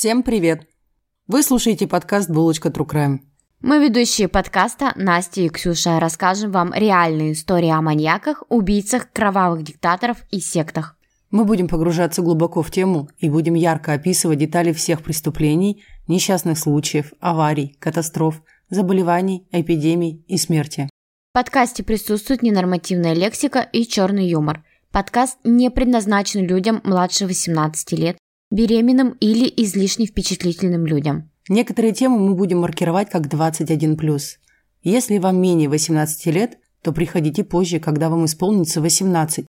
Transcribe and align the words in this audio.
Всем 0.00 0.22
привет! 0.22 0.66
Вы 1.26 1.42
слушаете 1.42 1.86
подкаст 1.86 2.30
«Булочка 2.30 2.70
True 2.70 2.88
Crime». 2.88 3.18
Мы 3.60 3.84
ведущие 3.84 4.28
подкаста 4.28 4.94
Настя 4.96 5.42
и 5.42 5.50
Ксюша 5.50 6.00
расскажем 6.00 6.52
вам 6.52 6.72
реальные 6.72 7.32
истории 7.32 7.68
о 7.68 7.82
маньяках, 7.82 8.42
убийцах, 8.48 9.12
кровавых 9.12 9.62
диктаторов 9.62 10.24
и 10.30 10.40
сектах. 10.40 10.96
Мы 11.30 11.44
будем 11.44 11.68
погружаться 11.68 12.22
глубоко 12.22 12.62
в 12.62 12.70
тему 12.70 13.10
и 13.18 13.28
будем 13.28 13.52
ярко 13.52 13.92
описывать 13.92 14.38
детали 14.38 14.72
всех 14.72 15.02
преступлений, 15.02 15.84
несчастных 16.08 16.58
случаев, 16.58 17.12
аварий, 17.20 17.76
катастроф, 17.78 18.40
заболеваний, 18.70 19.46
эпидемий 19.52 20.24
и 20.28 20.38
смерти. 20.38 20.88
В 21.32 21.34
подкасте 21.34 21.82
присутствует 21.82 22.40
ненормативная 22.40 23.12
лексика 23.12 23.60
и 23.60 23.86
черный 23.86 24.26
юмор. 24.26 24.64
Подкаст 24.92 25.36
не 25.44 25.70
предназначен 25.70 26.46
людям 26.46 26.80
младше 26.84 27.26
18 27.26 27.92
лет, 27.92 28.16
беременным 28.50 29.16
или 29.20 29.52
излишне 29.56 30.06
впечатлительным 30.06 30.86
людям. 30.86 31.30
Некоторые 31.48 31.92
темы 31.92 32.18
мы 32.18 32.34
будем 32.34 32.60
маркировать 32.60 33.10
как 33.10 33.26
21+. 33.26 34.20
Если 34.82 35.18
вам 35.18 35.40
менее 35.40 35.68
18 35.68 36.26
лет, 36.26 36.58
то 36.82 36.92
приходите 36.92 37.44
позже, 37.44 37.80
когда 37.80 38.08
вам 38.08 38.24
исполнится 38.24 38.80
18. 38.80 39.46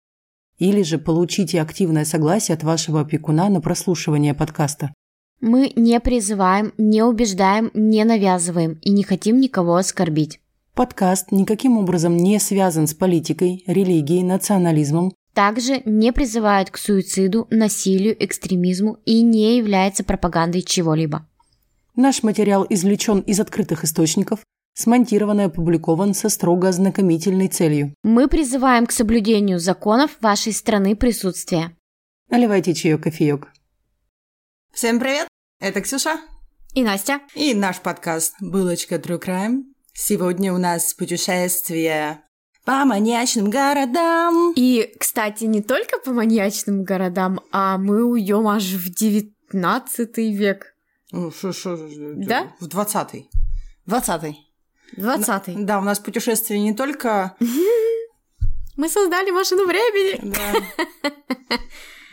Или 0.57 0.83
же 0.83 0.97
получите 0.97 1.61
активное 1.61 2.05
согласие 2.05 2.55
от 2.55 2.63
вашего 2.63 3.01
опекуна 3.01 3.49
на 3.49 3.61
прослушивание 3.61 4.33
подкаста. 4.33 4.93
Мы 5.41 5.71
не 5.75 5.99
призываем, 5.99 6.73
не 6.77 7.01
убеждаем, 7.01 7.71
не 7.73 8.03
навязываем 8.03 8.73
и 8.81 8.89
не 8.91 9.03
хотим 9.03 9.39
никого 9.39 9.75
оскорбить. 9.75 10.41
Подкаст 10.73 11.31
никаким 11.31 11.77
образом 11.77 12.17
не 12.17 12.39
связан 12.39 12.87
с 12.87 12.93
политикой, 12.93 13.63
религией, 13.67 14.23
национализмом, 14.23 15.13
также 15.39 15.81
не 15.85 16.11
призывает 16.11 16.69
к 16.69 16.77
суициду, 16.77 17.47
насилию, 17.49 18.13
экстремизму 18.21 18.97
и 19.05 19.21
не 19.21 19.55
является 19.55 20.03
пропагандой 20.03 20.61
чего-либо. 20.61 21.29
Наш 21.95 22.23
материал 22.23 22.67
извлечен 22.69 23.21
из 23.21 23.39
открытых 23.39 23.85
источников, 23.85 24.41
смонтирован 24.73 25.39
и 25.39 25.43
опубликован 25.45 26.13
со 26.13 26.27
строго 26.27 26.67
ознакомительной 26.67 27.47
целью. 27.47 27.93
Мы 28.03 28.27
призываем 28.27 28.85
к 28.85 28.91
соблюдению 28.91 29.59
законов 29.59 30.11
вашей 30.19 30.51
страны 30.51 30.97
присутствия. 30.97 31.71
Наливайте 32.29 32.73
чаек, 32.73 33.03
кофеек. 33.03 33.47
Всем 34.73 34.99
привет! 34.99 35.29
Это 35.61 35.79
Ксюша. 35.79 36.17
И 36.73 36.83
Настя. 36.83 37.21
И 37.33 37.53
наш 37.53 37.79
подкаст 37.79 38.35
«Булочка 38.41 38.95
True 38.95 39.23
Crime». 39.23 39.63
Сегодня 39.93 40.53
у 40.53 40.57
нас 40.57 40.93
путешествие 40.93 42.23
по 42.69 42.85
маньячным 42.85 43.49
городам. 43.49 44.53
И, 44.55 44.93
кстати, 44.99 45.45
не 45.45 45.63
только 45.63 45.97
по 45.97 46.11
маньячным 46.11 46.83
городам, 46.83 47.39
а 47.51 47.79
мы 47.79 48.03
уйдем 48.03 48.47
аж 48.47 48.63
в 48.63 48.93
девятнадцатый 48.93 50.31
век. 50.31 50.75
Ну, 51.11 51.31
шо, 51.31 51.51
шо, 51.51 51.75
Да? 52.13 52.53
В 52.59 52.67
двадцатый. 52.67 53.27
Двадцатый. 53.87 54.37
Двадцатый. 54.95 55.55
Да, 55.57 55.79
у 55.79 55.81
нас 55.81 55.97
путешествие 55.97 56.59
не 56.59 56.75
только... 56.75 57.35
Мы 58.77 58.87
создали 58.87 59.31
машину 59.31 59.65
времени. 59.65 60.31
Да. 61.01 61.57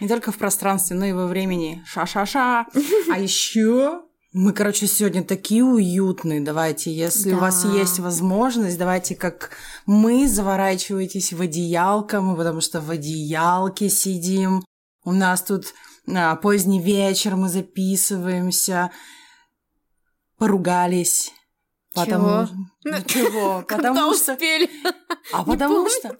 Не 0.00 0.08
только 0.08 0.32
в 0.32 0.38
пространстве, 0.38 0.96
но 0.96 1.04
и 1.04 1.12
во 1.12 1.26
времени. 1.26 1.84
Ша-ша-ша. 1.86 2.66
А 3.12 3.18
еще 3.18 4.05
мы, 4.32 4.52
короче, 4.52 4.86
сегодня 4.86 5.24
такие 5.24 5.64
уютные. 5.64 6.40
Давайте, 6.40 6.92
если 6.92 7.30
Да. 7.30 7.36
у 7.36 7.40
вас 7.40 7.64
есть 7.64 7.98
возможность, 7.98 8.78
давайте 8.78 9.14
как 9.14 9.50
мы 9.86 10.28
заворачивайтесь 10.28 11.32
в 11.32 11.40
одеялко, 11.40 12.20
мы 12.20 12.36
потому 12.36 12.60
что 12.60 12.80
в 12.80 12.90
одеялке 12.90 13.88
сидим. 13.88 14.64
У 15.04 15.12
нас 15.12 15.42
тут 15.42 15.72
а, 16.08 16.36
поздний 16.36 16.80
вечер, 16.80 17.36
мы 17.36 17.48
записываемся, 17.48 18.90
поругались. 20.38 21.32
Потому... 21.94 22.46
Ну, 22.84 22.96
чего? 23.06 23.64
Потому 23.68 24.12
что... 24.14 24.32
успели? 24.34 24.68
А 25.32 25.44
потому 25.44 25.88
что... 25.88 26.14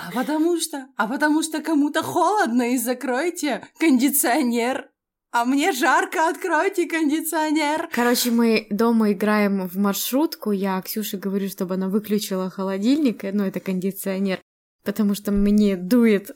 А 0.00 0.10
потому 0.12 0.60
что... 0.60 0.86
А 0.96 1.06
потому 1.06 1.42
что 1.42 1.62
кому-то 1.62 2.02
холодно 2.02 2.74
и 2.74 2.76
закройте 2.76 3.66
кондиционер. 3.78 4.90
А 5.34 5.44
мне 5.44 5.72
жарко, 5.72 6.28
откройте 6.28 6.86
кондиционер. 6.86 7.88
Короче, 7.92 8.30
мы 8.30 8.68
дома 8.70 9.10
играем 9.10 9.66
в 9.66 9.76
маршрутку. 9.76 10.52
Я 10.52 10.80
Ксюше 10.80 11.16
говорю, 11.16 11.48
чтобы 11.48 11.74
она 11.74 11.88
выключила 11.88 12.50
холодильник, 12.50 13.24
ну, 13.32 13.42
это 13.42 13.58
кондиционер, 13.58 14.38
потому 14.84 15.16
что 15.16 15.32
мне 15.32 15.74
дует. 15.74 16.30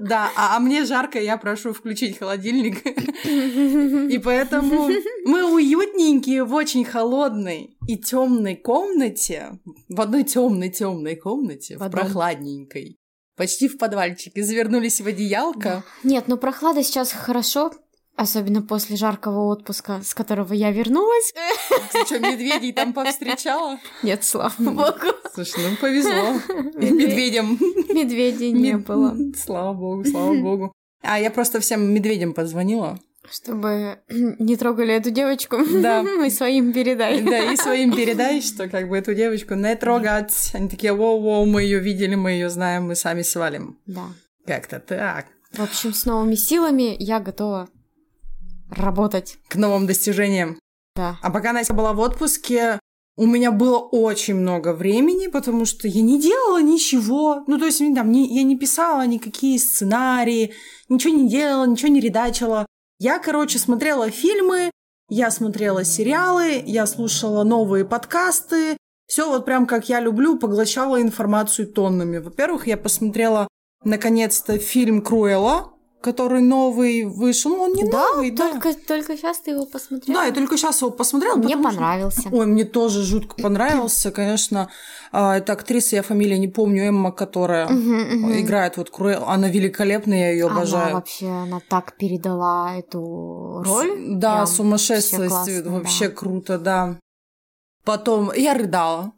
Да, 0.00 0.30
а, 0.34 0.56
а 0.56 0.60
мне 0.60 0.86
жарко, 0.86 1.20
я 1.20 1.36
прошу 1.36 1.74
включить 1.74 2.18
холодильник. 2.18 2.86
И 4.10 4.18
поэтому 4.18 4.88
мы 5.26 5.52
уютненькие 5.52 6.44
в 6.44 6.54
очень 6.54 6.86
холодной 6.86 7.76
и 7.86 7.98
темной 7.98 8.56
комнате, 8.56 9.58
в 9.90 10.00
одной 10.00 10.24
темной 10.24 10.70
темной 10.70 11.16
комнате, 11.16 11.76
В 11.76 11.90
прохладненькой, 11.90 12.96
почти 13.36 13.68
в 13.68 13.76
подвальчике, 13.76 14.42
завернулись 14.42 15.02
в 15.02 15.06
одеялко. 15.06 15.84
Нет, 16.02 16.24
ну 16.28 16.38
прохлада 16.38 16.82
сейчас 16.82 17.12
хорошо, 17.12 17.72
особенно 18.16 18.62
после 18.62 18.96
жаркого 18.96 19.46
отпуска, 19.52 20.00
с 20.02 20.14
которого 20.14 20.52
я 20.52 20.70
вернулась. 20.72 21.32
Ты 21.92 22.04
что, 22.06 22.18
медведей 22.18 22.72
там 22.72 22.92
повстречала? 22.92 23.78
Нет, 24.02 24.24
слава 24.24 24.52
богу, 24.58 24.82
Слушай, 25.34 25.70
ну 25.70 25.76
повезло. 25.76 26.40
Медведям. 26.74 27.58
медведей 27.94 28.52
не 28.52 28.76
было. 28.78 29.16
Слава 29.36 29.74
богу, 29.74 30.04
слава 30.04 30.34
богу. 30.40 30.72
А 31.02 31.20
я 31.20 31.30
просто 31.30 31.60
всем 31.60 31.92
медведям 31.92 32.32
позвонила. 32.32 32.98
Чтобы 33.30 33.98
не 34.08 34.56
трогали 34.56 34.94
эту 34.94 35.10
девочку, 35.10 35.58
Да. 35.82 36.02
и 36.26 36.30
своим 36.30 36.72
передай. 36.72 37.22
Да, 37.22 37.52
и 37.52 37.56
своим 37.56 37.94
передай, 37.94 38.40
что 38.40 38.68
как 38.68 38.88
бы 38.88 38.96
эту 38.96 39.14
девочку 39.14 39.54
не 39.54 39.74
трогать. 39.76 40.50
Они 40.54 40.68
такие, 40.68 40.92
воу-воу, 40.94 41.44
мы 41.44 41.62
ее 41.62 41.80
видели, 41.80 42.14
мы 42.14 42.30
ее 42.32 42.48
знаем, 42.50 42.84
мы 42.84 42.94
сами 42.94 43.22
свалим. 43.22 43.78
Да. 43.86 44.06
Как-то 44.46 44.78
так. 44.80 45.26
В 45.52 45.60
общем, 45.62 45.92
с 45.92 46.04
новыми 46.04 46.34
силами 46.34 46.96
я 46.98 47.18
готова 47.18 47.68
работать. 48.70 49.38
К 49.48 49.56
новым 49.56 49.86
достижениям. 49.86 50.58
Да. 50.94 51.18
А 51.22 51.30
пока 51.30 51.52
Настя 51.52 51.74
была 51.74 51.92
в 51.92 52.00
отпуске, 52.00 52.78
у 53.16 53.26
меня 53.26 53.50
было 53.50 53.78
очень 53.78 54.34
много 54.34 54.72
времени, 54.74 55.28
потому 55.28 55.64
что 55.64 55.88
я 55.88 56.02
не 56.02 56.20
делала 56.20 56.60
ничего. 56.60 57.44
Ну, 57.46 57.58
то 57.58 57.66
есть, 57.66 57.78
там, 57.94 58.12
не- 58.12 58.34
я 58.34 58.42
не 58.42 58.58
писала 58.58 59.06
никакие 59.06 59.58
сценарии, 59.58 60.52
ничего 60.88 61.14
не 61.14 61.28
делала, 61.28 61.66
ничего 61.66 61.88
не 61.88 62.00
редачила. 62.00 62.66
Я, 62.98 63.18
короче, 63.18 63.58
смотрела 63.58 64.10
фильмы, 64.10 64.70
я 65.08 65.30
смотрела 65.30 65.84
сериалы, 65.84 66.62
я 66.66 66.86
слушала 66.86 67.44
новые 67.44 67.84
подкасты. 67.84 68.76
Все 69.06 69.28
вот 69.28 69.44
прям 69.44 69.66
как 69.66 69.88
я 69.88 70.00
люблю, 70.00 70.38
поглощала 70.38 71.00
информацию 71.00 71.68
тоннами. 71.68 72.18
Во-первых, 72.18 72.66
я 72.66 72.76
посмотрела 72.76 73.48
наконец-то 73.84 74.58
фильм 74.58 75.00
Круэлла, 75.00 75.72
который 76.12 76.40
новый 76.40 77.04
вышел. 77.04 77.50
Ну, 77.50 77.62
он 77.62 77.72
не 77.72 77.82
новый, 77.84 78.30
да. 78.30 78.52
Только, 78.52 78.74
только 78.86 79.16
сейчас 79.16 79.40
ты 79.40 79.50
его 79.50 79.66
посмотрела. 79.66 80.20
Да, 80.20 80.26
я 80.26 80.32
только 80.32 80.56
сейчас 80.56 80.80
его 80.82 80.90
посмотрела. 80.92 81.36
Мне 81.36 81.48
потому 81.56 81.70
что- 81.70 81.78
понравился. 81.80 82.28
Ой, 82.32 82.46
мне 82.46 82.64
тоже 82.64 83.02
жутко 83.02 83.34
понравился, 83.42 84.10
конечно. 84.12 84.68
А, 85.12 85.36
Это 85.36 85.52
актриса, 85.52 85.96
я 85.96 86.02
фамилию 86.02 86.38
не 86.38 86.48
помню, 86.48 86.88
Эмма, 86.88 87.10
которая 87.12 87.68
мгм. 87.68 88.38
играет 88.40 88.76
вот 88.76 88.90
Круэлл. 88.90 89.24
Она 89.26 89.48
великолепная, 89.48 90.18
я 90.18 90.30
ее 90.32 90.46
Она 90.46 90.56
обожаю. 90.56 90.94
вообще, 90.94 91.26
она 91.28 91.60
так 91.68 91.96
передала 91.96 92.76
эту 92.76 93.62
роль. 93.64 93.90
Да, 94.16 94.34
Прям 94.34 94.46
сумасшествие, 94.46 95.28
вообще 95.28 95.60
классно, 95.62 95.72
вообще 95.78 96.08
да. 96.08 96.14
круто, 96.14 96.58
да. 96.58 96.98
Потом 97.84 98.32
я 98.36 98.54
рыдала. 98.54 99.12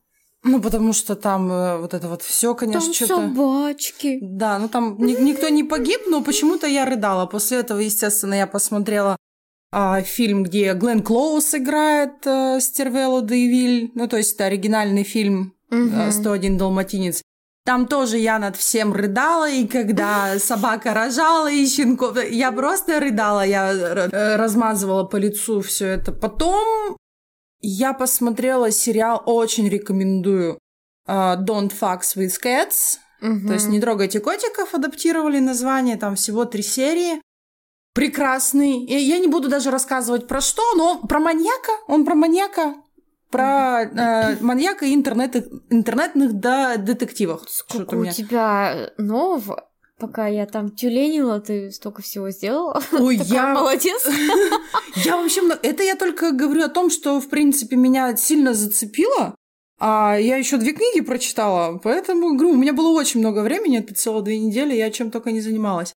Ну, 0.51 0.61
потому 0.61 0.93
что 0.93 1.15
там 1.15 1.51
э, 1.53 1.79
вот 1.79 1.95
это 1.95 2.09
вот 2.09 2.23
все, 2.23 2.55
конечно, 2.55 2.81
Там 2.81 2.95
что-то... 2.95 3.15
собачки. 3.17 4.19
Да, 4.23 4.59
ну 4.59 4.69
там 4.69 4.97
ни- 4.99 5.21
никто 5.21 5.49
не 5.49 5.65
погиб, 5.65 6.01
но 6.09 6.23
почему-то 6.23 6.67
я 6.67 6.85
рыдала. 6.85 7.27
После 7.27 7.59
этого, 7.59 7.81
естественно, 7.81 8.35
я 8.35 8.47
посмотрела 8.47 9.17
а, 9.73 10.01
фильм, 10.03 10.43
где 10.45 10.73
Глен 10.75 11.03
Клоус 11.03 11.55
играет 11.55 12.27
э, 12.27 12.59
Стервеллу 12.61 13.21
Дейвиль. 13.23 13.91
Ну, 13.95 14.09
то 14.09 14.17
есть 14.17 14.35
это 14.35 14.45
оригинальный 14.47 15.05
фильм 15.05 15.53
э, 15.71 15.77
Мгм. 15.77 16.09
«101 16.09 16.57
далматинец». 16.57 17.23
Там 17.67 17.87
тоже 17.87 18.17
я 18.17 18.39
над 18.39 18.57
всем 18.57 18.95
рыдала, 18.95 19.51
и 19.51 19.67
когда 19.67 20.39
собака 20.39 20.95
рожала, 20.95 21.51
и 21.51 21.67
щенков... 21.67 22.17
Я 22.31 22.51
просто 22.53 22.99
рыдала, 22.99 23.45
я 23.45 23.73
р- 23.75 24.09
э, 24.11 24.37
размазывала 24.37 25.05
по 25.05 25.17
лицу 25.17 25.61
все 25.61 25.87
это. 25.89 26.13
Потом 26.13 26.97
я 27.61 27.93
посмотрела 27.93 28.71
сериал, 28.71 29.23
очень 29.27 29.69
рекомендую, 29.69 30.59
э, 31.07 31.13
«Don't 31.13 31.73
Fuck 31.79 32.01
with 32.17 32.35
Cats». 32.43 32.99
То 33.21 33.53
есть 33.55 33.67
«Не 33.69 33.81
трогайте 33.81 34.21
котиков» 34.21 34.75
адаптировали 34.75 35.39
название, 35.41 35.97
там 35.97 36.15
всего 36.15 36.45
три 36.45 36.63
серии. 36.63 37.21
Прекрасный. 37.95 38.85
И 38.85 38.95
Я 38.97 39.19
не 39.19 39.27
буду 39.27 39.49
даже 39.49 39.71
рассказывать 39.73 40.29
про 40.29 40.41
что, 40.41 40.63
но 40.77 41.01
про 41.01 41.19
маньяка, 41.19 41.73
он 41.89 42.05
про 42.05 42.15
маньяка, 42.15 42.75
про 43.31 43.83
э, 43.83 44.37
маньяка 44.41 44.85
и 44.87 44.95
интернет, 44.95 45.35
интернетных 45.69 46.35
да, 46.35 46.77
детективах. 46.77 47.49
Что-то 47.49 47.75
Сколько 47.75 47.95
у 47.95 47.99
у 47.99 48.03
меня- 48.03 48.13
тебя 48.13 48.91
нового? 48.99 49.69
Пока 49.99 50.27
я 50.29 50.47
там 50.47 50.71
тюленила, 50.71 51.41
ты 51.41 51.71
столько 51.71 52.03
всего 52.03 52.31
сделала. 52.31 52.83
Ой, 52.93 53.17
я... 53.17 53.55
молодец. 53.55 54.07
Я 55.05 55.17
вообще... 55.17 55.43
Это 55.63 55.83
я 55.83 55.95
только 55.95 56.33
говорю 56.33 56.65
о 56.65 56.69
том, 56.69 56.91
что, 56.91 57.21
в 57.21 57.29
принципе, 57.29 57.77
меня 57.77 58.17
сильно 58.17 58.53
зацепило. 58.53 59.35
А 59.81 60.17
я 60.17 60.37
еще 60.37 60.57
две 60.57 60.73
книги 60.73 61.01
прочитала, 61.01 61.79
поэтому, 61.79 62.35
говорю, 62.35 62.51
у 62.51 62.57
меня 62.57 62.73
было 62.73 62.89
очень 62.89 63.21
много 63.21 63.43
времени, 63.43 63.79
это 63.79 63.95
целых 63.95 64.25
две 64.25 64.41
недели, 64.41 64.75
я 64.75 64.91
чем 64.91 65.13
только 65.13 65.31
не 65.31 65.41
занималась. 65.41 65.95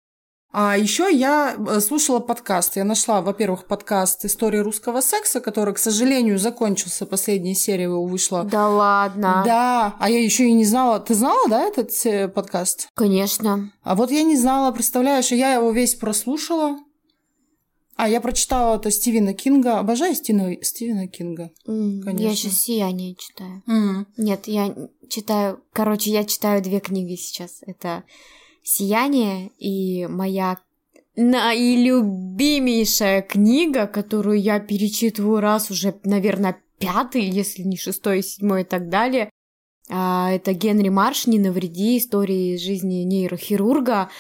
А 0.51 0.79
еще 0.79 1.13
я 1.13 1.57
э, 1.59 1.81
слушала 1.81 2.21
подкаст. 2.21 2.77
Я 2.77 2.85
нашла, 2.85 3.21
во-первых, 3.21 3.67
подкаст 3.67 4.25
«История 4.25 4.63
русского 4.63 5.03
секса», 5.03 5.41
который, 5.41 5.75
к 5.75 5.79
сожалению, 5.79 6.39
закончился. 6.39 7.05
Последняя 7.05 7.55
серия 7.55 7.85
его 7.85 8.03
вышла. 8.05 8.45
Да 8.45 8.69
ладно. 8.69 9.43
Да, 9.45 9.97
а 9.99 10.09
я 10.09 10.23
еще 10.23 10.49
и 10.49 10.53
не 10.53 10.65
знала. 10.65 11.01
Ты 11.01 11.15
знала, 11.15 11.49
да, 11.51 11.65
этот 11.65 11.91
э, 12.07 12.29
подкаст? 12.29 12.89
Конечно. 12.95 13.71
А 13.83 13.95
вот 13.95 14.11
я 14.11 14.23
не 14.23 14.37
знала, 14.37 14.73
представляешь, 14.73 15.33
я 15.33 15.53
его 15.53 15.71
весь 15.71 15.95
прослушала. 15.95 16.79
А 17.97 18.09
я 18.09 18.23
прочитала 18.23 18.77
это 18.77 18.91
Стивена 18.91 19.35
Кинга. 19.35 19.81
Обожаю 19.81 20.15
Стивена, 20.15 20.55
Стивена 20.63 21.09
Кинга. 21.09 21.51
Я 21.67 22.03
Конечно. 22.05 22.51
сейчас 22.51 22.61
«Сияние» 22.61 23.17
читаю. 23.17 23.63
Нет, 24.17 24.47
я 24.47 24.75
читаю... 25.11 25.61
Короче, 25.75 26.11
я 26.11 26.25
читаю 26.25 26.63
две 26.63 26.81
книги 26.81 27.17
сейчас. 27.17 27.59
Это 27.67 28.05
«Сияние» 28.69 29.51
и 29.59 30.07
моя 30.07 30.59
наилюбимейшая 31.17 33.23
книга, 33.23 33.87
которую 33.87 34.39
я 34.39 34.61
перечитываю 34.61 35.41
раз 35.41 35.71
уже, 35.71 35.95
наверное, 36.05 36.61
пятый, 36.79 37.23
если 37.23 37.63
не 37.63 37.79
шестой, 37.79 38.23
седьмой 38.23 38.61
и 38.63 38.65
так 38.65 38.91
далее. 38.91 39.31
А, 39.89 40.31
Это 40.31 40.53
Генри 40.53 40.91
Марш 40.91 41.27
«Не 41.27 41.39
навреди. 41.39 41.97
Истории 41.97 42.59
жизни 42.59 43.05
нейрохирурга». 43.05 44.11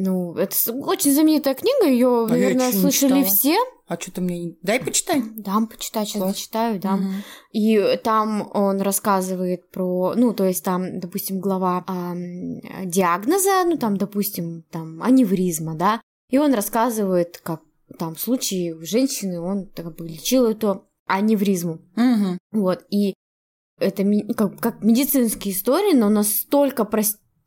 Ну, 0.00 0.34
это 0.34 0.54
очень 0.72 1.12
знаменитая 1.12 1.54
книга, 1.54 1.86
ее, 1.86 2.24
А 2.24 2.28
наверное, 2.28 2.72
слышали 2.72 3.24
все. 3.24 3.56
А 3.86 3.98
что 3.98 4.12
ты 4.12 4.20
мне... 4.20 4.54
Дай 4.62 4.80
почитай. 4.80 5.22
Дам 5.36 5.66
почитать, 5.66 6.08
сейчас 6.08 6.22
Класс. 6.22 6.32
зачитаю, 6.34 6.78
дам. 6.78 7.00
Мгм. 7.00 7.14
И 7.52 7.98
там 8.04 8.50
он 8.52 8.82
рассказывает 8.82 9.70
про, 9.70 10.12
ну, 10.14 10.34
то 10.34 10.44
есть 10.44 10.62
там, 10.62 11.00
допустим, 11.00 11.40
глава 11.40 11.84
ам, 11.86 12.60
диагноза, 12.84 13.64
ну, 13.64 13.78
там, 13.78 13.96
допустим, 13.96 14.64
там, 14.70 15.02
аневризма, 15.02 15.74
да, 15.74 16.02
и 16.30 16.36
он 16.36 16.52
рассказывает, 16.52 17.40
как 17.42 17.62
там 17.98 18.14
в 18.14 18.20
случае 18.20 18.74
у 18.74 18.84
женщины 18.84 19.40
он 19.40 19.66
как 19.74 19.96
бы 19.96 20.06
лечил 20.06 20.44
эту 20.44 20.84
аневризму. 21.06 21.80
Мгм. 21.96 22.38
Вот, 22.52 22.84
и 22.90 23.14
это 23.78 24.04
как, 24.36 24.60
как 24.60 24.82
медицинские 24.82 25.54
истории, 25.54 25.94
но 25.94 26.10
настолько 26.10 26.84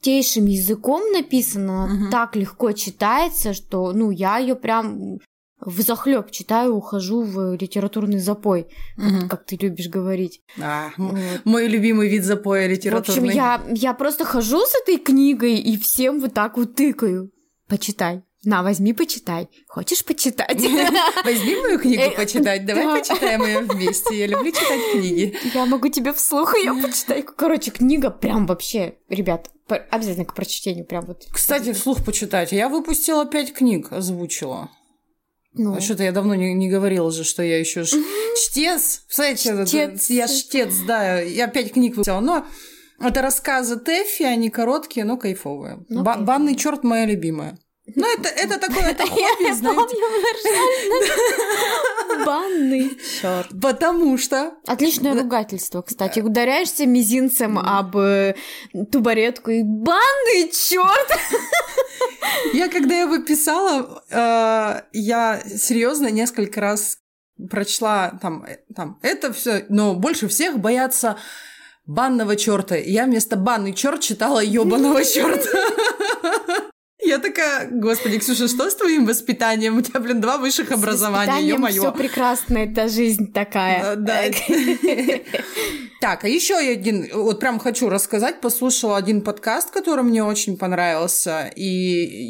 простейшим 0.05 0.45
языком 0.45 1.11
написано, 1.11 1.87
Мгм. 1.87 2.09
так 2.11 2.35
легко 2.35 2.71
читается, 2.71 3.53
что, 3.53 3.91
ну, 3.93 4.09
я 4.11 4.37
ее 4.39 4.55
прям 4.55 5.19
в 5.63 5.81
захлеб 5.81 6.31
читаю, 6.31 6.73
ухожу 6.75 7.21
в 7.21 7.53
литературный 7.55 8.17
запой, 8.17 8.65
как, 8.97 9.05
Мгм. 9.11 9.29
как 9.29 9.45
ты 9.45 9.57
любишь 9.57 9.89
говорить. 9.89 10.41
А, 10.59 10.89
Вот. 10.97 11.19
мой 11.45 11.67
любимый 11.67 12.09
вид 12.09 12.23
запоя 12.23 12.63
В 12.63 12.71
общем, 12.71 12.75
литературный. 12.75 13.35
я, 13.35 13.61
я 13.75 13.93
просто 13.93 14.25
хожу 14.25 14.59
с 14.65 14.73
этой 14.81 14.97
книгой 14.97 15.57
и 15.59 15.77
всем 15.77 16.19
вот 16.19 16.33
так 16.33 16.57
вот 16.57 16.75
тыкаю. 16.75 17.29
Почитай. 17.67 18.23
На, 18.43 18.63
возьми, 18.63 18.91
почитай. 18.93 19.49
Хочешь 19.67 20.03
почитать? 20.03 20.57
Возьми 21.25 21.55
мою 21.61 21.77
книгу 21.77 22.01
Э, 22.01 22.09
почитать. 22.15 22.65
Давай 22.65 22.85
да. 22.85 22.97
почитаем 22.97 23.43
ее 23.45 23.59
вместе. 23.59 24.17
Я 24.17 24.25
люблю 24.25 24.51
читать 24.51 24.81
книги. 24.93 25.37
Я 25.53 25.67
могу 25.67 25.89
тебе 25.89 26.11
вслух 26.11 26.55
ее 26.57 26.73
почитать. 26.81 27.23
Короче, 27.37 27.69
книга 27.69 28.09
прям 28.09 28.47
вообще, 28.47 28.95
ребят, 29.09 29.51
обязательно 29.75 30.25
к 30.25 30.33
прочтению 30.33 30.85
прям 30.85 31.05
вот. 31.05 31.25
Кстати, 31.31 31.73
вслух 31.73 32.03
почитать. 32.03 32.51
Я 32.51 32.69
выпустила 32.69 33.25
пять 33.25 33.53
книг, 33.53 33.91
озвучила. 33.91 34.69
Ну, 35.53 35.75
А 35.75 35.81
Что-то 35.81 36.03
я 36.03 36.11
давно 36.11 36.33
не, 36.35 36.53
не 36.53 36.69
говорила 36.69 37.11
же, 37.11 37.23
что 37.23 37.43
я 37.43 37.59
еще 37.59 37.83
ж... 37.83 37.91
чтец. 38.37 38.99
Представляете, 39.07 39.49
это- 39.49 39.65
Чтец. 39.65 40.09
я 40.09 40.27
чтец, 40.27 40.73
да. 40.87 41.19
Я 41.19 41.47
пять 41.47 41.73
книг 41.73 41.91
выпустила. 41.97 42.19
Но 42.21 42.45
это 42.99 43.21
рассказы 43.21 43.77
Тэффи, 43.77 44.23
они 44.23 44.49
короткие, 44.49 45.05
но 45.05 45.17
кайфовые. 45.17 45.79
Ну, 45.89 46.03
Ба- 46.03 46.11
кайфовые. 46.13 46.25
Банный 46.25 46.55
черт 46.55 46.83
моя 46.83 47.05
любимая. 47.05 47.57
Ну, 47.95 48.13
это, 48.13 48.29
это 48.29 48.59
такое, 48.59 48.91
это 48.91 49.03
хобби, 49.07 49.47
я 49.47 49.55
знаете. 49.55 49.95
помню. 52.07 52.25
Банный 52.25 52.97
черт. 53.21 53.47
Потому 53.61 54.17
что 54.17 54.53
Отличное 54.67 55.13
ругательство, 55.13 55.81
кстати. 55.81 56.19
Ударяешься 56.19 56.85
мизинцем 56.85 57.57
об 57.57 57.97
э, 57.97 58.35
тубаретку 58.91 59.51
и 59.51 59.63
банный 59.63 60.51
черт. 60.51 61.19
я, 62.53 62.69
когда 62.69 62.99
его 62.99 63.19
писала, 63.19 64.03
э, 64.09 64.81
я 64.93 65.41
серьезно 65.45 66.07
несколько 66.07 66.61
раз 66.61 66.97
прочла 67.49 68.17
там, 68.21 68.43
э, 68.43 68.59
там 68.75 68.99
это 69.01 69.33
все, 69.33 69.65
но 69.69 69.95
больше 69.95 70.27
всех 70.27 70.59
боятся 70.59 71.17
банного 71.85 72.35
черта. 72.35 72.75
Я 72.75 73.05
вместо 73.05 73.35
банный 73.35 73.73
черт 73.73 74.01
читала 74.01 74.39
ебаного 74.39 75.03
черта. 75.03 75.49
Я 77.03 77.17
такая, 77.17 77.67
господи, 77.71 78.19
Ксюша, 78.19 78.47
что 78.47 78.69
с 78.69 78.75
твоим 78.75 79.05
воспитанием? 79.05 79.77
У 79.77 79.81
тебя, 79.81 79.99
блин, 79.99 80.21
два 80.21 80.37
высших 80.37 80.71
образования, 80.71 81.33
Все 81.33 81.47
ё-моё. 81.47 81.91
прекрасно, 81.91 82.59
это 82.59 82.87
жизнь 82.87 83.31
такая. 83.33 83.95
Да. 83.95 84.21
Так, 86.01 86.23
а 86.23 86.27
еще 86.27 86.55
один, 86.55 87.07
вот 87.13 87.39
прям 87.39 87.59
хочу 87.59 87.87
рассказать, 87.87 88.41
послушала 88.41 88.97
один 88.97 89.21
подкаст, 89.21 89.69
который 89.69 90.03
мне 90.03 90.23
очень 90.23 90.57
понравился, 90.57 91.51
и 91.55 91.63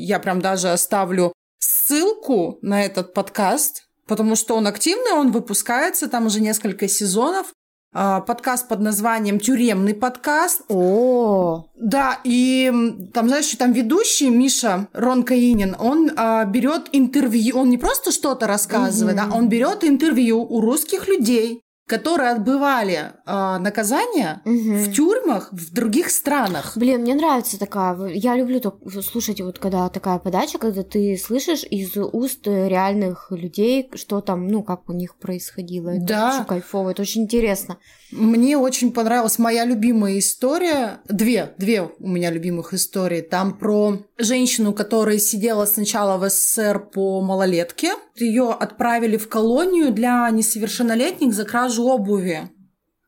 я 0.06 0.20
прям 0.20 0.42
даже 0.42 0.72
оставлю 0.72 1.32
ссылку 1.58 2.60
на 2.62 2.84
этот 2.84 3.14
подкаст, 3.14 3.84
потому 4.08 4.36
что 4.36 4.58
он 4.58 4.68
активный, 4.68 5.14
он 5.14 5.32
выпускается, 5.32 6.10
там 6.10 6.26
уже 6.26 6.42
несколько 6.42 6.90
сезонов. 6.90 7.54
А, 7.94 8.22
Подкаст 8.22 8.70
под 8.70 8.80
названием 8.80 9.38
«Тюремный 9.38 9.94
подкаст». 9.94 10.62
О, 10.70 11.66
Да, 11.76 12.20
и 12.24 12.72
там, 13.14 13.28
знаешь, 13.28 13.50
там 13.58 13.74
ведущий 13.74 14.30
Миша 14.30 14.88
Рон 14.94 15.24
Каинин, 15.24 15.76
он 15.78 16.10
а, 16.16 16.46
берет 16.46 16.84
интервью, 16.94 17.58
он 17.58 17.70
не 17.70 17.78
просто 17.78 18.12
что-то 18.12 18.48
рассказывает, 18.48 19.18
Мгм. 19.18 19.34
а 19.34 19.36
он 19.38 19.50
берет 19.50 19.84
интервью 19.84 20.42
у 20.42 20.62
русских 20.62 21.10
людей, 21.10 21.64
которые 21.92 22.30
отбывали 22.30 23.12
а, 23.26 23.60
наказание 23.60 24.40
мгм. 24.46 24.78
в 24.78 24.94
тюрьмах 24.94 25.50
в 25.52 25.74
других 25.74 26.10
странах. 26.10 26.72
Блин, 26.78 27.02
мне 27.02 27.16
нравится 27.16 27.60
такая. 27.60 27.98
Я 28.14 28.38
люблю 28.38 28.62
так 28.62 28.76
слушать, 29.04 29.42
вот 29.42 29.60
когда 29.60 29.90
такая 29.90 30.18
подача, 30.20 30.58
когда 30.58 30.84
ты 30.84 31.18
слышишь 31.18 31.66
из 31.70 31.98
уст 31.98 32.48
э, 32.48 32.70
реальных 32.70 33.28
людей, 33.32 33.92
что 33.96 34.22
там, 34.22 34.48
ну, 34.48 34.64
как 34.64 34.90
у 34.90 34.94
них 34.94 35.18
происходило. 35.18 35.90
Это 35.90 36.06
Да. 36.06 36.36
очень 36.36 36.46
кайфово, 36.46 36.92
это 36.92 37.02
очень 37.02 37.24
интересно. 37.24 37.78
Мне 38.12 38.58
очень 38.58 38.94
понравилась 38.94 39.38
моя 39.38 39.66
любимая 39.66 40.18
история. 40.20 41.00
Две, 41.10 41.54
две 41.58 41.90
у 42.00 42.08
меня 42.08 42.30
любимых 42.32 42.74
истории. 42.74 43.22
Там 43.22 43.58
про 43.58 43.98
женщину, 44.18 44.74
которая 44.74 45.18
сидела 45.18 45.66
сначала 45.66 46.18
в 46.18 46.30
СССР 46.30 46.80
по 46.94 47.22
малолетке. 47.22 47.92
Ее 48.22 48.52
отправили 48.52 49.18
в 49.18 49.28
колонию 49.28 49.92
для 49.92 50.30
несовершеннолетних 50.30 51.34
за 51.34 51.46
кражу 51.46 51.84
обуви. 51.84 52.50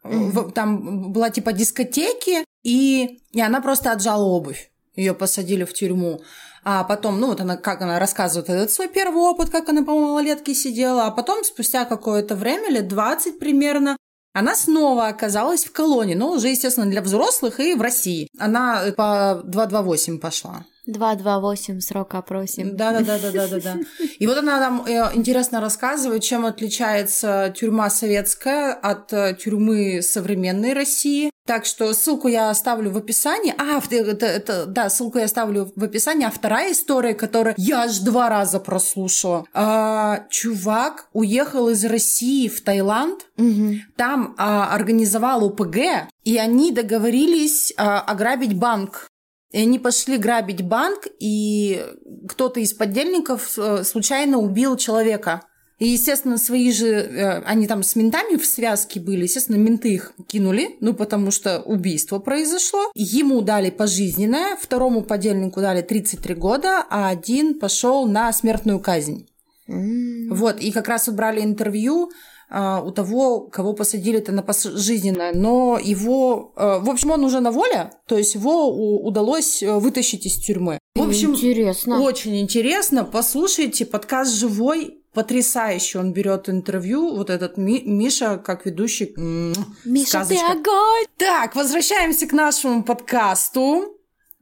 В- 0.03 0.51
Там 0.51 1.11
была 1.13 1.29
типа 1.29 1.53
дискотеки, 1.53 2.43
и, 2.63 3.21
и 3.31 3.41
она 3.41 3.61
просто 3.61 3.91
отжала 3.91 4.23
обувь. 4.23 4.71
Ее 4.95 5.13
посадили 5.13 5.63
в 5.63 5.73
тюрьму. 5.73 6.21
А 6.65 6.83
потом, 6.83 7.19
ну 7.19 7.27
вот 7.27 7.41
она, 7.41 7.57
как 7.57 7.81
она 7.81 7.99
рассказывает 7.99 8.49
этот 8.49 8.71
свой 8.71 8.87
первый 8.87 9.21
опыт, 9.23 9.49
как 9.49 9.69
она 9.69 9.83
по 9.83 9.93
малолетке 9.93 10.53
сидела. 10.53 11.05
А 11.07 11.11
потом, 11.11 11.43
спустя 11.43 11.85
какое-то 11.85 12.35
время, 12.35 12.69
лет 12.69 12.87
20 12.87 13.39
примерно, 13.39 13.97
она 14.33 14.55
снова 14.55 15.07
оказалась 15.07 15.63
в 15.63 15.71
колонии, 15.71 16.15
но 16.15 16.31
уже, 16.31 16.49
естественно, 16.49 16.87
для 16.87 17.01
взрослых 17.01 17.59
и 17.59 17.75
в 17.75 17.81
России. 17.81 18.27
Она 18.39 18.91
по 18.97 19.41
228 19.45 20.19
пошла. 20.19 20.65
228 20.85 21.79
срок 21.79 22.15
опросим. 22.15 22.75
Да, 22.75 22.91
да, 22.91 23.01
да, 23.01 23.19
да, 23.19 23.31
да, 23.31 23.47
да, 23.47 23.59
да. 23.59 23.79
И 24.19 24.27
вот 24.27 24.37
она 24.37 24.59
нам 24.59 24.85
э, 24.85 25.11
интересно 25.15 25.61
рассказывает, 25.61 26.23
чем 26.23 26.45
отличается 26.45 27.53
тюрьма 27.55 27.89
советская 27.89 28.73
от 28.73 29.13
э, 29.13 29.37
тюрьмы 29.39 30.01
современной 30.01 30.73
России. 30.73 31.29
Так 31.45 31.65
что 31.65 31.93
ссылку 31.93 32.29
я 32.29 32.49
оставлю 32.49 32.89
в 32.91 32.97
описании. 32.97 33.53
А, 33.57 33.81
в- 33.81 33.91
это, 33.91 34.25
это- 34.25 34.65
да, 34.65 34.89
ссылку 34.89 35.17
я 35.17 35.25
оставлю 35.25 35.71
в 35.75 35.83
описании. 35.83 36.25
А 36.25 36.31
вторая 36.31 36.71
история, 36.71 37.13
которую 37.13 37.53
я 37.57 37.83
аж 37.83 37.99
два 37.99 38.29
раза 38.29 38.59
прослушала. 38.61 39.45
А, 39.53 40.25
чувак 40.29 41.09
уехал 41.11 41.67
из 41.69 41.83
России 41.83 42.47
в 42.47 42.61
Таиланд, 42.63 43.25
Мгм. 43.35 43.81
там 43.97 44.35
а, 44.37 44.73
организовал 44.73 45.43
УПГ, 45.45 45.77
и 46.23 46.37
они 46.37 46.71
договорились 46.71 47.73
а, 47.77 47.99
ограбить 47.99 48.57
банк. 48.57 49.07
И 49.51 49.59
они 49.59 49.77
пошли 49.79 50.17
грабить 50.17 50.63
банк, 50.63 51.01
и 51.19 51.85
кто-то 52.27 52.59
из 52.59 52.73
подельников 52.73 53.53
э, 53.59 53.83
случайно 53.83 54.39
убил 54.39 54.77
человека. 54.77 55.43
И, 55.83 55.89
естественно, 55.89 56.37
свои 56.37 56.71
же, 56.71 56.87
э, 56.87 57.41
они 57.41 57.67
там 57.67 57.83
с 57.83 57.97
ментами 57.97 58.37
в 58.37 58.45
связке 58.45 59.01
были, 59.01 59.23
естественно, 59.23 59.57
менты 59.57 59.93
их 59.93 60.13
кинули, 60.27 60.77
ну, 60.79 60.93
потому 60.93 61.29
что 61.29 61.59
убийство 61.59 62.19
произошло. 62.19 62.89
Ему 62.95 63.41
дали 63.41 63.69
пожизненное, 63.69 64.55
второму 64.55 65.01
подельнику 65.01 65.59
дали 65.59 65.81
33 65.81 66.35
года, 66.35 66.85
а 66.89 67.09
один 67.09 67.59
пошел 67.59 68.07
на 68.07 68.31
смертную 68.31 68.79
казнь. 68.79 69.27
М. 69.67 70.29
Вот, 70.31 70.61
и 70.61 70.71
как 70.71 70.87
раз 70.87 71.07
вот 71.07 71.17
брали 71.17 71.41
интервью 71.41 72.11
а, 72.49 72.81
у 72.81 72.91
того, 72.91 73.41
кого 73.41 73.73
посадили-то 73.73 74.31
на 74.31 74.43
пожизненное, 74.43 75.33
но 75.33 75.79
его, 75.83 76.53
э, 76.55 76.79
в 76.79 76.89
общем, 76.89 77.11
он 77.11 77.25
уже 77.25 77.39
на 77.39 77.51
воле, 77.51 77.89
то 78.07 78.15
есть 78.17 78.35
его 78.35 78.67
у- 78.69 79.05
удалось 79.05 79.63
вытащить 79.63 80.27
из 80.27 80.37
тюрьмы. 80.37 80.77
В 80.95 81.01
общем, 81.01 81.31
Интересно. 81.31 81.99
очень 81.99 82.39
интересно, 82.39 83.03
послушайте, 83.05 83.85
подкаст 83.87 84.31
живой, 84.35 85.02
потрясающий, 85.13 85.97
он 85.99 86.13
берет 86.13 86.49
интервью, 86.49 87.15
вот 87.15 87.29
этот 87.29 87.57
Ми- 87.57 87.83
Миша 87.85 88.37
как 88.37 88.65
ведущий. 88.65 89.13
м, 89.17 89.53
Миша, 89.85 90.05
ты 90.05 90.09
сказочка. 90.35 90.51
огонь! 90.51 91.05
Так, 91.17 91.55
возвращаемся 91.55 92.27
к 92.27 92.33
нашему 92.33 92.83
подкасту. 92.83 93.89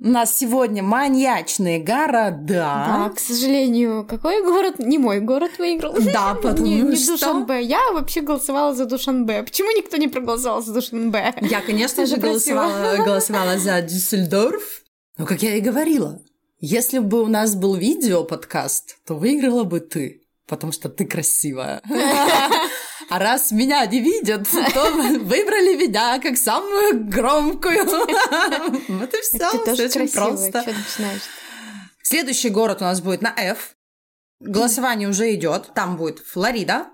У 0.03 0.07
нас 0.07 0.35
сегодня 0.35 0.81
маньячные 0.81 1.77
города. 1.79 2.39
Да, 2.47 3.11
к 3.15 3.19
сожалению, 3.19 4.03
какой 4.09 4.41
город? 4.43 4.79
Не 4.79 4.97
мой 4.97 5.19
город 5.19 5.51
выиграл. 5.59 5.93
Да, 6.11 6.33
потому 6.33 6.65
не, 6.65 6.81
не 6.81 6.95
что- 6.95 7.11
Душанбе. 7.13 7.61
Я 7.61 7.91
вообще 7.93 8.21
голосовала 8.21 8.73
за 8.73 8.85
Душанбе. 8.85 9.43
Почему 9.43 9.69
никто 9.77 9.97
не 9.97 10.07
проголосовал 10.07 10.63
за 10.63 10.73
Душанбе? 10.73 11.35
Я, 11.41 11.61
конечно 11.61 12.07
же, 12.07 12.13
Это 12.17 12.21
красиво. 12.31 12.61
голосовала, 12.61 13.05
голосовала 13.05 13.57
за 13.59 13.79
Дюссельдорф. 13.83 14.81
Но, 15.19 15.27
как 15.27 15.43
я 15.43 15.55
и 15.55 15.61
говорила, 15.61 16.19
если 16.59 16.97
бы 16.97 17.21
у 17.21 17.27
нас 17.27 17.53
был 17.55 17.75
видео-подкаст, 17.75 18.97
то 19.05 19.13
выиграла 19.15 19.65
бы 19.65 19.79
ты, 19.81 20.20
потому 20.51 20.72
что 20.72 20.89
ты 20.89 21.05
красивая. 21.05 21.81
А 23.10 23.20
раз 23.20 23.51
меня 23.51 23.86
не 23.88 24.00
видят, 24.00 24.48
то 24.74 24.89
выбрали 24.91 25.75
меня 25.75 26.17
как 26.20 26.38
самую 26.38 27.03
громкую. 27.10 27.84
Вот 28.88 29.13
и 29.13 29.22
все. 29.22 29.51
Ты 29.51 29.58
тоже 29.65 29.86
очень 29.86 30.10
просто. 30.10 30.63
Следующий 32.03 32.50
город 32.50 32.77
у 32.81 32.86
нас 32.86 33.01
будет 33.01 33.22
на 33.22 33.34
F. 33.38 33.75
Голосование 34.39 35.10
уже 35.10 35.34
идет. 35.36 35.72
Там 35.75 35.98
будет 35.98 36.20
Флорида, 36.20 36.86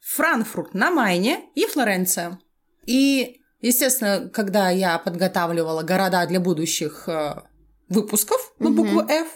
Франкфурт 0.00 0.74
на 0.74 0.90
Майне 0.90 1.44
и 1.54 1.66
Флоренция. 1.66 2.40
И, 2.86 3.40
естественно, 3.60 4.28
когда 4.32 4.70
я 4.70 4.98
подготавливала 4.98 5.82
города 5.82 6.26
для 6.26 6.40
будущих 6.40 7.04
э, 7.08 7.42
выпусков 7.88 8.52
на 8.58 8.70
Мгм. 8.70 8.76
букву 8.76 9.00
F, 9.08 9.28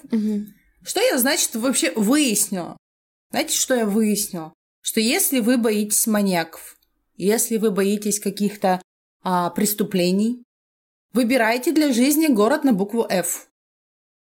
что 0.85 1.01
я, 1.01 1.17
значит, 1.19 1.55
вообще 1.55 1.93
выяснила? 1.95 2.77
Знаете, 3.31 3.55
что 3.55 3.75
я 3.75 3.87
выяснила? 3.87 4.53
Что 4.81 5.01
если 5.01 5.41
вы 5.41 5.59
боитесь 5.59 6.07
маньяков, 6.07 6.79
если 7.17 7.57
вы 7.57 7.71
боитесь 7.71 8.21
каких-то 8.21 8.81
а, 9.23 9.51
преступлений, 9.51 10.43
выбирайте 11.13 11.73
для 11.73 11.93
жизни 11.93 12.29
город 12.29 12.65
на 12.65 12.73
букву 12.73 13.07
F. 13.09 13.48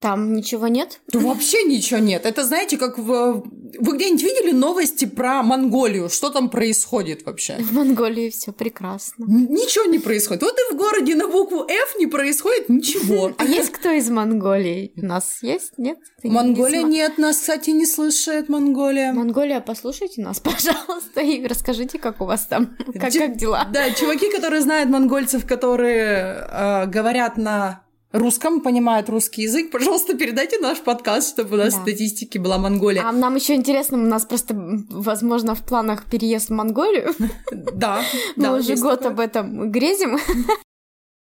Там 0.04 0.34
ничего 0.34 0.68
нет? 0.68 1.00
Да 1.08 1.18
вообще 1.18 1.62
ничего 1.62 1.98
нет. 1.98 2.26
Это, 2.26 2.44
знаете, 2.44 2.76
как 2.76 2.98
в... 2.98 3.42
Вы 3.78 3.96
где-нибудь 3.96 4.22
видели 4.22 4.52
новости 4.52 5.06
про 5.06 5.42
Монголию? 5.42 6.10
Что 6.10 6.28
там 6.28 6.50
происходит 6.50 7.24
вообще? 7.24 7.56
В 7.56 7.72
Монголии 7.72 8.28
все 8.28 8.52
прекрасно. 8.52 9.24
Ничего 9.26 9.86
не 9.86 9.98
происходит. 9.98 10.42
Вот 10.42 10.58
и 10.58 10.74
в 10.74 10.76
городе 10.76 11.14
на 11.14 11.26
букву 11.26 11.64
F 11.66 11.96
не 11.98 12.06
происходит 12.06 12.68
ничего. 12.68 13.32
А 13.38 13.44
есть 13.46 13.70
кто 13.70 13.92
из 13.92 14.10
Монголии? 14.10 14.92
У 14.98 15.06
нас 15.06 15.38
есть? 15.40 15.72
Нет? 15.78 15.98
Монголия 16.22 16.82
нет, 16.82 17.16
нас, 17.16 17.38
кстати, 17.38 17.70
не 17.70 17.86
слышит 17.86 18.50
Монголия. 18.50 19.10
Монголия, 19.14 19.60
послушайте 19.60 20.20
нас, 20.20 20.38
пожалуйста, 20.44 21.22
и 21.22 21.46
расскажите, 21.46 21.98
как 21.98 22.20
у 22.20 22.26
вас 22.26 22.46
там, 22.46 22.76
как 23.00 23.36
дела. 23.36 23.66
Да, 23.72 23.90
чуваки, 23.90 24.30
которые 24.30 24.60
знают 24.60 24.90
монгольцев, 24.90 25.46
которые 25.46 26.46
э, 26.46 26.86
говорят 26.88 27.38
на 27.38 27.83
русском, 28.14 28.60
понимают 28.60 29.08
русский 29.08 29.42
язык, 29.42 29.70
пожалуйста, 29.70 30.14
передайте 30.16 30.58
наш 30.58 30.80
подкаст, 30.80 31.30
чтобы 31.30 31.54
у 31.54 31.58
нас 31.58 31.74
Да. 31.74 31.80
в 31.80 31.82
статистике 31.82 32.38
была 32.38 32.58
Монголия. 32.58 33.02
А 33.06 33.12
нам 33.12 33.34
еще 33.34 33.54
интересно, 33.54 33.98
у 33.98 34.02
нас 34.06 34.24
просто, 34.24 34.54
возможно, 34.88 35.54
в 35.54 35.62
планах 35.62 36.04
переезд 36.04 36.48
в 36.48 36.52
Монголию. 36.52 37.12
Да, 37.74 38.02
Мы 38.36 38.58
уже 38.58 38.76
год 38.76 39.04
об 39.04 39.18
этом 39.18 39.70
грезим. 39.70 40.18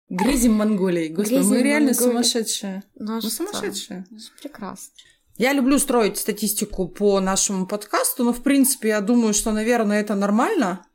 Грезим 0.10 0.54
Монголией. 0.54 1.10
Господи, 1.14 1.44
мы 1.44 1.62
реально 1.62 1.94
сумасшедшие. 1.94 2.82
Ну, 2.96 3.14
а 3.14 3.16
Мы 3.16 3.30
сумасшедшие. 3.30 4.06
Прекрасно. 4.42 4.92
Я 5.38 5.54
люблю 5.54 5.78
строить 5.80 6.18
статистику 6.18 6.88
по 6.90 7.20
нашему 7.22 7.68
подкасту, 7.68 8.24
но, 8.24 8.34
в 8.34 8.42
принципе, 8.42 8.90
я 8.90 9.02
думаю, 9.02 9.34
что, 9.34 9.52
наверное, 9.52 10.02
это 10.02 10.16
нормально 10.16 10.86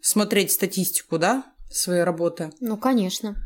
смотреть 0.00 0.50
статистику, 0.50 1.18
да, 1.18 1.44
своей 1.70 2.02
работы. 2.02 2.50
Ну, 2.60 2.76
конечно. 2.78 3.36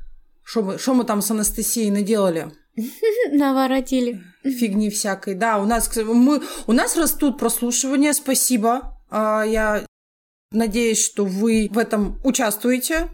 Что 0.49 0.63
мы, 0.63 0.79
шо 0.79 0.95
мы 0.95 1.05
там 1.05 1.21
с 1.21 1.31
Анастасией 1.31 1.91
наделали? 1.91 2.51
Наворотили. 3.33 4.23
Фигни 4.43 4.89
всякой. 4.89 5.35
Да, 5.35 5.59
у 5.59 5.67
нас, 5.67 5.95
мы, 5.95 6.41
у 6.67 6.73
нас 6.73 6.97
растут 6.97 7.37
прослушивания, 7.39 8.15
спасибо. 8.15 8.99
А, 9.11 9.43
Я 9.43 9.85
надеюсь, 10.51 11.05
что 11.05 11.27
вы 11.27 11.69
в 11.71 11.77
этом 11.77 12.19
участвуете, 12.25 13.11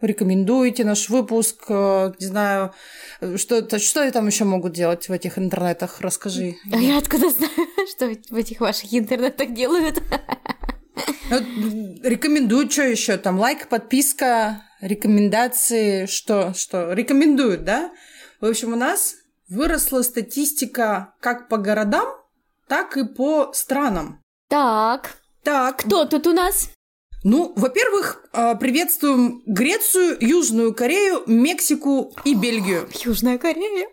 рекомендуете 0.00 0.82
наш 0.86 1.10
выпуск, 1.10 1.64
э, 1.68 2.12
не 2.20 2.26
знаю, 2.26 2.72
что, 3.36 3.78
что 3.78 4.10
там 4.10 4.26
еще 4.26 4.44
могут 4.44 4.72
делать 4.72 5.10
в 5.10 5.12
этих 5.12 5.38
интернетах, 5.38 6.00
расскажи. 6.00 6.54
А 6.72 6.78
я 6.78 6.96
откуда 6.96 7.28
знаю, 7.28 7.52
что 7.94 8.06
в 8.30 8.34
этих 8.36 8.60
ваших 8.60 8.94
интернетах 8.94 9.52
делают? 9.52 10.02
Вот, 11.28 11.42
м, 11.42 12.02
Рекомендуют, 12.02 12.72
что 12.72 12.84
еще 12.84 13.18
там, 13.18 13.38
лайк, 13.38 13.68
подписка, 13.68 14.62
рекомендации, 14.80 16.06
что, 16.06 16.54
что, 16.54 16.92
рекомендуют, 16.92 17.64
да? 17.64 17.90
В 18.40 18.46
общем, 18.46 18.72
у 18.72 18.76
нас 18.76 19.16
выросла 19.48 20.02
статистика 20.02 21.14
как 21.20 21.48
по 21.48 21.56
городам, 21.56 22.08
так 22.66 22.96
и 22.96 23.04
по 23.04 23.52
странам. 23.52 24.22
Так, 24.48 25.16
Так, 25.42 25.78
кто 25.78 26.04
тут 26.04 26.26
у 26.26 26.32
нас? 26.32 26.70
ну, 27.24 27.52
во-первых, 27.56 28.24
а, 28.32 28.54
приветствуем 28.54 29.42
Грецию, 29.44 30.16
Южную 30.20 30.72
Корею, 30.74 31.24
Мексику 31.26 32.14
и 32.24 32.34
Бельгию. 32.34 32.88
Южная 33.04 33.38
Корея. 33.38 33.88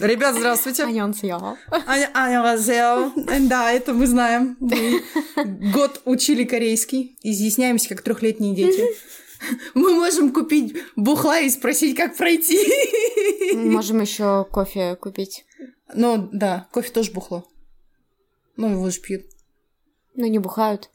Ребят, 0.00 0.34
здравствуйте. 0.34 0.84
Аня 2.14 2.42
Лазео. 2.42 3.12
Да, 3.40 3.70
это 3.70 3.92
мы 3.92 4.06
знаем. 4.06 4.56
Мы 4.58 5.02
год 5.72 6.00
учили 6.04 6.44
корейский. 6.44 7.16
Изъясняемся, 7.22 7.90
как 7.90 8.02
трехлетние 8.02 8.54
дети. 8.56 8.82
Мы 9.74 9.94
можем 9.94 10.32
купить 10.32 10.76
бухла 10.96 11.40
и 11.40 11.50
спросить, 11.50 11.96
как 11.96 12.16
пройти. 12.16 12.58
Можем 13.54 14.00
еще 14.00 14.46
кофе 14.50 14.96
купить. 14.96 15.44
Ну, 15.94 16.28
да, 16.32 16.68
кофе 16.72 16.90
тоже 16.90 17.12
бухло. 17.12 17.44
Ну, 18.56 18.70
его 18.70 18.90
же 18.90 19.00
пьют. 19.00 19.22
Но 20.14 20.26
не 20.26 20.38
бухают. 20.38 20.90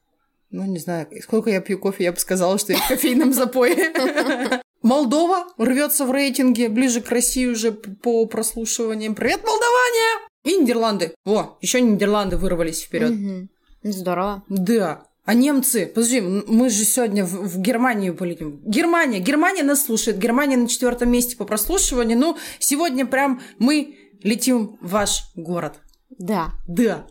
Ну, 0.51 0.65
не 0.65 0.79
знаю, 0.79 1.07
сколько 1.21 1.49
я 1.49 1.61
пью 1.61 1.77
кофе, 1.77 2.05
я 2.05 2.11
бы 2.11 2.19
сказала, 2.19 2.57
что 2.57 2.73
я 2.73 2.79
в 2.79 2.87
кофейном 2.87 3.33
запое. 3.33 3.93
Молдова 4.81 5.47
рвется 5.57 6.05
в 6.05 6.11
рейтинге, 6.11 6.69
ближе 6.69 7.01
к 7.01 7.09
России 7.09 7.45
уже 7.45 7.71
по 7.71 8.25
прослушиваниям. 8.25 9.13
Привет, 9.13 9.43
Молдавания! 9.43 10.27
И 10.45 10.55
Нидерланды. 10.55 11.13
Во, 11.25 11.57
еще 11.61 11.81
Нидерланды 11.81 12.37
вырвались 12.37 12.81
вперед. 12.81 13.49
Здорово. 13.83 14.43
Да. 14.47 15.08
А 15.29 15.35
немцы, 15.35 15.85
подожди, 15.85 16.21
мы 16.21 16.71
же 16.71 16.83
сегодня 16.83 17.23
в, 17.23 17.47
в 17.47 17.61
Германию 17.61 18.15
полетим. 18.15 18.63
Германия, 18.65 19.19
Германия 19.19 19.61
нас 19.61 19.85
слушает. 19.85 20.17
Германия 20.17 20.57
на 20.57 20.67
четвертом 20.67 21.11
месте 21.11 21.37
по 21.37 21.45
прослушиванию. 21.45 22.17
Ну, 22.17 22.35
сегодня 22.57 23.05
прям 23.05 23.39
мы 23.59 23.95
летим 24.23 24.79
в 24.81 24.89
ваш 24.89 25.25
город. 25.35 25.81
Да. 26.09 26.53
Да. 26.67 27.05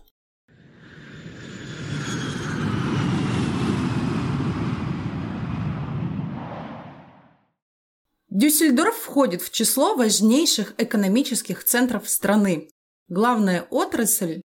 Дюссельдорф 8.28 8.96
входит 8.96 9.42
в 9.42 9.52
число 9.52 9.94
важнейших 9.94 10.74
экономических 10.78 11.62
центров 11.62 12.10
страны. 12.10 12.68
Главная 13.06 13.68
отрасль 13.70 14.42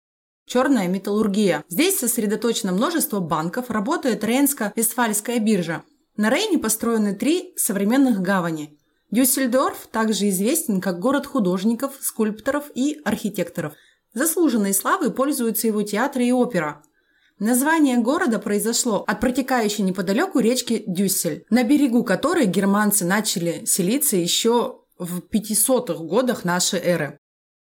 черная 0.51 0.89
металлургия. 0.89 1.63
Здесь 1.69 1.99
сосредоточено 1.99 2.73
множество 2.73 3.21
банков, 3.21 3.69
работает 3.69 4.25
Рейнско-Вестфальская 4.25 5.39
биржа. 5.39 5.83
На 6.17 6.29
Рейне 6.29 6.59
построены 6.59 7.15
три 7.15 7.53
современных 7.55 8.19
гавани. 8.19 8.77
Дюссельдорф 9.11 9.87
также 9.89 10.27
известен 10.27 10.81
как 10.81 10.99
город 10.99 11.25
художников, 11.25 11.93
скульпторов 12.01 12.65
и 12.75 12.99
архитекторов. 13.05 13.73
Заслуженной 14.13 14.73
славой 14.73 15.13
пользуются 15.13 15.67
его 15.67 15.83
театры 15.83 16.25
и 16.25 16.33
опера. 16.33 16.83
Название 17.39 17.97
города 17.99 18.37
произошло 18.37 19.05
от 19.07 19.21
протекающей 19.21 19.85
неподалеку 19.85 20.39
речки 20.39 20.83
Дюссель, 20.85 21.45
на 21.49 21.63
берегу 21.63 22.03
которой 22.03 22.45
германцы 22.45 23.05
начали 23.05 23.63
селиться 23.63 24.17
еще 24.17 24.81
в 24.97 25.19
500-х 25.19 26.03
годах 26.03 26.43
нашей 26.43 26.79
эры. 26.81 27.20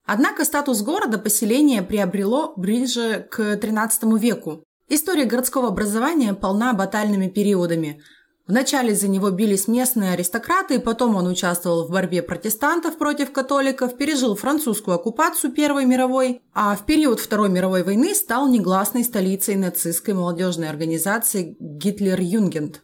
Однако 0.08 0.46
статус 0.46 0.82
города 0.84 1.20
поселение 1.20 1.82
приобрело 1.82 2.54
ближе 2.56 3.28
к 3.30 3.42
XIII 3.42 4.18
веку. 4.18 4.64
История 4.88 5.26
городского 5.26 5.68
образования 5.68 6.34
полна 6.34 6.72
батальными 6.72 7.28
периодами. 7.28 8.02
Вначале 8.48 8.96
за 8.96 9.10
него 9.10 9.32
бились 9.32 9.68
местные 9.68 10.14
аристократы, 10.14 10.80
потом 10.80 11.18
он 11.18 11.28
участвовал 11.28 11.86
в 11.86 11.92
борьбе 11.92 12.24
протестантов 12.24 12.98
против 12.98 13.34
католиков, 13.34 13.98
пережил 13.98 14.38
французскую 14.38 14.96
оккупацию 14.96 15.52
Первой 15.52 15.84
мировой, 15.86 16.42
а 16.54 16.78
в 16.78 16.86
период 16.86 17.20
Второй 17.20 17.50
мировой 17.50 17.84
войны 17.84 18.16
стал 18.16 18.48
негласной 18.48 19.04
столицей 19.04 19.56
нацистской 19.56 20.14
молодежной 20.14 20.70
организации 20.70 21.58
Гитлерюгенд. 21.60 22.82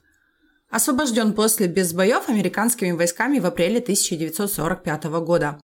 Освобожден 0.70 1.32
после 1.32 1.68
без 1.68 1.94
боев 1.94 2.28
американскими 2.28 2.92
войсками 2.92 3.40
в 3.40 3.46
апреле 3.46 3.80
1945 3.80 5.06
года. 5.22 5.62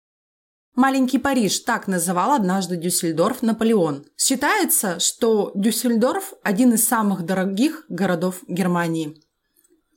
Маленький 0.76 1.20
Париж 1.20 1.60
так 1.60 1.88
называл 1.88 2.34
однажды 2.34 2.76
Дюссельдорф 2.76 3.42
Наполеон. 3.42 4.06
Считается, 4.18 5.00
что 5.00 5.54
Дюссельдорф– 5.56 6.34
один 6.44 6.74
из 6.74 6.86
самых 6.86 7.26
дорогих 7.26 7.86
городов 7.88 8.42
Германии. 8.50 9.18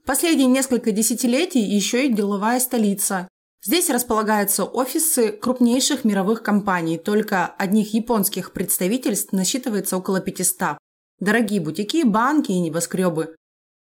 Последние 0.06 0.46
несколько 0.46 0.92
десятилетий 0.92 1.60
еще 1.60 2.06
и 2.06 2.12
деловая 2.12 2.60
столица. 2.60 3.26
Здесь 3.60 3.90
располагаются 3.90 4.64
офисы 4.64 5.32
крупнейших 5.32 6.04
мировых 6.04 6.44
компаний, 6.44 6.96
только 6.96 7.46
одних 7.46 7.92
японских 7.92 8.52
представительств 8.52 9.32
насчитывается 9.32 9.96
около 9.96 10.20
500. 10.20 10.78
Дорогие 11.18 11.60
бутики, 11.60 12.04
банки 12.04 12.52
и 12.52 12.60
небоскребы. 12.60 13.34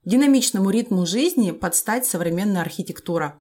Динамичному 0.04 0.68
ритму 0.68 1.06
жизни 1.06 1.50
подстать 1.50 2.04
современная 2.04 2.60
архитектура. 2.60 3.38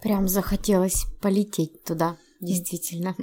Прям 0.00 0.28
захотелось 0.28 1.04
полететь 1.20 1.82
туда. 1.82 2.16
Действительно. 2.44 3.16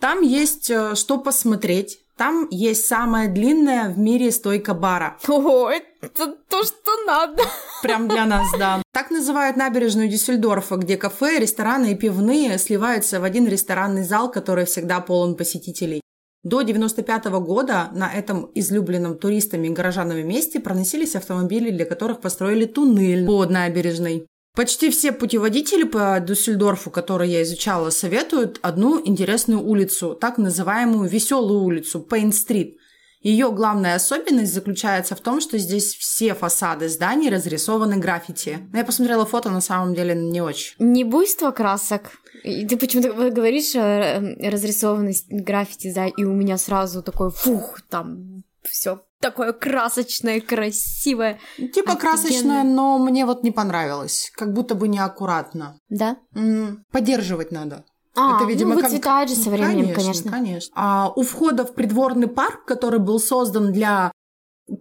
Там 0.00 0.22
есть 0.22 0.70
э, 0.70 0.94
что 0.94 1.18
посмотреть. 1.18 1.98
Там 2.16 2.48
есть 2.50 2.86
самая 2.86 3.28
длинная 3.28 3.90
в 3.90 3.98
мире 3.98 4.30
стойка 4.30 4.74
бара. 4.74 5.18
О, 5.28 5.70
это 5.70 6.34
то, 6.48 6.64
что 6.64 7.04
надо. 7.06 7.42
Прям 7.82 8.08
для 8.08 8.26
нас, 8.26 8.46
да. 8.58 8.82
Так 8.92 9.10
называют 9.10 9.56
набережную 9.56 10.08
Дюссельдорфа, 10.08 10.76
где 10.76 10.96
кафе, 10.96 11.38
рестораны 11.38 11.92
и 11.92 11.94
пивные 11.94 12.58
сливаются 12.58 13.20
в 13.20 13.24
один 13.24 13.46
ресторанный 13.46 14.04
зал, 14.04 14.30
который 14.30 14.64
всегда 14.64 15.00
полон 15.00 15.36
посетителей. 15.36 16.00
До 16.42 16.62
95 16.62 17.26
года 17.40 17.90
на 17.92 18.10
этом 18.10 18.50
излюбленном 18.54 19.18
туристами 19.18 19.68
и 19.68 19.70
горожанами 19.70 20.22
месте 20.22 20.60
проносились 20.60 21.16
автомобили, 21.16 21.70
для 21.70 21.84
которых 21.84 22.20
построили 22.20 22.64
туннель 22.64 23.26
под 23.26 23.50
набережной. 23.50 24.26
Почти 24.54 24.90
все 24.90 25.12
путеводители 25.12 25.84
по 25.84 26.18
Дюссельдорфу, 26.20 26.90
которые 26.90 27.32
я 27.32 27.42
изучала, 27.42 27.90
советуют 27.90 28.58
одну 28.62 29.00
интересную 29.04 29.62
улицу, 29.62 30.14
так 30.14 30.38
называемую 30.38 31.08
веселую 31.08 31.62
улицу, 31.62 32.00
Пейн-стрит. 32.00 32.76
Ее 33.20 33.52
главная 33.52 33.94
особенность 33.96 34.54
заключается 34.54 35.14
в 35.14 35.20
том, 35.20 35.40
что 35.40 35.58
здесь 35.58 35.94
все 35.94 36.34
фасады 36.34 36.88
зданий 36.88 37.28
разрисованы 37.28 37.98
граффити. 37.98 38.58
Но 38.72 38.78
я 38.78 38.84
посмотрела 38.84 39.26
фото, 39.26 39.50
на 39.50 39.60
самом 39.60 39.94
деле 39.94 40.14
не 40.14 40.40
очень. 40.40 40.74
Не 40.78 41.04
буйство 41.04 41.50
красок. 41.50 42.12
И 42.42 42.66
ты 42.66 42.78
почему-то 42.78 43.30
говоришь 43.30 43.74
э, 43.74 44.48
разрисованность 44.48 45.26
граффити, 45.28 45.92
да, 45.94 46.06
и 46.06 46.24
у 46.24 46.32
меня 46.32 46.56
сразу 46.56 47.02
такой 47.02 47.30
фух, 47.30 47.82
там 47.90 48.42
все 48.62 49.02
такое 49.20 49.52
красочное, 49.52 50.40
красивое. 50.40 51.38
Типа 51.56 51.92
офигенное. 51.92 51.96
красочное, 51.96 52.64
но 52.64 52.98
мне 52.98 53.26
вот 53.26 53.42
не 53.42 53.50
понравилось. 53.50 54.30
Как 54.34 54.52
будто 54.52 54.74
бы 54.74 54.88
неаккуратно. 54.88 55.78
Да? 55.88 56.16
М-м, 56.34 56.84
поддерживать 56.90 57.52
надо. 57.52 57.84
А, 58.16 58.36
это, 58.36 58.48
видимо, 58.48 58.74
ну, 58.74 58.80
выцветает 58.80 59.28
как... 59.28 59.36
же 59.36 59.42
со 59.42 59.50
временем, 59.50 59.94
конечно. 59.94 60.30
Конечно, 60.30 60.30
конечно. 60.30 60.72
А 60.74 61.12
у 61.14 61.22
входа 61.22 61.64
в 61.64 61.74
придворный 61.74 62.26
парк, 62.26 62.64
который 62.64 62.98
был 62.98 63.20
создан 63.20 63.72
для 63.72 64.10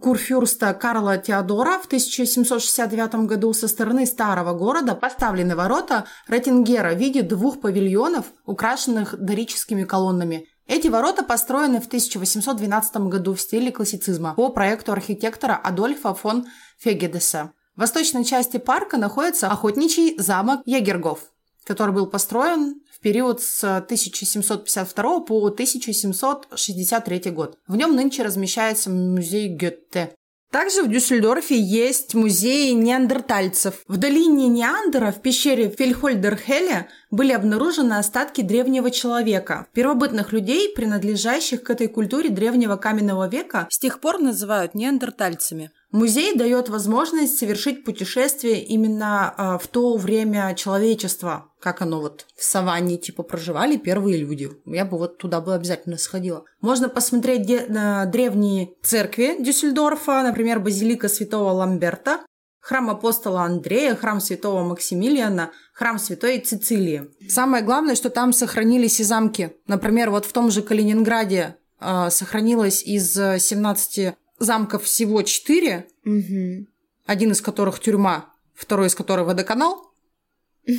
курфюрста 0.01 0.74
Карла 0.74 1.17
Теодора 1.17 1.79
в 1.79 1.86
1769 1.86 3.27
году 3.27 3.53
со 3.53 3.67
стороны 3.67 4.05
старого 4.05 4.53
города 4.53 4.96
поставлены 4.96 5.55
ворота 5.55 6.05
Ретингера 6.27 6.93
в 6.93 6.98
виде 6.98 7.22
двух 7.22 7.60
павильонов, 7.60 8.25
украшенных 8.46 9.17
дорическими 9.17 9.84
колоннами. 9.84 10.48
Эти 10.69 10.88
ворота 10.88 11.23
построены 11.23 11.81
в 11.81 11.88
1812 11.88 12.97
году 13.07 13.33
в 13.33 13.41
стиле 13.41 13.71
классицизма 13.71 14.35
по 14.35 14.49
проекту 14.49 14.91
архитектора 14.91 15.55
Адольфа 15.55 16.13
фон 16.13 16.45
Фегедеса. 16.77 17.53
В 17.75 17.79
восточной 17.79 18.23
части 18.23 18.58
парка 18.58 18.97
находится 18.97 19.47
охотничий 19.47 20.15
замок 20.19 20.62
Егергов, 20.67 21.21
который 21.63 21.91
был 21.91 22.05
построен 22.05 22.84
в 22.93 22.99
период 22.99 23.41
с 23.41 23.63
1752 23.63 25.19
по 25.21 25.47
1763 25.47 27.32
год. 27.32 27.58
В 27.67 27.75
нем 27.75 27.95
нынче 27.95 28.21
размещается 28.21 28.91
музей 28.91 29.47
Гетте. 29.47 30.13
Также 30.51 30.81
в 30.81 30.89
Дюссельдорфе 30.89 31.59
есть 31.59 32.15
музей 32.15 32.73
неандертальцев. 32.73 33.83
В 33.88 33.97
долине 33.97 34.47
Неандера 34.47 35.12
в 35.12 35.21
пещере 35.21 35.69
Фельхольдерхеле 35.69 36.88
были 37.12 37.33
обнаружены 37.33 37.93
остатки 37.93 38.41
древнего 38.41 38.89
человека. 38.89 39.67
Первобытных 39.73 40.33
людей, 40.33 40.73
принадлежащих 40.73 41.62
к 41.62 41.69
этой 41.69 41.88
культуре 41.88 42.29
древнего 42.29 42.77
каменного 42.77 43.27
века, 43.27 43.67
с 43.69 43.77
тех 43.77 43.99
пор 43.99 44.19
называют 44.19 44.73
неандертальцами. 44.73 45.71
Музей 45.91 46.35
дает 46.35 46.69
возможность 46.69 47.38
совершить 47.38 47.83
путешествие 47.83 48.63
именно 48.63 49.33
э, 49.38 49.63
в 49.63 49.67
то 49.67 49.97
время 49.97 50.53
человечества, 50.55 51.48
как 51.60 51.82
оно 51.82 52.00
вот 52.00 52.26
в 52.36 52.43
саванне 52.43 52.98
типа 52.98 53.24
проживали 53.24 53.78
первые 53.78 54.17
люди. 54.17 54.50
Я 54.65 54.86
бы 54.86 54.98
вот 54.98 55.17
туда 55.17 55.41
бы 55.41 55.54
обязательно 55.54 55.98
сходила. 55.98 56.43
Можно 56.62 56.89
посмотреть 56.89 57.45
де- 57.45 57.65
на 57.67 58.06
древние 58.06 58.72
церкви 58.82 59.36
Дюссельдорфа, 59.39 60.24
например, 60.24 60.60
базилика 60.60 61.10
святого 61.10 61.52
Ламберта, 61.52 62.22
храм 62.60 62.89
апостола 62.89 63.43
Андрея, 63.43 63.95
храм 63.95 64.22
святого 64.22 64.63
Максимилиана, 64.63 65.52
храм 65.74 66.00
святой 66.00 66.39
Цицилии. 66.39 67.10
Самое 67.28 67.63
главное, 67.63 67.95
что 67.95 68.10
там 68.10 68.34
сохранились 68.34 69.00
и 69.00 69.04
замки. 69.04 69.52
Например, 69.67 70.12
вот 70.12 70.26
в 70.26 70.32
том 70.32 70.52
же 70.52 70.62
Калининграде 70.62 71.56
э, 71.80 72.10
сохранилось 72.10 72.84
из 72.84 73.13
17 73.13 74.15
замков 74.39 74.84
всего 74.84 75.22
четыре, 75.24 75.88
угу. 76.06 76.65
один 77.06 77.32
из 77.32 77.41
которых 77.41 77.80
тюрьма, 77.80 78.34
второй 78.56 78.88
из 78.88 78.95
которых 78.95 79.28
водоканал. 79.28 79.88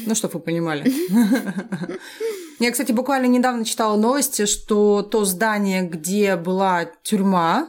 Ну, 0.07 0.15
чтобы 0.15 0.35
вы 0.35 0.41
понимали. 0.41 0.91
Я, 2.61 2.71
кстати, 2.71 2.93
буквально 2.93 3.27
недавно 3.27 3.65
читала 3.65 3.97
новости, 3.97 4.47
что 4.47 5.03
то 5.03 5.25
здание, 5.25 5.83
где 5.83 6.37
была 6.37 6.91
тюрьма, 7.03 7.69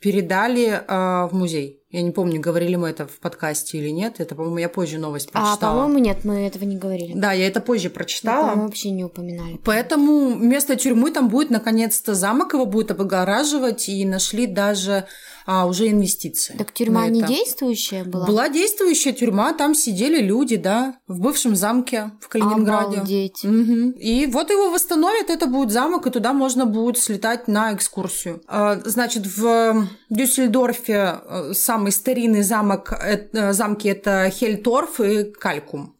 передали 0.00 0.82
э, 0.86 1.28
в 1.28 1.30
музей. 1.32 1.80
Я 1.90 2.02
не 2.02 2.10
помню, 2.10 2.40
говорили 2.40 2.74
мы 2.76 2.88
это 2.88 3.06
в 3.06 3.20
подкасте 3.20 3.78
или 3.78 3.90
нет. 3.90 4.16
Это, 4.18 4.34
по-моему, 4.34 4.58
я 4.58 4.68
позже 4.68 4.98
новость 4.98 5.28
а, 5.32 5.40
прочитала. 5.40 5.72
А, 5.72 5.84
по-моему, 5.84 6.04
нет, 6.04 6.24
мы 6.24 6.46
этого 6.46 6.64
не 6.64 6.76
говорили. 6.76 7.12
Да, 7.14 7.32
я 7.32 7.46
это 7.46 7.60
позже 7.60 7.88
прочитала. 7.88 8.54
Мы 8.54 8.64
вообще 8.64 8.90
не 8.90 9.04
упоминали. 9.04 9.60
Поэтому 9.64 10.34
вместо 10.34 10.74
тюрьмы 10.74 11.10
там 11.12 11.28
будет 11.28 11.50
наконец-то 11.50 12.14
замок, 12.14 12.52
его 12.54 12.66
будет 12.66 12.90
облагораживать, 12.90 13.88
и 13.88 14.04
нашли 14.04 14.46
даже 14.46 15.06
а, 15.46 15.66
уже 15.66 15.90
инвестиции. 15.90 16.54
Так 16.56 16.72
тюрьма 16.72 17.08
не 17.08 17.22
действующая 17.22 18.04
была? 18.04 18.26
Была 18.26 18.48
действующая 18.48 19.12
тюрьма, 19.12 19.52
там 19.52 19.74
сидели 19.74 20.20
люди, 20.20 20.56
да, 20.56 20.96
в 21.06 21.20
бывшем 21.20 21.54
замке 21.54 22.12
в 22.20 22.28
Калининграде. 22.28 22.96
Обалдеть. 22.96 23.44
Угу. 23.44 23.98
И 23.98 24.26
вот 24.26 24.50
его 24.50 24.70
восстановят, 24.70 25.30
это 25.30 25.46
будет 25.46 25.70
замок, 25.70 26.06
и 26.06 26.10
туда 26.10 26.32
можно 26.32 26.64
будет 26.64 26.98
слетать 26.98 27.46
на 27.46 27.74
экскурсию. 27.74 28.42
А, 28.46 28.80
значит, 28.84 29.26
в 29.26 29.86
Дюссельдорфе 30.08 31.20
э, 31.22 31.52
самый 31.54 31.92
старинный 31.92 32.42
замок, 32.42 32.92
э, 32.92 33.52
замки 33.52 33.88
это 33.88 34.30
Хельторф 34.30 35.00
и 35.00 35.24
Калькум. 35.24 35.94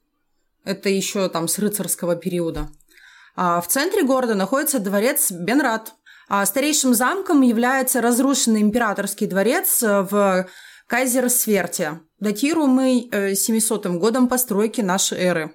Это 0.65 0.89
еще 0.89 1.29
там 1.29 1.49
с 1.49 1.59
рыцарского 1.59 2.17
периода. 2.17 2.71
А 3.37 3.61
в 3.61 3.69
центре 3.69 4.03
города 4.03 4.35
находится 4.35 4.79
дворец 4.79 5.31
Бенрад. 5.31 5.95
А 6.29 6.45
старейшим 6.47 6.95
замком 6.95 7.43
является 7.43 8.01
разрушенный 8.01 8.63
императорский 8.63 9.27
дворец 9.27 9.83
э, 9.83 10.03
в 10.03 10.49
Кайзерсверте, 10.87 12.01
датируемый 12.19 13.11
700 13.35 13.87
э, 13.87 13.91
годом 13.91 14.29
постройки 14.29 14.81
нашей 14.81 15.19
эры. 15.19 15.55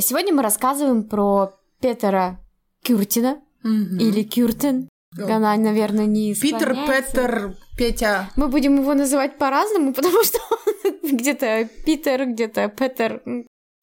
Сегодня 0.00 0.32
мы 0.32 0.42
рассказываем 0.42 1.02
про 1.08 1.58
Петера 1.80 2.38
Кюртина 2.84 3.40
угу. 3.64 3.96
или 3.98 4.22
Кюртен. 4.22 4.88
Она, 5.16 5.56
наверное, 5.56 6.06
не 6.06 6.34
Питер, 6.34 6.76
Петер, 6.86 7.54
Петя. 7.76 8.30
Мы 8.36 8.48
будем 8.48 8.76
его 8.80 8.94
называть 8.94 9.38
по-разному, 9.38 9.92
потому 9.94 10.22
что 10.22 10.38
он 10.84 11.16
где-то 11.16 11.68
Питер, 11.84 12.26
где-то 12.26 12.68
Петер. 12.68 13.22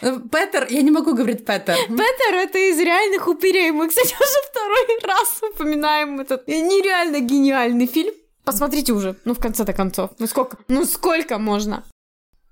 Э, 0.02 0.20
Петер, 0.32 0.68
я 0.70 0.82
не 0.82 0.92
могу 0.92 1.14
говорить 1.14 1.46
Петер. 1.46 1.76
Петер 1.88 2.36
это 2.36 2.58
из 2.60 2.80
реальных 2.80 3.28
упырей. 3.28 3.72
Мы, 3.72 3.90
кстати, 3.90 4.14
уже 4.20 4.50
второй 4.52 5.00
раз 5.04 5.42
упоминаем 5.54 6.20
этот 6.20 6.48
нереально 6.48 7.20
гениальный 7.20 7.88
фильм. 7.88 8.14
Посмотрите 8.44 8.94
уже, 8.94 9.16
ну 9.26 9.34
в 9.34 9.40
конце-то 9.40 9.74
концов. 9.74 10.12
Ну 10.20 10.28
сколько? 10.28 10.58
Ну 10.68 10.86
сколько 10.86 11.40
можно? 11.40 11.84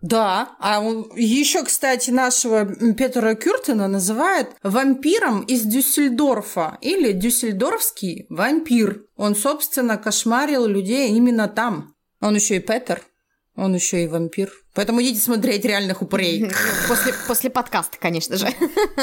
Да, 0.03 0.57
а 0.59 0.83
еще, 1.15 1.63
кстати, 1.63 2.11
нашего 2.11 2.65
Петра 2.93 3.35
Кюртена 3.35 3.87
называют 3.87 4.49
вампиром 4.61 5.43
из 5.43 5.61
Дюссельдорфа 5.61 6.77
или 6.81 7.13
дюссельдорфский 7.13 8.25
вампир. 8.29 9.05
Он, 9.15 9.33
собственно, 9.33 9.97
кошмарил 9.97 10.65
людей 10.65 11.11
именно 11.11 11.47
там. 11.47 11.95
Он 12.19 12.35
еще 12.35 12.57
и 12.57 12.59
Петер, 12.59 13.01
он 13.55 13.75
еще 13.75 14.03
и 14.03 14.07
вампир. 14.07 14.51
Поэтому 14.73 15.01
идите 15.01 15.21
смотреть 15.21 15.63
реальных 15.63 16.01
упырей. 16.01 16.51
После, 16.89 17.13
после 17.25 17.49
подкаста, 17.49 17.97
конечно 17.97 18.35
же. 18.35 18.49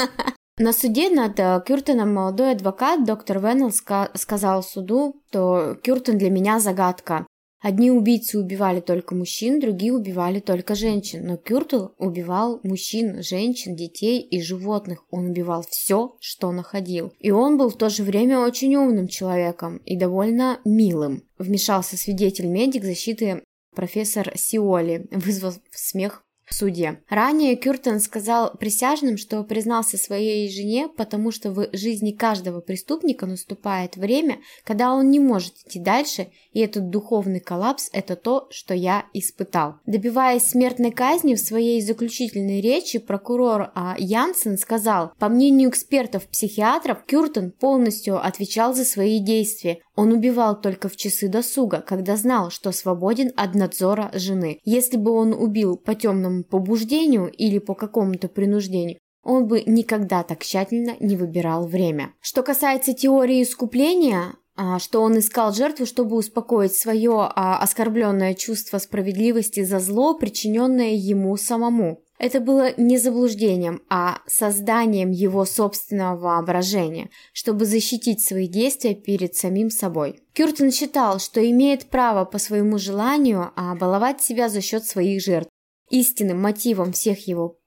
На 0.57 0.73
суде 0.73 1.09
над 1.09 1.39
э, 1.39 1.63
Кюртеном 1.65 2.13
молодой 2.13 2.51
адвокат 2.51 3.03
доктор 3.03 3.39
Веннелл 3.39 3.71
сказал 3.71 4.61
суду, 4.61 5.15
что 5.29 5.75
Кюртен 5.81 6.19
для 6.19 6.29
меня 6.29 6.59
загадка. 6.59 7.25
Одни 7.61 7.91
убийцы 7.91 8.39
убивали 8.39 8.79
только 8.79 9.13
мужчин, 9.13 9.59
другие 9.59 9.93
убивали 9.93 10.39
только 10.39 10.73
женщин. 10.73 11.27
Но 11.27 11.37
Кюртл 11.37 11.89
убивал 11.99 12.59
мужчин, 12.63 13.21
женщин, 13.21 13.75
детей 13.75 14.19
и 14.19 14.41
животных. 14.41 15.05
Он 15.11 15.27
убивал 15.27 15.63
все, 15.69 16.15
что 16.19 16.51
находил. 16.51 17.13
И 17.19 17.29
он 17.29 17.59
был 17.59 17.69
в 17.69 17.77
то 17.77 17.89
же 17.89 18.03
время 18.03 18.39
очень 18.39 18.75
умным 18.75 19.07
человеком 19.07 19.77
и 19.85 19.95
довольно 19.95 20.59
милым. 20.65 21.23
Вмешался 21.37 21.97
свидетель-медик 21.97 22.83
защиты 22.83 23.43
профессор 23.75 24.31
Сиоли, 24.35 25.07
вызвав 25.11 25.59
смех 25.69 26.23
в 26.51 26.53
суде. 26.53 26.99
Ранее 27.09 27.55
Кюртен 27.55 27.99
сказал 27.99 28.51
присяжным, 28.57 29.17
что 29.17 29.43
признался 29.43 29.97
своей 29.97 30.51
жене, 30.51 30.89
потому 30.89 31.31
что 31.31 31.51
в 31.51 31.69
жизни 31.71 32.11
каждого 32.11 32.59
преступника 32.59 33.25
наступает 33.25 33.95
время, 33.95 34.39
когда 34.65 34.93
он 34.93 35.09
не 35.09 35.19
может 35.19 35.53
идти 35.65 35.79
дальше, 35.79 36.27
и 36.51 36.59
этот 36.59 36.89
духовный 36.89 37.39
коллапс– 37.39 37.89
это 37.93 38.17
то, 38.17 38.47
что 38.51 38.73
я 38.73 39.05
испытал. 39.13 39.75
Добиваясь 39.85 40.43
смертной 40.43 40.91
казни 40.91 41.35
в 41.35 41.39
своей 41.39 41.81
заключительной 41.81 42.59
речи, 42.59 42.99
прокурор 42.99 43.71
а, 43.73 43.95
Янсен 43.97 44.57
сказал, 44.57 45.13
по 45.17 45.29
мнению 45.29 45.69
экспертов-психиатров, 45.69 47.05
Кюртен 47.05 47.51
полностью 47.51 48.23
отвечал 48.23 48.73
за 48.73 48.83
свои 48.83 49.19
действия. 49.19 49.79
Он 49.95 50.11
убивал 50.11 50.59
только 50.59 50.89
в 50.89 50.97
часы 50.97 51.29
досуга, 51.29 51.81
когда 51.81 52.17
знал, 52.17 52.49
что 52.49 52.71
свободен 52.71 53.31
от 53.37 53.55
надзора 53.55 54.09
жены. 54.13 54.59
Если 54.65 54.97
бы 54.97 55.11
он 55.11 55.33
убил 55.33 55.77
по 55.77 55.95
темному 55.95 56.40
побуждению 56.43 57.29
или 57.31 57.59
по 57.59 57.75
какому-то 57.75 58.27
принуждению, 58.27 58.97
он 59.23 59.47
бы 59.47 59.63
никогда 59.65 60.23
так 60.23 60.43
тщательно 60.43 60.95
не 60.99 61.15
выбирал 61.15 61.67
время. 61.67 62.13
Что 62.21 62.43
касается 62.43 62.93
теории 62.93 63.43
искупления, 63.43 64.33
а, 64.55 64.79
что 64.79 65.01
он 65.01 65.17
искал 65.17 65.53
жертву, 65.53 65.85
чтобы 65.85 66.15
успокоить 66.15 66.75
свое 66.75 67.13
а, 67.13 67.57
оскорбленное 67.59 68.33
чувство 68.33 68.79
справедливости 68.79 69.63
за 69.63 69.79
зло, 69.79 70.13
причиненное 70.13 70.91
ему 70.91 71.37
самому. 71.37 72.03
Это 72.19 72.39
было 72.39 72.71
не 72.77 72.99
заблуждением, 72.99 73.81
а 73.89 74.19
созданием 74.27 75.09
его 75.09 75.45
собственного 75.45 76.19
воображения, 76.19 77.09
чтобы 77.33 77.65
защитить 77.65 78.23
свои 78.23 78.47
действия 78.47 78.93
перед 78.93 79.33
самим 79.33 79.71
собой. 79.71 80.19
Кюртен 80.33 80.71
считал, 80.71 81.17
что 81.17 81.43
имеет 81.49 81.87
право 81.87 82.25
по 82.25 82.37
своему 82.37 82.77
желанию 82.77 83.51
баловать 83.79 84.21
себя 84.21 84.49
за 84.49 84.61
счет 84.61 84.85
своих 84.85 85.23
жертв. 85.23 85.49
Истинным 85.91 86.41
мотивом 86.41 86.93
всех 86.93 87.27
его 87.27 87.57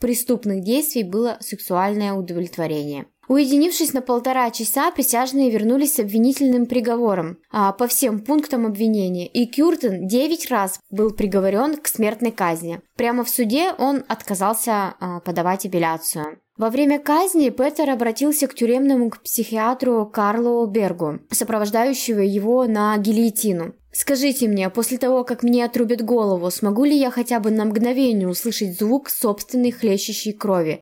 преступных 0.00 0.64
действий 0.64 1.04
было 1.04 1.36
сексуальное 1.40 2.14
удовлетворение. 2.14 3.06
Уединившись 3.28 3.92
на 3.92 4.02
полтора 4.02 4.50
часа, 4.50 4.90
присяжные 4.90 5.50
вернулись 5.50 5.94
с 5.94 5.98
обвинительным 6.00 6.66
приговором 6.66 7.38
а, 7.52 7.72
по 7.72 7.86
всем 7.86 8.18
пунктам 8.18 8.66
обвинения, 8.66 9.28
и 9.28 9.46
Кюртен 9.46 10.08
девять 10.08 10.50
раз 10.50 10.80
был 10.90 11.12
приговорен 11.12 11.76
к 11.76 11.86
смертной 11.86 12.32
казни. 12.32 12.80
Прямо 12.96 13.22
в 13.22 13.28
суде 13.28 13.72
он 13.78 14.02
отказался 14.08 14.96
а, 14.98 15.20
подавать 15.20 15.64
апелляцию. 15.64 16.40
Во 16.56 16.70
время 16.70 16.98
казни 16.98 17.50
Петер 17.50 17.88
обратился 17.88 18.48
к 18.48 18.54
тюремному 18.54 19.10
психиатру 19.22 20.06
Карлу 20.06 20.66
Бергу, 20.66 21.20
сопровождающего 21.30 22.20
его 22.20 22.66
на 22.66 22.98
гильотину. 22.98 23.74
«Скажите 23.92 24.48
мне, 24.48 24.70
после 24.70 24.98
того, 24.98 25.24
как 25.24 25.42
мне 25.42 25.64
отрубят 25.64 26.02
голову, 26.02 26.50
смогу 26.50 26.84
ли 26.84 26.96
я 26.96 27.10
хотя 27.10 27.40
бы 27.40 27.50
на 27.50 27.64
мгновение 27.64 28.28
услышать 28.28 28.78
звук 28.78 29.10
собственной 29.10 29.72
хлещущей 29.72 30.32
крови? 30.32 30.80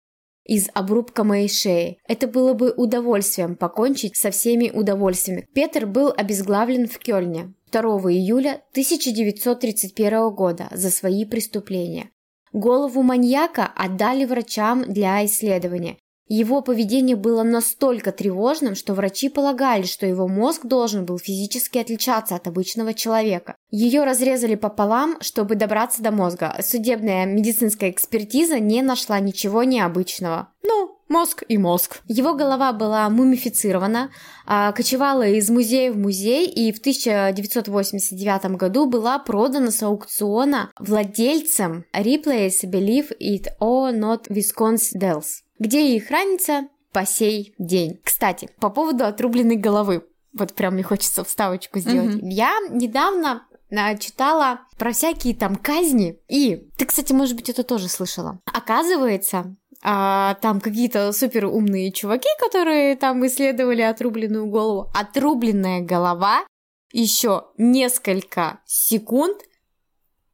из 0.49 0.69
обрубка 0.75 1.23
моей 1.25 1.49
шеи. 1.49 1.99
Это 2.09 2.27
было 2.27 2.55
бы 2.55 2.73
удовольствием 2.75 3.55
покончить 3.55 4.17
со 4.17 4.31
всеми 4.31 4.71
удовольствиями. 4.71 5.47
Петр 5.55 5.87
был 5.87 6.13
обезглавлен 6.17 6.89
в 6.89 6.99
Кёльне 6.99 7.53
2 7.71 7.81
июля 8.13 8.63
1931 8.73 10.31
года 10.31 10.69
за 10.73 10.91
свои 10.91 11.27
преступления. 11.27 12.11
Голову 12.53 13.03
маньяка 13.03 13.67
отдали 13.67 14.25
врачам 14.25 14.91
для 14.91 15.25
исследования. 15.27 15.99
Его 16.29 16.61
поведение 16.61 17.17
было 17.17 17.43
настолько 17.43 18.13
тревожным, 18.13 18.75
что 18.75 18.93
врачи 18.93 19.31
полагали, 19.31 19.85
что 19.85 20.07
его 20.07 20.29
мозг 20.29 20.67
должен 20.67 21.07
был 21.07 21.19
физически 21.19 21.79
отличаться 21.79 22.35
от 22.35 22.47
обычного 22.47 22.93
человека. 22.93 23.57
Ее 23.71 24.05
разрезали 24.05 24.55
пополам, 24.55 25.17
чтобы 25.21 25.55
добраться 25.55 26.03
до 26.03 26.11
мозга. 26.11 26.55
Судебная 26.63 27.25
медицинская 27.25 27.91
экспертиза 27.91 28.59
не 28.59 28.83
нашла 28.83 29.21
ничего 29.21 29.65
необычного. 29.65 30.53
Ну, 30.63 30.99
мозг 31.09 31.45
и 31.49 31.57
мозг. 31.57 32.03
Его 32.09 32.35
голова 32.35 32.75
была 32.75 33.09
мумифицирована, 33.09 34.11
а, 34.47 34.73
кочевала 34.73 35.27
из 35.27 35.49
музея 35.49 35.93
в 35.93 35.97
музей 35.97 36.47
и 36.47 36.73
в 36.73 36.79
1989 36.81 38.57
году 38.57 38.87
была 38.87 39.19
продана 39.19 39.71
с 39.71 39.83
аукциона 39.83 40.71
владельцам 40.79 41.87
Replace 41.95 42.65
Believe 42.65 43.17
It 43.19 43.47
or 43.61 43.93
Not 43.99 44.29
Wisconsin 44.29 45.01
Dells 45.01 45.48
где 45.59 45.97
и 45.97 46.01
хранится 46.01 46.69
по 46.93 47.05
сей 47.05 47.55
день. 47.59 48.01
Кстати, 48.03 48.49
по 48.61 48.71
поводу 48.71 49.05
отрубленной 49.05 49.57
головы. 49.57 50.05
Вот 50.33 50.55
прям 50.55 50.75
мне 50.75 50.83
хочется 50.83 51.25
вставочку 51.25 51.79
сделать. 51.79 52.17
Mm-hmm. 52.17 52.31
Я 52.31 52.53
недавно 52.71 53.47
а, 53.71 53.97
читала 53.97 54.61
про 54.79 54.93
всякие 54.93 55.35
там 55.35 55.57
казни. 55.57 56.19
И 56.29 56.69
ты, 56.77 56.87
кстати, 56.87 57.13
может 57.13 57.37
быть, 57.37 57.49
это 57.49 57.63
тоже 57.63 57.89
слышала. 57.89 58.41
Оказывается, 58.53 59.57
а, 59.83 60.35
там 60.41 60.61
какие-то 60.61 61.13
супер 61.13 61.47
умные 61.47 61.93
чуваки, 61.93 62.29
которые 62.41 62.97
там 62.97 63.25
исследовали 63.27 63.83
отрубленную 63.83 64.47
голову. 64.47 64.91
Отрубленная 64.95 65.81
голова 65.81 66.45
еще 66.93 67.45
несколько 67.59 68.61
секунд 68.65 69.39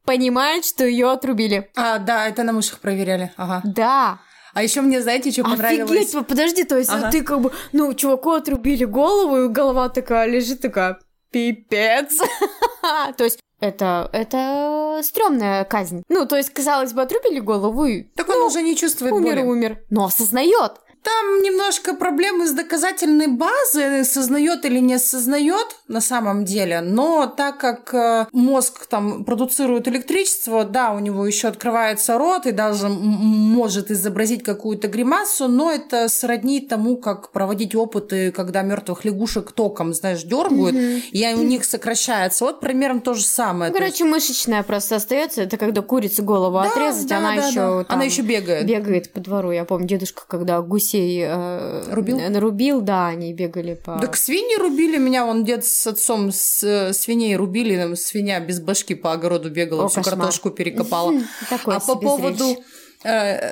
понимает, 0.05 0.65
что 0.65 0.85
ее 0.85 1.11
отрубили. 1.11 1.69
А, 1.75 1.99
да, 1.99 2.27
это 2.27 2.43
на 2.43 2.53
мышах 2.53 2.79
проверяли. 2.79 3.31
Ага. 3.37 3.61
Да. 3.65 4.19
А 4.55 4.63
еще 4.63 4.79
мне, 4.79 5.01
знаете, 5.01 5.31
что 5.31 5.43
понравилось? 5.43 5.91
Офигеть, 5.91 6.27
подожди, 6.27 6.63
то 6.63 6.77
есть 6.77 6.89
ага. 6.89 7.11
ты 7.11 7.23
как 7.23 7.41
бы, 7.41 7.51
ну, 7.73 7.93
чуваку 7.93 8.31
отрубили 8.31 8.85
голову, 8.85 9.43
и 9.43 9.47
голова 9.49 9.89
такая 9.89 10.29
лежит, 10.29 10.61
такая, 10.61 10.97
пипец. 11.29 12.19
то 13.17 13.23
есть 13.25 13.41
это, 13.59 14.09
это 14.13 15.01
стрёмная 15.03 15.65
казнь. 15.65 16.03
Ну, 16.07 16.25
то 16.25 16.37
есть, 16.37 16.51
казалось 16.51 16.93
бы, 16.93 17.01
отрубили 17.01 17.39
голову 17.39 17.83
и... 17.83 18.03
Так 18.15 18.29
он 18.29 18.39
ну, 18.39 18.45
уже 18.45 18.61
не 18.61 18.77
чувствует 18.77 19.11
умер, 19.11 19.35
боли. 19.35 19.41
Умер, 19.41 19.51
умер. 19.51 19.83
Но 19.89 20.05
осознает. 20.05 20.79
Там 21.05 21.43
немножко 21.43 21.93
проблемы 21.93 22.47
с 22.47 22.51
доказательной 22.51 23.27
базой, 23.27 24.03
сознает 24.05 24.65
или 24.65 24.79
не 24.79 24.95
осознает 24.95 25.77
на 25.87 26.01
самом 26.01 26.45
деле, 26.45 26.81
но 26.81 27.27
так 27.27 27.59
как 27.59 27.93
э, 27.93 28.25
мозг 28.31 28.87
там 28.87 29.23
продуцирует 29.23 29.87
электричество, 29.87 30.65
да, 30.65 30.93
у 30.93 30.99
него 30.99 31.27
еще 31.27 31.47
открывается 31.47 32.17
рот 32.17 32.47
и 32.47 32.51
даже 32.51 32.89
может 32.89 33.91
изобразить 33.91 34.41
какую-то 34.43 34.87
гримасу, 34.87 35.47
но 35.47 35.71
это 35.71 36.09
сродни 36.09 36.59
тому, 36.59 36.97
как 36.97 37.31
проводить 37.31 37.75
опыты, 37.75 38.31
когда 38.31 38.63
мертвых 38.63 39.05
лягушек 39.05 39.51
током, 39.51 39.93
знаешь, 39.93 40.23
дергают, 40.23 40.75
mm-hmm. 40.75 41.01
и 41.11 41.33
у 41.35 41.43
них 41.43 41.65
сокращается. 41.65 42.45
Вот 42.45 42.61
примерно 42.61 42.99
то 42.99 43.13
же 43.13 43.23
самое. 43.23 43.71
Ну, 43.71 43.77
короче, 43.77 44.05
мышечная 44.05 44.63
просто 44.63 44.95
остается. 44.95 45.43
Это 45.43 45.57
когда 45.57 45.83
курица 45.83 46.23
голову 46.23 46.57
да, 46.57 46.63
отрезать, 46.63 47.07
да, 47.07 47.17
она 47.19 47.35
да, 47.35 47.47
еще 47.47 47.53
да. 47.53 47.85
она 47.89 48.03
еще 48.05 48.23
бегает. 48.23 48.65
Бегает 48.65 49.13
по 49.13 49.19
двору. 49.19 49.51
Я 49.51 49.65
помню, 49.65 49.87
дедушка, 49.87 50.23
когда 50.27 50.59
гусей 50.61 50.94
гусей 50.95 51.23
э, 51.25 51.93
рубил? 51.93 52.17
нарубил, 52.17 52.81
да, 52.81 53.07
они 53.07 53.33
бегали 53.33 53.75
по... 53.75 53.99
Так 53.99 54.15
свиньи 54.15 54.57
рубили 54.57 54.97
меня, 54.97 55.25
он 55.25 55.43
дед 55.43 55.65
с 55.65 55.87
отцом 55.87 56.31
с, 56.31 56.63
э, 56.63 56.93
свиней 56.93 57.35
рубили, 57.35 57.75
там 57.77 57.95
свинья 57.95 58.39
без 58.39 58.59
башки 58.59 58.95
по 58.95 59.13
огороду 59.13 59.49
бегала, 59.49 59.85
О, 59.85 59.87
всю 59.87 60.01
кошмар. 60.01 60.19
картошку 60.19 60.51
перекопала. 60.51 61.13
А 61.49 61.79
по 61.79 61.95
поводу 61.95 62.63
э, 63.03 63.51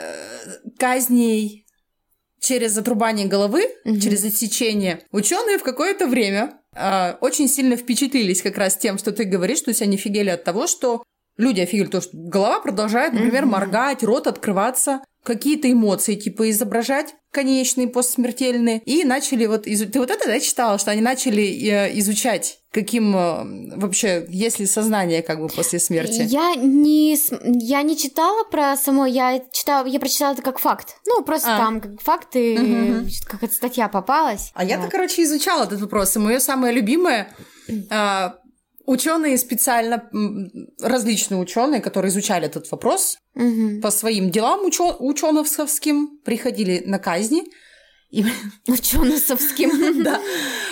казней 0.78 1.66
через 2.40 2.78
отрубание 2.78 3.28
головы, 3.28 3.70
через 3.86 4.26
отсечение, 4.26 5.02
ученые 5.12 5.58
в 5.58 5.64
какое-то 5.64 6.08
время 6.08 6.60
э, 6.76 7.14
очень 7.22 7.48
сильно 7.48 7.76
впечатлились 7.76 8.42
как 8.42 8.58
раз 8.58 8.78
тем, 8.78 8.98
что 8.98 9.12
ты 9.12 9.24
говоришь, 9.24 9.60
что 9.60 9.72
все 9.74 9.86
они 9.86 9.96
офигели 9.96 10.30
от 10.30 10.44
того, 10.44 10.68
что 10.68 11.04
люди 11.38 11.62
офигели, 11.62 11.88
то, 11.88 12.02
что 12.02 12.12
голова 12.14 12.60
продолжает, 12.60 13.14
например, 13.14 13.46
моргать, 13.46 14.04
рот 14.04 14.28
открываться 14.28 15.02
какие-то 15.24 15.72
эмоции, 15.72 16.16
типа 16.16 16.50
изображать 16.50 17.16
конечные, 17.32 17.88
постсмертельные, 17.88 18.80
и 18.86 19.04
начали 19.04 19.46
вот... 19.46 19.68
Изу... 19.68 19.88
Ты 19.88 20.00
вот 20.00 20.12
это, 20.12 20.26
да, 20.28 20.40
читала, 20.40 20.78
что 20.78 20.92
они 20.92 21.02
начали 21.02 21.44
э, 21.44 22.00
изучать 22.00 22.60
каким 22.74 23.16
э, 23.16 23.76
вообще, 23.78 24.26
есть 24.30 24.60
ли 24.60 24.66
сознание 24.66 25.22
как 25.22 25.40
бы 25.40 25.48
после 25.48 25.80
смерти? 25.80 26.26
Я 26.28 26.56
не, 26.56 27.16
я 27.64 27.84
не 27.84 27.96
читала 27.96 28.44
про 28.46 28.76
само, 28.76 29.06
я 29.06 29.40
читала, 29.52 29.86
я 29.86 30.00
прочитала 30.00 30.34
это 30.34 30.42
как 30.42 30.58
факт. 30.58 30.96
Ну, 31.06 31.24
просто 31.24 31.56
а. 31.56 31.60
там 31.60 31.80
как 31.80 32.02
факты, 32.02 32.60
угу. 32.60 33.10
как 33.28 33.44
эта 33.44 33.54
статья 33.54 33.88
попалась. 33.88 34.52
А 34.56 34.64
вот. 34.64 34.70
я-то, 34.70 34.90
короче, 34.90 35.22
изучала 35.22 35.66
этот 35.66 35.82
вопрос, 35.82 36.16
и 36.16 36.20
мое 36.20 36.40
самое 36.40 36.74
любимое 36.74 37.36
а, 37.92 38.38
Ученые 38.86 39.38
специально, 39.38 40.10
различные 40.82 41.40
ученые, 41.40 41.80
которые 41.80 42.10
изучали 42.10 42.48
этот 42.48 42.70
вопрос 42.70 43.18
угу. 43.34 43.80
по 43.82 43.92
своим 43.92 44.30
делам 44.30 44.66
учё- 44.66 44.98
ученовским, 45.00 46.20
приходили 46.26 46.84
на 46.86 47.00
казни. 47.00 47.46
И... 48.10 48.26
Ученовским. 48.68 50.04
Да. 50.04 50.20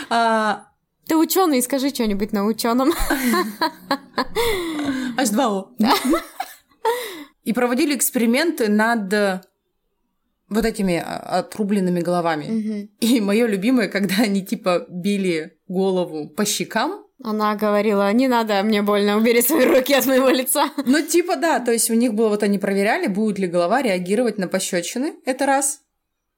А, 0.09 0.67
ты 1.07 1.15
ученый, 1.15 1.61
скажи 1.61 1.89
что-нибудь 1.89 2.33
на 2.33 2.45
ученом. 2.45 2.91
H2O. 5.17 5.67
И 7.45 7.53
проводили 7.53 7.95
эксперименты 7.95 8.67
над 8.67 9.45
вот 10.49 10.65
этими 10.65 10.97
а, 10.97 11.39
отрубленными 11.39 12.01
головами. 12.01 12.89
И 12.99 13.21
мое 13.21 13.47
любимое, 13.47 13.87
когда 13.87 14.15
они 14.23 14.45
типа 14.45 14.85
били 14.89 15.57
голову 15.67 16.27
по 16.29 16.45
щекам, 16.45 17.05
она 17.23 17.55
говорила, 17.55 18.11
не 18.13 18.27
надо, 18.27 18.63
мне 18.63 18.81
больно, 18.81 19.17
убери 19.17 19.41
свои 19.41 19.65
руки 19.65 19.93
от 19.93 20.05
моего 20.05 20.29
лица. 20.29 20.71
Ну, 20.85 21.01
типа, 21.01 21.35
да, 21.35 21.59
то 21.59 21.71
есть 21.71 21.89
у 21.89 21.93
них 21.93 22.13
было, 22.13 22.29
вот 22.29 22.43
они 22.43 22.57
проверяли, 22.57 23.07
будет 23.07 23.39
ли 23.39 23.47
голова 23.47 23.81
реагировать 23.81 24.37
на 24.37 24.47
пощечины, 24.47 25.15
это 25.25 25.45
раз. 25.45 25.81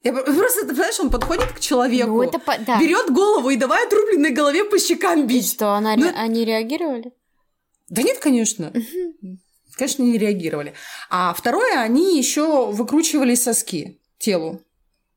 Я 0.04 0.12
просто, 0.24 0.62
ты 0.62 0.68
понимаешь, 0.70 1.00
он 1.00 1.10
подходит 1.10 1.52
к 1.54 1.60
человеку, 1.60 2.12
ну, 2.12 2.24
это 2.24 2.40
по... 2.40 2.58
да. 2.58 2.80
берет 2.80 3.12
голову 3.12 3.50
и 3.50 3.56
давай 3.56 3.86
отрубленной 3.86 4.32
голове 4.32 4.66
по 4.66 4.78
щекам 4.78 5.26
бить. 5.26 5.46
И 5.46 5.56
что, 5.56 5.74
она, 5.74 5.96
ну, 5.96 6.10
они 6.16 6.46
реагировали? 6.46 7.12
Да 7.90 8.02
нет, 8.02 8.20
конечно. 8.20 8.74
Конечно, 9.76 10.04
не 10.04 10.18
реагировали. 10.18 10.74
А 11.10 11.34
второе, 11.34 11.80
они 11.80 12.18
еще 12.18 12.72
выкручивали 12.72 13.36
соски 13.36 14.00
телу, 14.20 14.62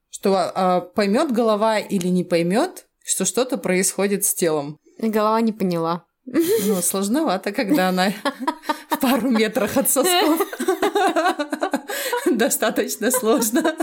что 0.09 0.35
а, 0.37 0.81
поймет 0.81 1.31
голова 1.31 1.79
или 1.79 2.09
не 2.09 2.24
поймет, 2.24 2.87
что 3.05 3.24
что-то 3.24 3.59
происходит 3.59 4.24
с 4.24 4.35
телом. 4.35 4.81
Голова 4.98 5.40
не 5.40 5.52
поняла. 5.52 6.04
Ну, 6.26 6.82
сложновато, 6.82 7.52
когда 7.52 7.88
она 7.88 8.12
в 8.90 8.98
пару 8.98 9.30
метрах 9.30 9.76
от 9.76 9.90
сосков. 9.90 10.40
Достаточно 12.30 13.11
сложно. 13.11 13.76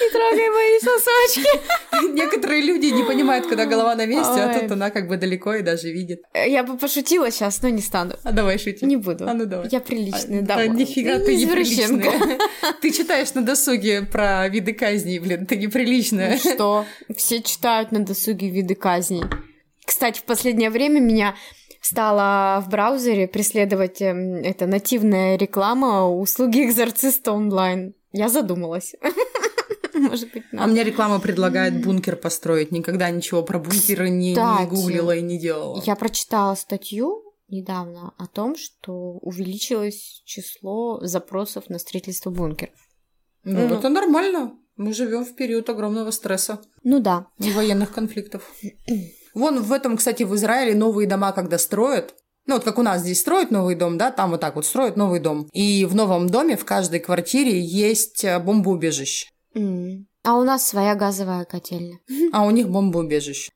Не 0.00 0.10
трогай 0.10 0.50
мои 0.50 0.78
сосочки. 0.80 2.12
Некоторые 2.14 2.62
люди 2.62 2.86
не 2.86 3.04
понимают, 3.04 3.46
когда 3.46 3.66
голова 3.66 3.94
на 3.94 4.06
месте, 4.06 4.32
Ой. 4.32 4.44
а 4.44 4.58
тут 4.58 4.70
она 4.72 4.90
как 4.90 5.08
бы 5.08 5.16
далеко 5.16 5.54
и 5.54 5.62
даже 5.62 5.90
видит. 5.90 6.22
Я 6.34 6.62
бы 6.62 6.76
пошутила 6.76 7.30
сейчас, 7.30 7.62
но 7.62 7.68
не 7.68 7.82
стану. 7.82 8.14
А 8.24 8.32
давай 8.32 8.58
шути. 8.58 8.84
Не 8.84 8.96
буду. 8.96 9.28
А 9.28 9.34
ну 9.34 9.46
давай. 9.46 9.68
Я 9.70 9.80
приличная, 9.80 10.40
а, 10.40 10.42
да. 10.42 10.66
Нифига 10.66 11.18
ты 11.18 11.36
неприличная. 11.36 12.38
Ты 12.80 12.90
читаешь 12.92 13.34
на 13.34 13.42
досуге 13.42 14.02
про 14.02 14.48
виды 14.48 14.72
казней, 14.72 15.18
блин, 15.18 15.46
ты 15.46 15.56
неприличная. 15.56 16.38
Ну 16.42 16.52
что? 16.54 16.84
Все 17.16 17.42
читают 17.42 17.92
на 17.92 18.04
досуге 18.04 18.48
виды 18.48 18.74
казней. 18.74 19.24
Кстати, 19.84 20.18
в 20.20 20.24
последнее 20.24 20.70
время 20.70 21.00
меня 21.00 21.34
стала 21.80 22.60
в 22.60 22.68
браузере 22.68 23.26
преследовать 23.26 24.02
эм, 24.02 24.34
это 24.36 24.66
нативная 24.66 25.36
реклама 25.36 26.08
услуги 26.08 26.64
экзорциста 26.64 27.32
онлайн. 27.32 27.94
Я 28.12 28.28
задумалась. 28.28 28.94
Может 30.10 30.32
быть, 30.32 30.44
надо. 30.52 30.64
А 30.64 30.66
мне 30.66 30.84
реклама 30.84 31.20
предлагает 31.20 31.82
бункер 31.82 32.16
построить. 32.16 32.72
Никогда 32.72 33.10
ничего 33.10 33.42
про 33.42 33.58
бункеры 33.58 34.10
не, 34.10 34.34
не 34.34 34.66
гуглила 34.66 35.16
и 35.16 35.22
не 35.22 35.38
делала. 35.38 35.82
Я 35.84 35.96
прочитала 35.96 36.54
статью 36.54 37.24
недавно 37.48 38.12
о 38.18 38.26
том, 38.26 38.56
что 38.56 39.18
увеличилось 39.22 40.22
число 40.24 41.00
запросов 41.02 41.68
на 41.68 41.78
строительство 41.78 42.30
бункеров. 42.30 42.74
Ну, 43.44 43.68
ну 43.68 43.74
это 43.74 43.88
нормально. 43.88 44.52
Мы 44.76 44.92
живем 44.92 45.24
в 45.24 45.34
период 45.34 45.68
огромного 45.68 46.10
стресса. 46.12 46.60
Ну 46.84 47.00
да. 47.00 47.26
И 47.38 47.50
военных 47.50 47.92
конфликтов. 47.92 48.48
Вон 49.34 49.60
в 49.60 49.72
этом, 49.72 49.96
кстати, 49.96 50.22
в 50.22 50.34
Израиле 50.36 50.74
новые 50.74 51.08
дома, 51.08 51.32
когда 51.32 51.58
строят, 51.58 52.14
ну, 52.46 52.54
вот 52.54 52.64
как 52.64 52.78
у 52.78 52.82
нас 52.82 53.02
здесь 53.02 53.20
строят 53.20 53.50
новый 53.50 53.74
дом, 53.74 53.98
да, 53.98 54.10
там 54.10 54.30
вот 54.30 54.40
так 54.40 54.54
вот 54.54 54.64
строят 54.64 54.96
новый 54.96 55.20
дом. 55.20 55.48
И 55.52 55.84
в 55.84 55.94
новом 55.94 56.28
доме 56.28 56.56
в 56.56 56.64
каждой 56.64 57.00
квартире 57.00 57.60
есть 57.60 58.24
э, 58.24 58.38
бомбоубежище. 58.38 59.28
А 60.24 60.36
у 60.36 60.44
нас 60.44 60.66
своя 60.66 60.94
газовая 60.94 61.44
котельня. 61.44 61.98
А 62.32 62.44
у 62.44 62.50
них 62.50 62.68
бомбоубежище. 62.68 63.50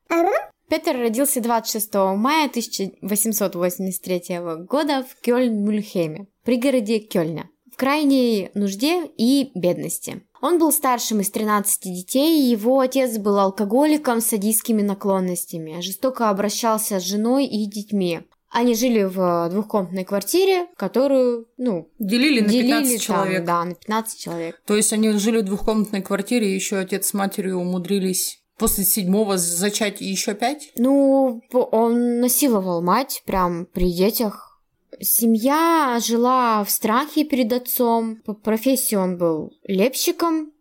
Петр 0.69 0.97
родился 0.97 1.43
26 1.43 1.95
мая 2.17 2.49
1883 2.49 4.39
года 4.67 5.05
в 5.05 5.23
Кёльн-Мюльхеме, 5.23 6.29
пригороде 6.45 6.99
Кёльна, 6.99 7.51
в 7.71 7.77
крайней 7.77 8.51
нужде 8.55 9.05
и 9.19 9.51
бедности. 9.55 10.23
Он 10.41 10.59
был 10.59 10.73
старшим 10.73 11.21
из 11.21 11.31
13 11.31 11.85
детей, 11.85 12.51
его 12.51 12.81
отец 12.81 13.19
был 13.19 13.39
алкоголиком 13.39 14.23
с 14.23 14.27
садистскими 14.27 14.81
наклонностями, 14.81 15.81
жестоко 15.83 16.31
обращался 16.31 17.01
с 17.01 17.05
женой 17.05 17.45
и 17.45 17.67
детьми. 17.67 18.23
Они 18.53 18.75
жили 18.75 19.03
в 19.03 19.49
двухкомнатной 19.51 20.05
квартире, 20.05 20.67
которую, 20.77 21.49
ну, 21.57 21.89
делили 21.99 22.41
на 22.41 22.49
делили 22.49 22.83
15 22.83 23.03
человек. 23.03 23.47
Там, 23.47 23.47
да, 23.47 23.65
на 23.65 23.75
15 23.75 24.21
человек. 24.21 24.63
То 24.67 24.77
есть 24.77 24.93
они 24.93 25.11
жили 25.13 25.41
в 25.41 25.45
двухкомнатной 25.45 26.03
квартире, 26.03 26.51
и 26.51 26.55
еще 26.55 26.77
отец 26.77 27.07
с 27.07 27.15
матерью 27.15 27.59
умудрились 27.59 28.43
после 28.59 28.85
седьмого 28.85 29.39
зачать 29.39 30.03
еще 30.03 30.35
пять? 30.35 30.71
Ну, 30.77 31.43
он 31.51 32.21
насиловал 32.21 32.83
мать 32.83 33.23
прям 33.25 33.67
при 33.67 33.91
детях. 33.91 34.61
Семья 35.01 35.99
жила 36.01 36.63
в 36.63 36.71
страхе 36.71 37.25
перед 37.25 37.53
отцом. 37.55 38.17
По 38.25 38.35
профессии 38.35 38.95
он 38.95 39.17
был 39.17 39.53
лепщиком 39.65 40.53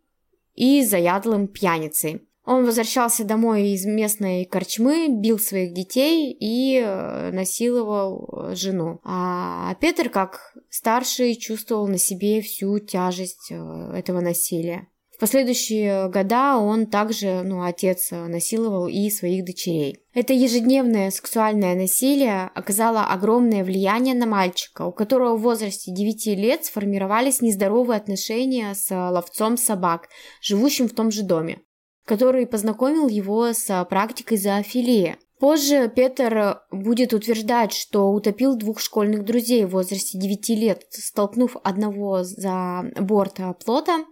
и 0.56 0.84
заядлым 0.84 1.48
пьяницей. 1.48 2.22
Он 2.46 2.66
возвращался 2.66 3.24
домой 3.24 3.70
из 3.70 3.86
местной 3.86 4.46
корчмы, 4.46 5.08
бил 5.10 5.38
своих 5.38 5.74
детей 5.74 6.36
и 6.40 6.80
э, 6.80 7.32
насиловал 7.32 8.50
э, 8.52 8.56
жену. 8.56 9.00
А 9.04 9.76
Петр, 9.76 10.10
как 10.10 10.56
старший, 10.70 11.36
чувствовал 11.36 11.88
на 11.88 12.00
себе 12.00 12.42
всю 12.42 12.80
тяжесть 12.80 13.52
э, 13.52 13.94
этого 13.96 14.22
насилия. 14.22 14.88
В 15.16 15.20
последующие 15.20 16.10
года 16.10 16.58
он 16.58 16.88
также, 16.88 17.44
ну, 17.44 17.62
отец 17.62 18.10
насиловал 18.10 18.88
и 18.88 19.12
своих 19.12 19.46
дочерей. 19.46 20.00
Это 20.16 20.34
ежедневное 20.34 21.12
сексуальное 21.12 21.76
насилие 21.76 22.50
оказало 22.56 23.04
огромное 23.06 23.64
влияние 23.64 24.16
на 24.16 24.26
мальчика, 24.26 24.82
у 24.82 24.92
которого 24.92 25.38
в 25.38 25.44
возрасте 25.44 25.94
9 25.94 26.26
лет 26.40 26.66
сформировались 26.66 27.42
нездоровые 27.42 27.98
отношения 27.98 28.74
с 28.74 28.90
ловцом 28.90 29.58
собак, 29.58 30.08
живущим 30.42 30.90
в 30.90 30.94
том 30.94 31.12
же 31.12 31.22
доме 31.22 31.60
который 32.06 32.48
познакомил 32.48 33.08
его 33.08 33.54
с 33.54 33.86
практикой 33.90 34.38
зоофилии. 34.38 35.18
Позже 35.40 35.92
Петер 35.94 36.62
будет 36.72 37.14
утверждать, 37.14 37.74
что 37.74 38.12
утопил 38.12 38.56
двух 38.56 38.80
школьных 38.80 39.26
друзей 39.26 39.66
в 39.66 39.72
возрасте 39.72 40.20
9 40.20 40.50
лет, 40.50 40.86
столкнув 40.92 41.58
одного 41.64 42.24
за 42.24 42.84
борт 43.00 43.40
плота, 43.66 44.06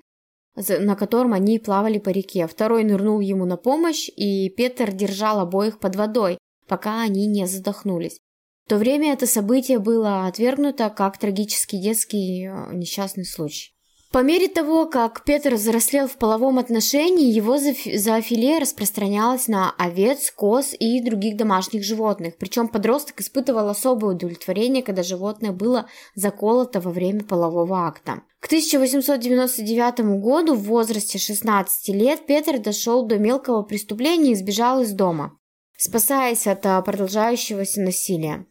на 0.55 0.95
котором 0.95 1.33
они 1.33 1.59
плавали 1.59 1.99
по 1.99 2.09
реке. 2.09 2.47
Второй 2.47 2.83
нырнул 2.83 3.19
ему 3.19 3.45
на 3.45 3.57
помощь, 3.57 4.09
и 4.09 4.49
Петр 4.49 4.91
держал 4.91 5.39
обоих 5.39 5.79
под 5.79 5.95
водой, 5.95 6.39
пока 6.67 7.01
они 7.01 7.27
не 7.27 7.45
задохнулись. 7.45 8.19
В 8.65 8.69
то 8.69 8.77
время 8.77 9.13
это 9.13 9.25
событие 9.25 9.79
было 9.79 10.27
отвергнуто 10.27 10.89
как 10.89 11.17
трагический 11.17 11.79
детский 11.79 12.49
несчастный 12.71 13.25
случай. 13.25 13.71
По 14.11 14.23
мере 14.23 14.47
того, 14.47 14.87
как 14.87 15.23
Петр 15.23 15.53
взрослел 15.53 16.07
в 16.07 16.17
половом 16.17 16.57
отношении, 16.57 17.31
его 17.31 17.59
зоофилия 17.59 18.59
распространялась 18.59 19.47
на 19.47 19.69
овец, 19.77 20.31
коз 20.31 20.73
и 20.79 20.99
других 20.99 21.37
домашних 21.37 21.83
животных. 21.83 22.33
Причем 22.39 22.69
подросток 22.69 23.21
испытывал 23.21 23.69
особое 23.69 24.15
удовлетворение, 24.15 24.81
когда 24.81 25.03
животное 25.03 25.51
было 25.51 25.87
заколото 26.15 26.81
во 26.81 26.89
время 26.89 27.23
полового 27.23 27.85
акта. 27.85 28.23
К 28.39 28.47
1899 28.47 30.19
году 30.19 30.55
в 30.55 30.63
возрасте 30.63 31.19
16 31.19 31.89
лет 31.89 32.25
Петр 32.25 32.57
дошел 32.57 33.05
до 33.05 33.19
мелкого 33.19 33.61
преступления 33.61 34.31
и 34.31 34.35
сбежал 34.35 34.81
из 34.81 34.91
дома, 34.91 35.37
спасаясь 35.77 36.47
от 36.47 36.65
а, 36.65 36.81
продолжающегося 36.81 37.81
насилия. 37.81 38.47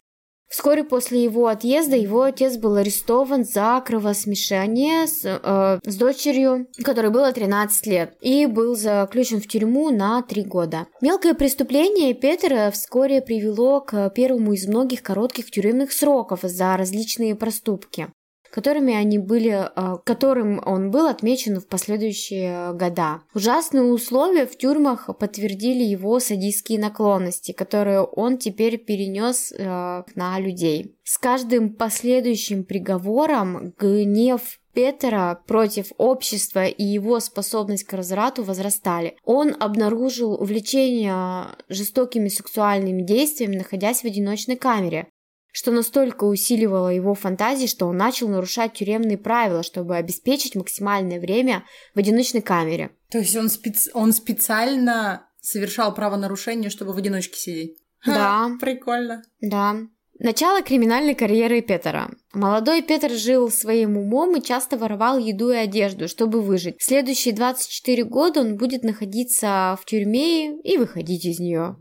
Вскоре 0.49 0.83
после 0.83 1.23
его 1.23 1.47
отъезда 1.47 1.97
его 1.97 2.23
отец 2.23 2.57
был 2.57 2.77
арестован 2.77 3.45
за 3.45 3.83
кровосмешение 3.85 5.07
с, 5.07 5.21
э, 5.25 5.79
с 5.85 5.97
дочерью, 5.97 6.67
которой 6.83 7.11
было 7.11 7.33
13 7.33 7.87
лет, 7.87 8.15
и 8.21 8.47
был 8.47 8.75
заключен 8.75 9.41
в 9.41 9.47
тюрьму 9.47 9.91
на 9.91 10.23
3 10.23 10.45
года. 10.45 10.87
Мелкое 11.03 11.35
преступление 11.35 12.15
Петра 12.15 12.71
вскоре 12.71 13.21
привело 13.21 13.81
к 13.81 14.09
первому 14.11 14.55
из 14.55 14.67
многих 14.67 15.03
коротких 15.03 15.51
тюремных 15.51 15.93
сроков 15.93 16.41
за 16.43 16.77
различные 16.77 17.35
проступки. 17.35 18.09
Которыми 18.51 18.95
они 18.95 19.19
были, 19.19 19.51
а, 19.51 19.99
которым 20.05 20.61
он 20.65 20.91
был 20.91 21.07
отмечен 21.07 21.61
в 21.61 21.67
последующие 21.67 22.73
года. 22.75 23.23
Ужасные 23.35 23.85
условия 23.85 24.47
в 24.47 24.57
тюрьмах 24.57 25.09
подтвердили 25.19 25.83
его 25.83 26.19
садистские 26.21 26.79
наклонности, 26.79 27.53
которые 27.53 28.03
он 28.03 28.39
теперь 28.39 28.79
перенес 28.79 29.53
а, 29.59 30.05
на 30.15 30.39
людей. 30.39 30.95
С 31.05 31.19
каждым 31.19 31.71
последующим 31.75 32.65
приговором 32.65 33.73
гнев 33.79 34.59
Петера 34.75 35.43
против 35.47 35.87
общества 35.97 36.67
и 36.67 36.85
его 36.85 37.19
способность 37.19 37.83
к 37.83 37.93
разврату 37.95 38.45
возрастали. 38.45 39.17
Он 39.25 39.57
обнаружил 39.59 40.35
увлечение 40.35 41.47
жестокими 41.69 42.29
сексуальными 42.29 43.03
действиями, 43.03 43.57
находясь 43.57 44.03
в 44.03 44.05
одиночной 44.05 44.55
камере 44.57 45.09
что 45.53 45.71
настолько 45.71 46.25
усиливало 46.25 46.89
его 46.89 47.15
фантазии, 47.15 47.67
что 47.67 47.87
он 47.87 47.97
начал 47.97 48.29
нарушать 48.29 48.75
тюремные 48.75 49.19
правила, 49.19 49.63
чтобы 49.63 49.97
обеспечить 49.97 50.55
максимальное 50.55 51.21
время 51.21 51.65
в 51.95 51.99
одиночной 51.99 52.43
камере. 52.43 52.91
То 53.11 53.19
есть 53.19 53.37
он, 53.37 53.49
специ... 53.49 53.91
он 53.95 54.13
специально 54.13 55.27
совершал 55.41 55.95
правонарушение, 55.95 56.71
чтобы 56.71 56.93
в 56.93 56.99
одиночке 56.99 57.39
сидеть? 57.39 57.79
Да. 58.05 58.15
Ха, 58.15 58.51
прикольно. 58.61 59.23
Да. 59.41 59.77
Начало 60.21 60.63
криминальной 60.63 61.15
карьеры 61.15 61.61
Петера. 61.61 62.11
Молодой 62.33 62.83
Петр 62.83 63.11
жил 63.11 63.51
своим 63.51 63.97
умом 63.97 64.37
и 64.37 64.43
часто 64.43 64.77
воровал 64.77 65.17
еду 65.17 65.51
и 65.51 65.57
одежду, 65.57 66.09
чтобы 66.09 66.43
выжить. 66.43 66.81
В 66.81 66.85
следующие 66.85 67.35
24 67.35 68.05
года 68.05 68.41
он 68.41 68.57
будет 68.57 68.83
находиться 68.83 69.79
в 69.81 69.85
тюрьме 69.85 70.61
и 70.61 70.77
выходить 70.77 71.25
из 71.25 71.39
нее. 71.39 71.77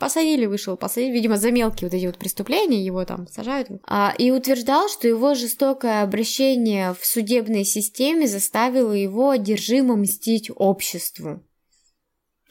Посадили, 0.00 0.46
вышел, 0.46 0.78
посадили, 0.78 1.12
видимо, 1.12 1.36
за 1.36 1.50
мелкие 1.50 1.90
вот 1.90 1.94
эти 1.94 2.06
вот 2.06 2.16
преступления 2.16 2.82
его 2.82 3.04
там 3.04 3.28
сажают. 3.28 3.68
А, 3.86 4.14
и 4.16 4.30
утверждал, 4.30 4.88
что 4.88 5.06
его 5.06 5.34
жестокое 5.34 6.02
обращение 6.02 6.94
в 6.98 7.04
судебной 7.04 7.64
системе 7.64 8.26
заставило 8.26 8.94
его 8.94 9.28
одержимо 9.28 9.96
мстить 9.96 10.50
обществу. 10.56 11.44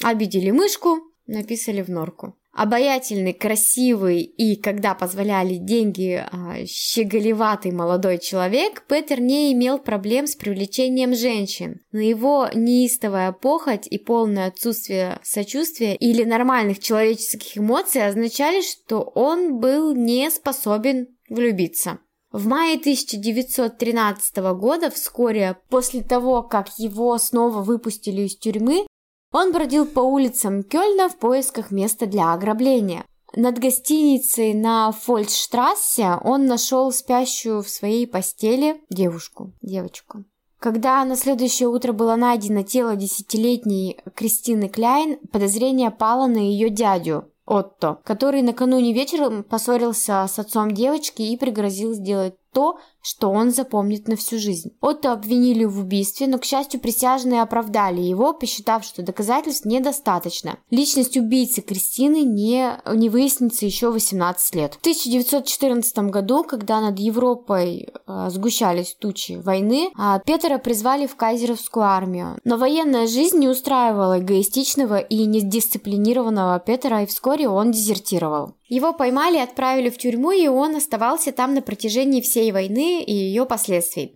Обидели 0.03 0.51
мышку, 0.51 0.99
написали 1.25 1.81
в 1.81 1.89
норку 1.89 2.38
обаятельный, 2.51 3.33
красивый 3.33 4.21
и, 4.21 4.55
когда 4.55 4.95
позволяли 4.95 5.55
деньги, 5.55 6.25
а, 6.31 6.65
щеголеватый 6.65 7.71
молодой 7.71 8.17
человек, 8.17 8.83
Петер 8.87 9.21
не 9.21 9.53
имел 9.53 9.79
проблем 9.79 10.27
с 10.27 10.35
привлечением 10.35 11.15
женщин. 11.15 11.81
Но 11.91 11.99
его 11.99 12.49
неистовая 12.53 13.31
похоть 13.31 13.87
и 13.87 13.97
полное 13.97 14.47
отсутствие 14.47 15.19
сочувствия 15.23 15.95
или 15.95 16.23
нормальных 16.23 16.79
человеческих 16.79 17.57
эмоций 17.57 18.05
означали, 18.05 18.61
что 18.61 19.01
он 19.01 19.59
был 19.59 19.95
не 19.95 20.29
способен 20.29 21.07
влюбиться. 21.29 21.99
В 22.31 22.45
мае 22.45 22.77
1913 22.77 24.37
года, 24.53 24.91
вскоре 24.91 25.57
после 25.69 26.03
того, 26.03 26.43
как 26.43 26.67
его 26.77 27.17
снова 27.17 27.63
выпустили 27.63 28.21
из 28.21 28.37
тюрьмы, 28.37 28.85
он 29.31 29.51
бродил 29.51 29.85
по 29.85 29.99
улицам 29.99 30.63
Кёльна 30.63 31.09
в 31.09 31.17
поисках 31.17 31.71
места 31.71 32.05
для 32.05 32.33
ограбления. 32.33 33.05
Над 33.35 33.59
гостиницей 33.59 34.53
на 34.53 34.91
Фольцштрассе 34.91 36.17
он 36.23 36.45
нашел 36.45 36.91
спящую 36.91 37.61
в 37.61 37.69
своей 37.69 38.07
постели 38.07 38.81
девушку, 38.89 39.53
девочку. 39.61 40.23
Когда 40.59 41.05
на 41.05 41.15
следующее 41.15 41.69
утро 41.69 41.93
было 41.93 42.15
найдено 42.15 42.63
тело 42.63 42.95
десятилетней 42.95 43.99
Кристины 44.15 44.67
Кляйн, 44.67 45.17
подозрение 45.31 45.91
пало 45.91 46.27
на 46.27 46.37
ее 46.37 46.69
дядю, 46.69 47.31
Отто, 47.49 47.99
который 48.03 48.43
накануне 48.43 48.93
вечером 48.93 49.43
поссорился 49.43 50.27
с 50.27 50.37
отцом 50.37 50.71
девочки 50.71 51.23
и 51.23 51.35
пригрозил 51.35 51.93
сделать 51.93 52.35
то, 52.53 52.79
что 53.01 53.29
он 53.29 53.51
запомнит 53.51 54.07
на 54.07 54.15
всю 54.15 54.37
жизнь. 54.37 54.71
Отто 54.81 55.13
обвинили 55.13 55.63
в 55.63 55.79
убийстве, 55.79 56.27
но, 56.27 56.37
к 56.37 56.45
счастью, 56.45 56.79
присяжные 56.79 57.41
оправдали 57.41 58.01
его, 58.01 58.33
посчитав, 58.33 58.83
что 58.83 59.01
доказательств 59.01 59.65
недостаточно. 59.65 60.57
Личность 60.69 61.17
убийцы 61.17 61.61
Кристины 61.61 62.23
не, 62.23 62.79
не 62.93 63.09
выяснится 63.09 63.65
еще 63.65 63.91
18 63.91 64.55
лет. 64.55 64.73
В 64.75 64.79
1914 64.79 65.97
году, 66.09 66.43
когда 66.43 66.81
над 66.81 66.99
Европой 66.99 67.89
э, 68.07 68.29
сгущались 68.29 68.95
тучи 68.99 69.33
войны, 69.33 69.91
э, 69.97 70.19
Петра 70.25 70.57
призвали 70.57 71.07
в 71.07 71.15
кайзеровскую 71.15 71.85
армию. 71.85 72.37
Но 72.43 72.57
военная 72.57 73.07
жизнь 73.07 73.39
не 73.39 73.47
устраивала 73.47 74.19
эгоистичного 74.19 74.99
и 74.99 75.25
недисциплинированного 75.25 76.59
Петра, 76.59 77.03
и 77.03 77.05
вскоре 77.05 77.47
он 77.47 77.71
дезертировал. 77.71 78.55
Его 78.69 78.93
поймали 78.93 79.37
и 79.37 79.41
отправили 79.41 79.89
в 79.89 79.97
тюрьму, 79.97 80.31
и 80.31 80.47
он 80.47 80.75
оставался 80.75 81.31
там 81.31 81.55
на 81.55 81.61
протяжении 81.61 82.21
всей 82.21 82.51
войны 82.51 83.03
и 83.03 83.13
ее 83.13 83.45
последствий. 83.45 84.15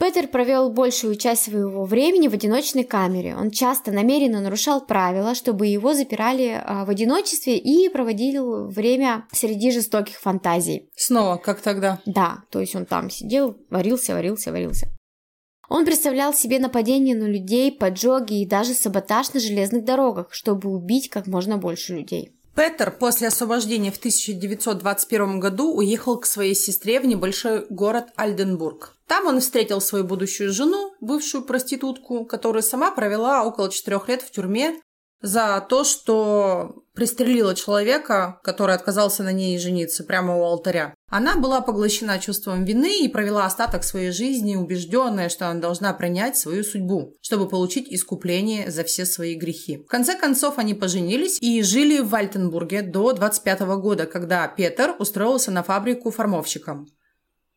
Петер 0.00 0.26
провел 0.26 0.70
большую 0.70 1.14
часть 1.14 1.44
своего 1.44 1.84
времени 1.84 2.26
в 2.26 2.34
одиночной 2.34 2.82
камере. 2.82 3.36
Он 3.36 3.50
часто 3.50 3.92
намеренно 3.92 4.40
нарушал 4.40 4.84
правила, 4.84 5.36
чтобы 5.36 5.66
его 5.68 5.94
запирали 5.94 6.60
а, 6.64 6.84
в 6.84 6.90
одиночестве 6.90 7.58
и 7.58 7.88
проводил 7.88 8.66
время 8.66 9.26
среди 9.32 9.70
жестоких 9.70 10.18
фантазий. 10.18 10.88
Снова, 10.96 11.36
как 11.36 11.60
тогда? 11.60 12.00
Да, 12.06 12.38
то 12.50 12.60
есть 12.60 12.74
он 12.74 12.86
там 12.86 13.08
сидел, 13.08 13.56
варился, 13.70 14.14
варился, 14.14 14.50
варился. 14.50 14.88
Он 15.68 15.84
представлял 15.84 16.34
себе 16.34 16.58
нападение 16.58 17.14
на 17.14 17.24
людей, 17.24 17.70
поджоги 17.70 18.42
и 18.42 18.46
даже 18.46 18.74
саботаж 18.74 19.32
на 19.32 19.40
железных 19.40 19.84
дорогах, 19.84 20.28
чтобы 20.32 20.70
убить 20.70 21.08
как 21.08 21.26
можно 21.26 21.56
больше 21.56 21.94
людей. 21.94 22.32
Петер 22.54 22.92
после 22.92 23.28
освобождения 23.28 23.90
в 23.90 23.96
1921 23.96 25.40
году 25.40 25.74
уехал 25.74 26.18
к 26.20 26.26
своей 26.26 26.54
сестре 26.54 27.00
в 27.00 27.06
небольшой 27.06 27.66
город 27.68 28.06
Альденбург. 28.14 28.96
Там 29.08 29.26
он 29.26 29.40
встретил 29.40 29.80
свою 29.80 30.04
будущую 30.04 30.52
жену, 30.52 30.94
бывшую 31.00 31.44
проститутку, 31.44 32.24
которая 32.24 32.62
сама 32.62 32.92
провела 32.92 33.44
около 33.44 33.70
четырех 33.70 34.08
лет 34.08 34.22
в 34.22 34.30
тюрьме 34.30 34.80
за 35.22 35.64
то, 35.68 35.84
что 35.84 36.84
пристрелила 36.94 37.54
человека, 37.54 38.40
который 38.42 38.74
отказался 38.74 39.22
на 39.22 39.32
ней 39.32 39.58
жениться 39.58 40.04
прямо 40.04 40.36
у 40.36 40.44
алтаря. 40.44 40.94
Она 41.08 41.36
была 41.36 41.60
поглощена 41.60 42.18
чувством 42.18 42.64
вины 42.64 43.00
и 43.00 43.08
провела 43.08 43.46
остаток 43.46 43.84
своей 43.84 44.10
жизни, 44.10 44.56
убежденная, 44.56 45.28
что 45.28 45.48
она 45.48 45.60
должна 45.60 45.92
принять 45.92 46.36
свою 46.36 46.62
судьбу, 46.62 47.14
чтобы 47.20 47.48
получить 47.48 47.92
искупление 47.92 48.70
за 48.70 48.84
все 48.84 49.04
свои 49.04 49.34
грехи. 49.34 49.78
В 49.78 49.86
конце 49.86 50.16
концов, 50.16 50.58
они 50.58 50.74
поженились 50.74 51.38
и 51.40 51.62
жили 51.62 52.00
в 52.00 52.10
Вальтенбурге 52.10 52.82
до 52.82 53.12
25 53.12 53.60
года, 53.78 54.06
когда 54.06 54.46
Петер 54.48 54.94
устроился 54.98 55.50
на 55.50 55.62
фабрику 55.62 56.10
формовщиком. 56.10 56.86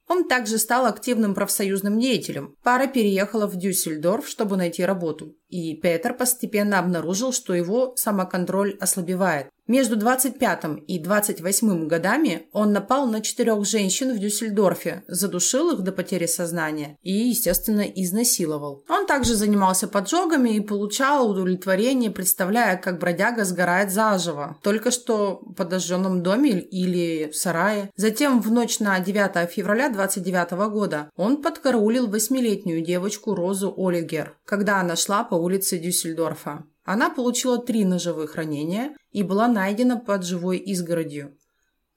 Он 0.08 0.26
также 0.28 0.58
стал 0.58 0.86
активным 0.86 1.36
профсоюзным 1.36 2.00
деятелем. 2.00 2.56
Пара 2.63 2.88
переехала 2.88 3.46
в 3.46 3.58
Дюссельдорф, 3.58 4.28
чтобы 4.28 4.56
найти 4.56 4.86
работу. 4.86 5.36
И 5.49 5.75
Петер 5.75 6.13
постепенно 6.13 6.79
обнаружил, 6.79 7.31
что 7.31 7.53
его 7.53 7.93
самоконтроль 7.95 8.77
ослабевает. 8.79 9.47
Между 9.67 9.97
25 9.97 10.63
и 10.88 10.97
28 10.97 11.88
годами 11.88 12.47
он 12.53 12.71
напал 12.71 13.05
на 13.05 13.19
четырех 13.19 13.65
женщин 13.65 14.15
в 14.15 14.19
Дюссельдорфе, 14.19 15.03
задушил 15.10 15.71
их 15.71 15.81
до 15.81 15.91
потери 15.91 16.25
сознания 16.25 16.97
и, 17.01 17.12
естественно, 17.12 17.81
изнасиловал. 17.81 18.86
Он 18.88 19.05
также 19.05 19.36
занимался 19.36 19.89
поджогами 19.89 20.51
и 20.51 20.62
получал 20.62 21.29
удовлетворение, 21.29 22.12
представляя, 22.12 22.77
как 22.77 22.99
бродяга 22.99 23.43
сгорает 23.43 23.91
заживо, 23.91 24.57
только 24.63 24.89
что 24.89 25.41
в 25.41 25.53
подожженном 25.53 26.23
доме 26.23 26.62
или 26.62 27.29
в 27.29 27.36
сарае. 27.36 27.91
Затем 27.97 28.39
в 28.39 28.49
ночь 28.49 28.79
на 28.79 28.97
9 29.01 29.51
февраля 29.51 29.89
29 29.89 30.69
года 30.71 31.10
он 31.17 31.41
подкараулил 31.41 32.07
восьмилетнюю 32.07 32.81
девочку 32.81 33.36
Розу 33.36 33.73
Олигер, 33.75 34.38
когда 34.45 34.79
она 34.79 34.95
шла 34.95 35.25
по 35.25 35.36
улице 35.38 35.78
Дюссельдорфа. 35.78 36.65
Она 36.84 37.10
получила 37.10 37.58
три 37.58 37.86
ножевых 37.86 38.36
ранения 38.36 38.95
и 39.12 39.23
была 39.23 39.47
найдена 39.47 39.97
под 39.97 40.26
живой 40.26 40.58
изгородью. 40.58 41.38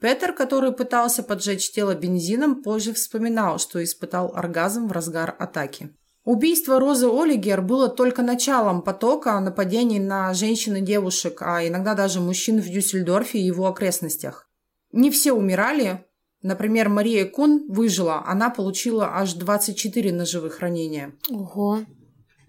Петер, 0.01 0.33
который 0.33 0.73
пытался 0.73 1.23
поджечь 1.23 1.71
тело 1.71 1.95
бензином, 1.95 2.63
позже 2.63 2.95
вспоминал, 2.95 3.59
что 3.59 3.83
испытал 3.85 4.33
оргазм 4.35 4.89
в 4.89 4.93
разгар 4.93 5.37
атаки. 5.39 5.95
Убийство 6.25 6.79
Розы 6.79 7.07
Олигер 7.07 7.63
было 7.63 7.89
только 7.89 8.23
началом 8.23 8.83
потока 8.83 9.39
нападений 9.41 10.01
на 10.01 10.33
женщин 10.35 10.77
и 10.77 10.81
девушек, 10.81 11.41
а 11.43 11.67
иногда 11.67 11.95
даже 11.95 12.21
мужчин 12.21 12.61
в 12.61 12.69
Дюссельдорфе 12.69 13.39
и 13.39 13.45
его 13.45 13.67
окрестностях. 13.67 14.49
Не 14.93 15.11
все 15.11 15.33
умирали. 15.33 16.05
Например, 16.43 16.89
Мария 16.89 17.27
Кун 17.27 17.67
выжила, 17.69 18.25
она 18.27 18.51
получила 18.51 19.11
аж 19.15 19.35
24 19.35 20.13
ножевых 20.13 20.61
ранения. 20.61 21.13
Ого, 21.31 21.81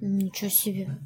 ничего 0.02 0.50
себе. 0.50 0.98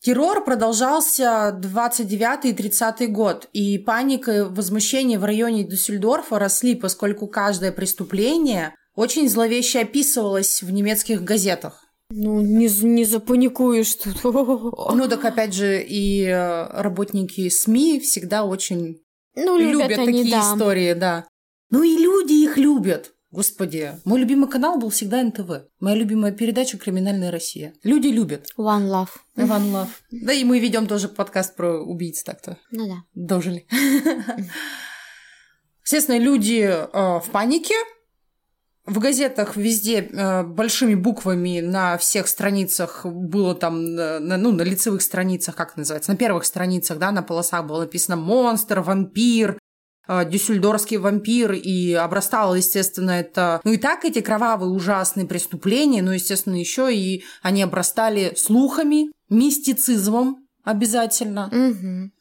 Террор 0.00 0.44
продолжался 0.44 1.56
29 1.58 2.44
и 2.44 2.52
30 2.52 3.10
год, 3.10 3.48
и 3.54 3.78
паника 3.78 4.32
и 4.32 4.40
возмущение 4.42 5.18
в 5.18 5.24
районе 5.24 5.64
Дюссельдорфа 5.64 6.38
росли, 6.38 6.74
поскольку 6.74 7.26
каждое 7.26 7.72
преступление 7.72 8.74
очень 8.94 9.28
зловеще 9.28 9.80
описывалось 9.80 10.62
в 10.62 10.70
немецких 10.70 11.22
газетах. 11.24 11.84
Ну, 12.10 12.42
не, 12.42 12.68
не 12.82 13.04
запаникуешь 13.04 13.94
тут. 13.94 14.22
Ну, 14.24 15.08
так 15.08 15.24
опять 15.24 15.54
же, 15.54 15.82
и 15.82 16.24
э, 16.24 16.66
работники 16.82 17.48
СМИ 17.48 18.00
всегда 18.00 18.44
очень 18.44 19.00
ну, 19.34 19.56
любят, 19.56 19.88
любят 19.88 19.98
они, 19.98 20.18
такие 20.18 20.30
да. 20.30 20.52
истории, 20.52 20.92
да. 20.92 21.26
Ну 21.70 21.82
и 21.82 21.96
люди 21.96 22.34
их 22.34 22.58
любят. 22.58 23.13
Господи, 23.34 23.98
мой 24.04 24.20
любимый 24.20 24.48
канал 24.48 24.78
был 24.78 24.90
всегда 24.90 25.20
НТВ. 25.20 25.66
Моя 25.80 25.96
любимая 25.96 26.30
передача 26.30 26.78
«Криминальная 26.78 27.32
Россия». 27.32 27.74
Люди 27.82 28.06
любят. 28.06 28.46
One 28.56 28.86
Love. 28.88 29.08
Иван 29.34 29.72
Лав. 29.72 29.88
Да 30.12 30.32
и 30.32 30.44
мы 30.44 30.60
ведем 30.60 30.86
тоже 30.86 31.08
подкаст 31.08 31.56
про 31.56 31.80
убийц 31.80 32.22
так-то. 32.22 32.58
Ну 32.70 32.86
да. 32.86 32.94
Дожили. 33.14 33.66
Естественно, 35.84 36.16
люди 36.16 36.60
э, 36.60 36.86
в 36.92 37.24
панике. 37.32 37.74
В 38.86 39.00
газетах 39.00 39.56
везде 39.56 40.02
э, 40.02 40.44
большими 40.44 40.94
буквами 40.94 41.58
на 41.58 41.98
всех 41.98 42.28
страницах 42.28 43.04
было 43.04 43.56
там, 43.56 43.96
на, 43.96 44.20
на- 44.20 44.36
ну, 44.36 44.52
на 44.52 44.62
лицевых 44.62 45.02
страницах, 45.02 45.56
как 45.56 45.70
это 45.70 45.80
называется, 45.80 46.12
на 46.12 46.16
первых 46.16 46.44
страницах, 46.44 46.98
да, 46.98 47.10
на 47.10 47.22
полосах 47.24 47.66
было 47.66 47.80
написано 47.80 48.16
«монстр», 48.16 48.78
«вампир», 48.80 49.58
э, 50.08 50.28
«дюссельдорфский 50.28 50.96
вампир», 50.96 51.52
и 51.52 51.92
обрастало, 51.92 52.54
естественно, 52.54 53.12
это... 53.12 53.60
Ну 53.64 53.72
и 53.72 53.76
так 53.78 54.04
эти 54.04 54.20
кровавые 54.20 54.70
ужасные 54.70 55.26
преступления, 55.26 56.02
но, 56.02 56.12
естественно, 56.12 56.56
еще 56.56 56.94
и 56.94 57.24
они 57.42 57.62
обрастали 57.62 58.34
слухами, 58.36 59.10
мистицизмом 59.28 60.46
обязательно 60.62 61.48
Мгм. 61.52 62.12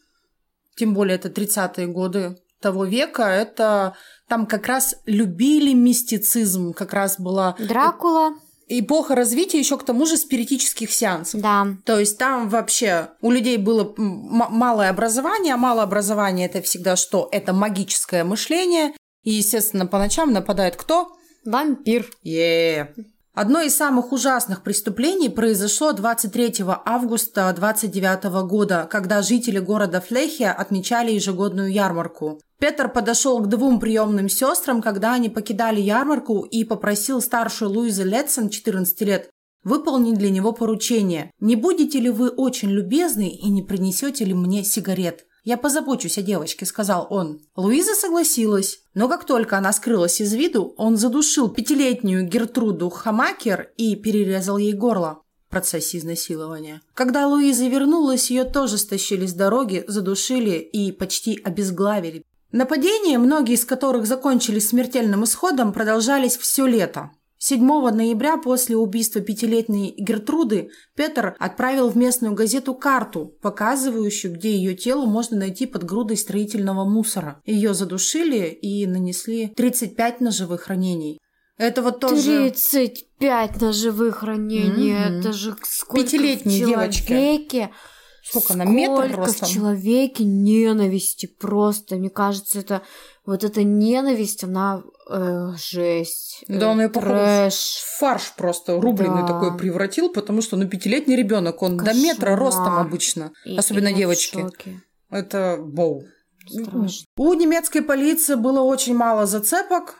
тем 0.75 0.93
более 0.93 1.15
это 1.15 1.29
30-е 1.29 1.88
годы 1.88 2.38
того 2.59 2.86
века, 2.86 3.23
это 3.23 3.95
там 4.27 4.45
как 4.47 4.67
раз 4.67 4.95
любили 5.05 5.73
мистицизм, 5.73 6.73
как 6.73 6.93
раз 6.93 7.19
была 7.19 7.55
Дракула. 7.59 8.34
Эпоха 8.80 9.15
развития 9.15 9.59
еще 9.59 9.78
к 9.78 9.84
тому 9.84 10.05
же 10.05 10.17
спиритических 10.17 10.91
сеансов. 10.91 11.41
Да. 11.41 11.67
То 11.86 11.99
есть 11.99 12.17
там 12.17 12.49
вообще 12.49 13.09
у 13.21 13.32
людей 13.32 13.57
было 13.57 13.93
малое 13.97 14.89
образование, 14.89 15.53
а 15.53 15.57
малое 15.57 15.84
образование 15.84 16.47
это 16.47 16.61
всегда 16.61 16.95
что? 16.95 17.30
Это 17.32 17.53
магическое 17.53 18.24
мышление. 18.24 18.93
И, 19.24 19.32
естественно, 19.32 19.86
по 19.86 19.97
ночам 19.97 20.34
нападает 20.34 20.76
кто? 20.76 21.15
Вампир. 21.45 22.09
Е. 22.24 22.93
Одно 23.34 23.61
из 23.61 23.76
самых 23.76 24.11
ужасных 24.11 24.61
преступлений 24.61 25.28
произошло 25.28 25.91
23 25.91 26.63
августа 26.86 27.51
29 27.55 28.26
года, 28.47 28.88
когда 28.89 29.24
жители 29.24 29.57
города 29.57 30.01
Флехия 30.01 30.51
отмечали 30.51 31.11
ежегодную 31.11 31.71
ярмарку. 31.71 32.39
Петр 32.64 32.88
подошел 32.88 33.41
к 33.41 33.49
двум 33.49 33.78
приемным 33.78 34.30
сестрам, 34.30 34.82
когда 34.82 35.16
они 35.16 35.28
покидали 35.28 35.82
ярмарку, 35.82 36.47
и 36.49 36.64
попросил 36.64 37.20
старшую 37.20 37.72
Луизу 37.72 38.05
Летсон, 38.05 38.47
14 38.47 39.01
лет, 39.01 39.30
выполнить 39.66 40.18
для 40.18 40.30
него 40.30 40.53
поручение. 40.53 41.30
«Не 41.41 41.57
будете 41.57 41.99
ли 41.99 42.09
вы 42.09 42.30
очень 42.30 42.70
любезны 42.70 43.28
и 43.28 43.49
не 43.49 43.64
принесете 43.64 44.24
ли 44.24 44.34
мне 44.34 44.64
сигарет?» 44.64 45.26
«Я 45.43 45.57
позабочусь 45.57 46.18
о 46.18 46.22
девочке»,— 46.22 46.66
сказал 46.66 47.05
он. 47.09 47.41
Луиза 47.57 47.95
согласилась, 47.95 48.80
но 48.93 49.09
как 49.09 49.26
только 49.26 49.57
она 49.57 49.74
скрылась 49.74 50.22
из 50.22 50.34
виду, 50.34 50.74
он 50.78 50.95
задушил 50.95 51.49
пятилетнюю 51.49 52.26
Гертруду 52.26 52.89
Хамакер 52.89 53.74
и 53.76 53.97
перерезал 53.97 54.57
ей 54.57 54.72
горло 54.72 55.22
в 55.47 55.51
процессе 55.51 55.97
изнасилования. 55.97 56.82
Когда 56.93 57.28
Луиза 57.28 57.68
вернулась, 57.68 58.32
ее 58.32 58.45
тоже 58.45 58.78
стащили 58.78 59.26
с 59.26 59.34
дороги, 59.34 59.84
задушили 59.86 60.59
и 60.59 60.93
почти 60.93 61.38
обезглавили. 61.43 62.24
Нападения, 62.54 63.18
многие 63.18 63.56
из 63.56 63.66
которых 63.66 64.06
закончились 64.06 64.70
смертельным 64.70 65.24
исходом, 65.24 65.74
продолжались 65.74 66.38
все 66.38 66.68
лето. 66.68 67.10
7 67.39 67.60
ноября 67.66 68.38
после 68.38 68.78
убийства 68.78 69.22
пятилетней 69.22 69.95
Гертруды 69.97 70.70
Петр 70.95 71.36
отправил 71.39 71.89
в 71.89 71.97
местную 71.97 72.36
газету 72.36 72.76
карту, 72.76 73.34
показывающую, 73.41 74.36
где 74.36 74.56
ее 74.56 74.76
тело 74.76 75.08
можно 75.08 75.36
найти 75.36 75.66
под 75.66 75.84
грудой 75.84 76.16
строительного 76.16 76.86
мусора. 76.88 77.41
Ее 77.43 77.74
задушили 77.74 78.49
и 78.49 78.86
нанесли 78.86 79.47
35 79.47 80.22
ножевых 80.22 80.68
ранений. 80.68 81.20
Это 81.58 81.82
вот 81.82 81.99
тоже... 81.99 82.51
35 82.51 83.62
ножевых 83.62 84.22
ранений. 84.22 84.93
Мгм. 84.93 85.20
Это 85.20 85.34
же 85.34 85.56
сколько 85.64 86.06
Пятилетней 86.06 86.64
в 86.64 86.68
девочке. 86.68 87.14
Сколько 88.24 88.53
она, 88.53 88.63
метр 88.65 89.15
ростом? 89.17 89.47
в 89.47 89.51
человеке 89.51 90.24
ненависти 90.24 91.26
просто. 91.26 91.95
Мне 91.97 92.09
кажется, 92.09 92.59
это 92.59 92.82
вот 93.26 93.43
эта 93.43 93.63
ненависть, 93.63 94.43
она 94.43 94.82
э, 95.09 95.49
жесть. 95.57 96.43
Да, 96.47 96.69
он 96.71 96.80
э, 96.80 96.84
ее 96.84 96.89
трэш. 96.89 97.82
фарш 97.99 98.34
просто 98.38 98.80
рубленый 98.80 99.21
Да. 99.24 99.28
такой 99.28 99.57
превратил, 99.57 100.09
потому 100.11 100.41
что, 100.41 100.55
ну, 100.55 100.67
пятилетний 100.67 101.15
ребенок, 101.17 101.61
он 101.61 101.78
до 101.78 101.93
метра 101.93 102.32
Кошмар. 102.32 102.39
ростом 102.39 102.74
обычно, 102.80 103.32
И- 103.45 103.57
особенно 103.57 103.89
и 103.89 103.93
девочки. 103.93 104.45
Это 105.09 105.57
боу. 105.59 106.03
Страшно. 106.47 107.05
У 107.17 107.34
немецкой 107.34 107.82
полиции 107.82 108.36
было 108.36 108.61
очень 108.61 108.95
мало 108.95 109.26
зацепок, 109.26 109.95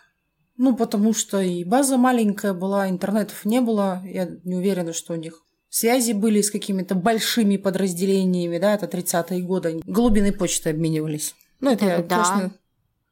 ну, 0.58 0.76
потому 0.76 1.14
что 1.14 1.40
и 1.42 1.64
база 1.64 1.98
маленькая 1.98 2.54
была, 2.54 2.90
интернетов 2.90 3.46
не 3.46 3.60
было. 3.62 4.02
Я 4.06 4.28
не 4.44 4.56
уверена, 4.56 4.94
что 4.94 5.14
у 5.14 5.18
них 5.18 5.42
связи 5.76 6.12
были 6.14 6.42
с 6.42 6.52
какими-то 6.52 6.96
большими 6.96 7.58
подразделениями, 7.58 8.58
да, 8.60 8.76
это 8.76 8.86
30-е 8.86 9.42
годы. 9.42 9.70
Они 9.70 9.82
Голубиной 9.86 10.32
почтой 10.32 10.72
обменивались. 10.74 11.36
Ну, 11.60 11.72
это 11.72 11.86
я, 11.86 11.98
Да. 12.02 12.16
конечно, 12.24 12.54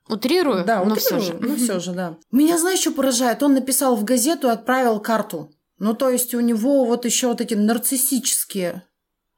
Утрирую, 0.10 0.66
да, 0.66 0.84
но 0.84 0.90
вот 0.90 1.00
все 1.00 1.20
же. 1.20 1.38
Ну, 1.40 1.56
все 1.56 1.80
же, 1.80 1.94
да. 1.94 2.18
Меня, 2.32 2.58
знаешь, 2.58 2.80
что 2.80 2.92
поражает? 2.92 3.42
Он 3.44 3.54
написал 3.54 3.96
в 3.96 4.04
газету 4.04 4.48
и 4.48 4.52
отправил 4.52 5.00
карту. 5.00 5.52
Ну, 5.80 5.94
то 5.94 6.10
есть 6.10 6.34
у 6.34 6.40
него 6.42 6.86
вот 6.86 7.06
еще 7.06 7.28
вот 7.28 7.40
эти 7.42 7.54
нарциссические. 7.54 8.84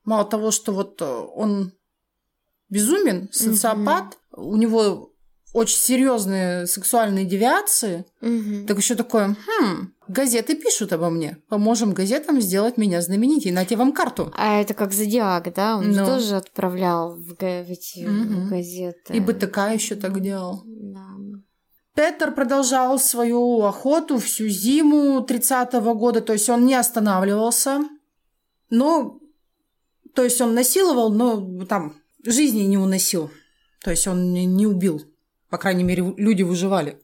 Мало 0.04 0.26
того, 0.26 0.52
что 0.52 0.72
вот 0.74 1.02
э, 1.02 1.06
он 1.06 1.74
безумен, 2.70 3.30
социопат, 3.32 4.18
у 4.32 4.56
него 4.56 5.12
очень 5.54 5.78
серьезные 5.78 6.66
сексуальные 6.66 7.26
девиации, 7.26 8.06
Мгм. 8.22 8.66
так 8.66 8.78
еще 8.78 8.96
такое, 8.96 9.38
хм, 9.46 9.94
газеты 10.08 10.56
пишут 10.56 10.94
обо 10.94 11.10
мне. 11.10 11.38
Поможем 11.50 11.94
газетам 11.94 12.42
сделать 12.42 12.78
меня 12.78 13.02
знаменитей. 13.02 13.52
Нате 13.52 13.76
вам 13.76 13.92
карту. 13.94 14.32
А 14.36 14.60
это 14.62 14.74
как 14.74 14.94
Зодиак, 14.94 15.54
да? 15.54 15.78
Он 15.78 15.94
же 15.94 16.00
Ну. 16.02 16.06
тоже 16.06 16.36
отправлял 16.36 17.16
в, 17.16 17.34
га- 17.36 17.64
в 17.64 17.70
эти 17.70 18.06
Мгм. 18.06 18.50
газеты. 18.50 19.14
И 19.14 19.20
БТК 19.20 19.72
еще 19.72 19.96
так 19.96 20.20
делал. 20.22 20.64
Да. 20.66 21.08
Петер 21.96 22.34
продолжал 22.34 22.98
свою 23.00 23.62
охоту 23.64 24.18
всю 24.18 24.48
зиму 24.48 25.24
30-го 25.26 25.94
года, 25.94 26.22
то 26.22 26.34
есть 26.34 26.50
он 26.50 26.66
не 26.66 26.74
останавливался. 26.74 27.82
Но, 28.70 29.20
то 30.16 30.24
есть 30.24 30.42
он 30.42 30.56
насиловал, 30.56 31.12
но 31.14 31.66
там 31.66 31.96
жизни 32.26 32.62
не 32.62 32.78
уносил. 32.78 33.30
То 33.84 33.92
есть 33.92 34.08
он 34.08 34.34
не 34.34 34.66
убил. 34.66 35.02
По 35.50 35.58
крайней 35.60 35.84
мере, 35.84 36.14
люди 36.18 36.42
выживали. 36.42 37.00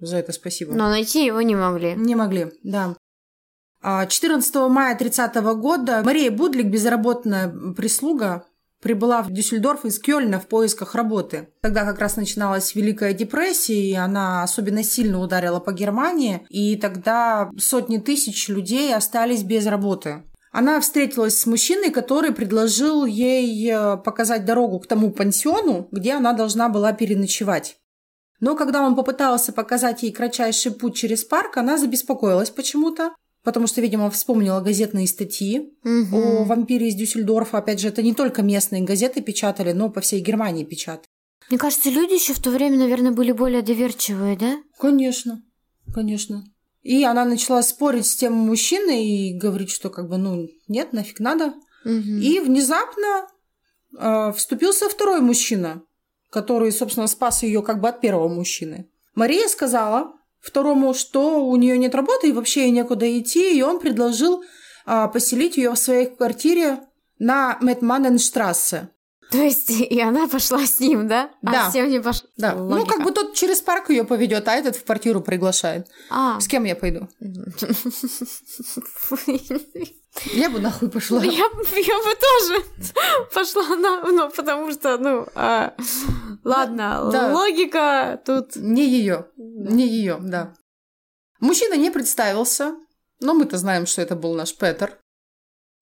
За 0.00 0.16
это 0.16 0.32
спасибо. 0.32 0.74
Но 0.74 0.88
найти 0.88 1.24
его 1.24 1.42
не 1.42 1.56
могли. 1.56 1.94
Не 1.96 2.14
могли, 2.14 2.52
да. 2.62 2.96
А 3.80 4.06
14 4.06 4.54
мая 4.68 4.96
30 4.96 5.34
года 5.56 6.02
Мария 6.04 6.30
Будлик, 6.30 6.66
безработная 6.66 7.48
прислуга, 7.76 8.44
прибыла 8.80 9.22
в 9.22 9.32
Дюссельдорф 9.32 9.84
из 9.84 9.98
Кёльна 9.98 10.40
в 10.40 10.46
поисках 10.46 10.94
работы. 10.94 11.48
Тогда 11.60 11.84
как 11.84 11.98
раз 11.98 12.16
начиналась 12.16 12.74
Великая 12.74 13.12
депрессия, 13.12 13.90
и 13.90 13.94
она 13.94 14.42
особенно 14.42 14.82
сильно 14.82 15.20
ударила 15.20 15.60
по 15.60 15.72
Германии, 15.72 16.46
и 16.48 16.76
тогда 16.76 17.50
сотни 17.58 17.98
тысяч 17.98 18.48
людей 18.48 18.94
остались 18.94 19.42
без 19.42 19.66
работы. 19.66 20.22
Она 20.50 20.80
встретилась 20.80 21.38
с 21.38 21.46
мужчиной, 21.46 21.90
который 21.90 22.32
предложил 22.32 23.04
ей 23.04 23.70
э, 23.70 23.96
показать 23.98 24.44
дорогу 24.44 24.80
к 24.80 24.86
тому 24.86 25.10
пансиону, 25.10 25.88
где 25.92 26.14
она 26.14 26.32
должна 26.32 26.68
была 26.68 26.92
переночевать. 26.92 27.76
Но 28.40 28.54
когда 28.54 28.82
он 28.82 28.94
попытался 28.94 29.52
показать 29.52 30.02
ей 30.02 30.12
кратчайший 30.12 30.72
путь 30.72 30.96
через 30.96 31.24
парк, 31.24 31.56
она 31.56 31.76
забеспокоилась 31.76 32.50
почему-то, 32.50 33.14
потому 33.42 33.66
что, 33.66 33.80
видимо, 33.80 34.10
вспомнила 34.10 34.60
газетные 34.60 35.08
статьи 35.08 35.72
Мгм. 35.82 36.14
о 36.14 36.44
вампире 36.44 36.88
из 36.88 36.94
Дюссельдорфа. 36.94 37.58
Опять 37.58 37.80
же, 37.80 37.88
это 37.88 38.02
не 38.02 38.14
только 38.14 38.42
местные 38.42 38.82
газеты 38.82 39.22
печатали, 39.22 39.72
но 39.72 39.90
по 39.90 40.00
всей 40.00 40.20
Германии 40.20 40.64
печатали. 40.64 41.06
Мне 41.50 41.58
кажется, 41.58 41.88
люди 41.90 42.12
еще 42.14 42.34
в 42.34 42.40
то 42.40 42.50
время, 42.50 42.78
наверное, 42.78 43.10
были 43.10 43.32
более 43.32 43.62
доверчивые, 43.62 44.36
да? 44.36 44.58
Конечно, 44.78 45.42
конечно. 45.94 46.44
И 46.82 47.02
она 47.04 47.24
начала 47.24 47.62
спорить 47.62 48.06
с 48.06 48.14
тем 48.16 48.34
мужчиной 48.34 49.04
и 49.04 49.38
говорить, 49.38 49.70
что 49.70 49.88
как 49.90 50.08
бы, 50.08 50.16
ну, 50.18 50.46
нет, 50.68 50.92
нафиг 50.92 51.18
надо. 51.20 51.54
Мгм. 51.84 52.20
И 52.20 52.40
внезапно 52.40 53.28
э, 53.98 54.32
вступился 54.36 54.88
второй 54.88 55.20
мужчина, 55.20 55.82
который, 56.30 56.72
собственно, 56.72 57.06
спас 57.06 57.42
ее 57.42 57.62
как 57.62 57.80
бы 57.80 57.88
от 57.88 58.00
первого 58.00 58.28
мужчины. 58.28 58.88
Мария 59.14 59.48
сказала 59.48 60.12
второму, 60.40 60.94
что 60.94 61.44
у 61.44 61.56
нее 61.56 61.76
нет 61.78 61.94
работы 61.94 62.28
и 62.28 62.32
вообще 62.32 62.62
ей 62.62 62.70
некуда 62.70 63.18
идти, 63.18 63.56
и 63.56 63.62
он 63.62 63.80
предложил 63.80 64.44
а, 64.86 65.08
поселить 65.08 65.56
ее 65.56 65.72
в 65.72 65.78
своей 65.78 66.06
квартире 66.06 66.80
на 67.18 67.58
Метманенштрассе. 67.60 68.90
То 69.30 69.38
есть 69.38 69.70
и 69.70 70.00
она 70.00 70.26
пошла 70.26 70.64
с 70.66 70.80
ним, 70.80 71.06
да? 71.06 71.30
Да. 71.42 71.66
А 71.66 71.70
всем 71.70 71.88
не 71.90 72.00
пошла. 72.00 72.28
Да, 72.36 72.54
ну 72.54 72.66
Логика. 72.68 72.94
как 72.96 73.04
бы 73.04 73.10
тот 73.12 73.34
через 73.34 73.60
парк 73.60 73.90
ее 73.90 74.04
поведет, 74.04 74.48
а 74.48 74.54
этот 74.54 74.76
в 74.76 74.84
квартиру 74.84 75.20
приглашает. 75.20 75.86
А. 76.10 76.40
С 76.40 76.48
кем 76.48 76.64
я 76.64 76.74
пойду? 76.74 77.08
Я 80.32 80.50
бы 80.50 80.58
нахуй 80.60 80.90
пошла. 80.90 81.22
Я, 81.22 81.30
я 81.32 81.48
бы 81.48 82.16
тоже 82.20 82.64
пошла 83.32 83.76
на, 83.76 84.02
ну, 84.02 84.30
потому 84.30 84.72
что, 84.72 84.98
ну, 84.98 85.26
а, 85.34 85.74
ладно, 86.44 87.08
Да. 87.12 87.32
логика 87.34 88.20
тут. 88.24 88.56
Не 88.56 88.84
ее, 88.88 89.26
не 89.36 89.86
ее, 89.86 90.18
да. 90.20 90.54
Мужчина 91.40 91.74
не 91.74 91.90
представился, 91.90 92.74
но 93.20 93.34
мы-то 93.34 93.58
знаем, 93.58 93.86
что 93.86 94.02
это 94.02 94.16
был 94.16 94.34
наш 94.34 94.56
Петер. 94.56 94.98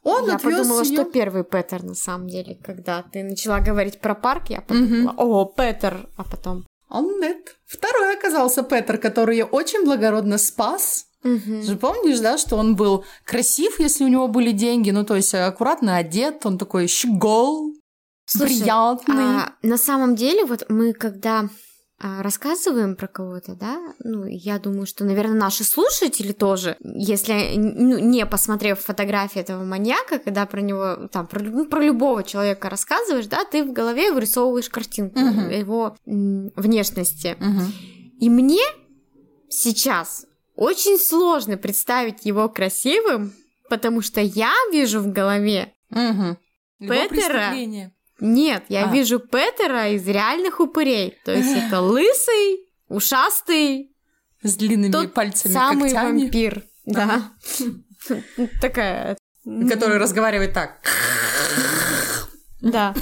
Он 0.06 0.28
я 0.28 0.38
подумала, 0.38 0.82
её- 0.82 1.02
что 1.02 1.04
первый 1.04 1.42
Петер 1.42 1.82
на 1.82 1.94
самом 1.94 2.28
деле, 2.28 2.54
когда 2.64 3.02
ты 3.02 3.24
начала 3.24 3.58
говорить 3.60 4.00
про 4.00 4.14
парк, 4.14 4.50
я 4.50 4.60
подумала, 4.60 5.14
о, 5.16 5.44
Петер, 5.44 6.08
а 6.16 6.22
потом... 6.22 6.64
Он 6.88 7.20
нет. 7.20 7.56
Второй 7.66 8.16
оказался 8.16 8.62
Петер, 8.62 8.98
который 8.98 9.38
ее 9.38 9.44
очень 9.44 9.84
благородно 9.84 10.38
спас. 10.38 11.06
Ты 11.22 11.62
же 11.62 11.76
помнишь, 11.76 12.20
да, 12.20 12.38
что 12.38 12.56
он 12.56 12.76
был 12.76 13.04
красив, 13.24 13.80
если 13.80 14.04
у 14.04 14.08
него 14.08 14.28
были 14.28 14.52
деньги, 14.52 14.92
ну, 14.92 15.04
то 15.04 15.16
есть 15.16 15.34
аккуратно 15.34 15.96
одет, 15.96 16.46
он 16.46 16.56
такой 16.56 16.86
щегол, 16.86 17.74
Слушай, 18.26 18.60
приятный. 18.60 19.14
А, 19.16 19.52
на 19.62 19.76
самом 19.76 20.14
деле, 20.14 20.44
вот 20.44 20.66
мы 20.68 20.92
когда 20.92 21.48
рассказываем 21.98 22.94
про 22.94 23.06
кого-то, 23.08 23.54
да, 23.54 23.80
ну, 24.04 24.26
я 24.26 24.58
думаю, 24.58 24.86
что, 24.86 25.04
наверное, 25.04 25.38
наши 25.38 25.64
слушатели 25.64 26.32
тоже, 26.32 26.76
если 26.80 27.54
ну, 27.56 27.98
не 27.98 28.26
посмотрев 28.26 28.80
фотографии 28.80 29.40
этого 29.40 29.64
маньяка, 29.64 30.18
когда 30.18 30.44
про 30.46 30.60
него, 30.60 31.08
там, 31.10 31.26
про, 31.26 31.40
лю- 31.40 31.64
про 31.66 31.80
любого 31.82 32.22
человека 32.22 32.68
рассказываешь, 32.68 33.26
да, 33.26 33.44
ты 33.44 33.64
в 33.64 33.72
голове 33.72 34.12
вырисовываешь 34.12 34.68
картинку 34.68 35.18
Мгм. 35.18 35.48
его 35.50 35.96
внешности. 36.04 37.36
Мгм. 37.40 37.72
И 38.20 38.28
мне 38.28 38.62
сейчас 39.48 40.26
очень 40.54 40.98
сложно 40.98 41.56
представить 41.56 42.24
его 42.26 42.48
красивым, 42.48 43.32
потому 43.70 44.02
что 44.02 44.20
я 44.20 44.52
вижу 44.70 45.00
в 45.00 45.12
голове. 45.12 45.72
Его 46.78 46.92
Петера? 47.08 47.52
Нет, 48.20 48.64
я 48.68 48.88
А. 48.88 48.92
вижу 48.92 49.18
Петера 49.18 49.88
из 49.88 50.06
реальных 50.08 50.60
упырей. 50.60 51.18
То 51.24 51.32
есть 51.32 51.54
это 51.54 51.80
лысый, 51.80 52.66
ушастый, 52.88 53.94
С 54.42 54.54
длинными 54.56 54.90
тот 54.92 55.12
пальцами, 55.14 55.52
самый 55.52 55.90
когтями, 55.90 56.20
вампир. 56.22 56.64
Да. 56.86 57.32
Такая. 58.60 59.16
который 59.68 59.98
разговаривает 59.98 60.52
так. 60.54 60.78
Да. 62.60 62.94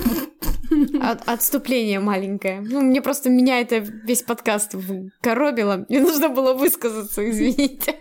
От- 1.01 1.29
отступление 1.29 2.01
маленькое. 2.01 2.61
Ну, 2.61 2.81
мне 2.81 3.01
просто 3.01 3.31
меня 3.31 3.61
это 3.61 3.77
весь 3.79 4.23
подкаст 4.23 4.75
коробило. 5.21 5.85
Мне 5.89 6.01
нужно 6.01 6.29
было 6.29 6.55
высказаться, 6.55 7.29
извините. 7.31 7.97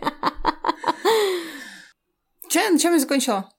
Чем, 2.49 2.77
чем 2.77 2.93
я 2.93 2.99
закончила? 2.99 3.49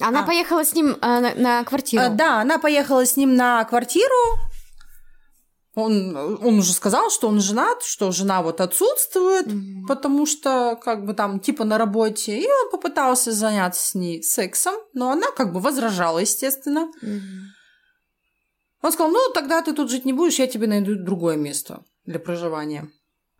Она 0.00 0.22
А. 0.22 0.26
поехала 0.26 0.64
с 0.64 0.74
ним 0.74 0.96
а, 1.00 1.20
на, 1.20 1.34
на 1.34 1.64
квартиру. 1.64 2.02
А, 2.04 2.08
да, 2.08 2.40
она 2.40 2.58
поехала 2.58 3.06
с 3.06 3.16
ним 3.16 3.36
на 3.36 3.64
квартиру. 3.64 4.38
Он, 5.76 6.16
он 6.16 6.58
уже 6.60 6.72
сказал, 6.72 7.10
что 7.10 7.26
он 7.28 7.40
женат, 7.40 7.82
что 7.82 8.12
жена 8.12 8.42
вот 8.42 8.60
отсутствует, 8.60 9.46
Мгм. 9.46 9.86
потому 9.86 10.24
что 10.24 10.78
как 10.80 11.04
бы 11.04 11.14
там 11.14 11.40
типа 11.40 11.64
на 11.64 11.78
работе. 11.78 12.38
И 12.38 12.46
он 12.46 12.70
попытался 12.70 13.32
заняться 13.32 13.84
с 13.84 13.94
ней 13.94 14.22
сексом, 14.22 14.74
но 14.92 15.10
она 15.10 15.30
как 15.32 15.52
бы 15.52 15.58
возражала, 15.60 16.20
естественно. 16.20 16.90
Мгм. 17.02 17.48
Он 18.82 18.92
сказал, 18.92 19.10
ну 19.12 19.18
тогда 19.32 19.62
ты 19.62 19.72
тут 19.72 19.90
жить 19.90 20.04
не 20.04 20.12
будешь, 20.12 20.38
я 20.38 20.46
тебе 20.46 20.66
найду 20.68 20.94
другое 20.94 21.36
место 21.36 21.82
для 22.04 22.20
проживания. 22.20 22.88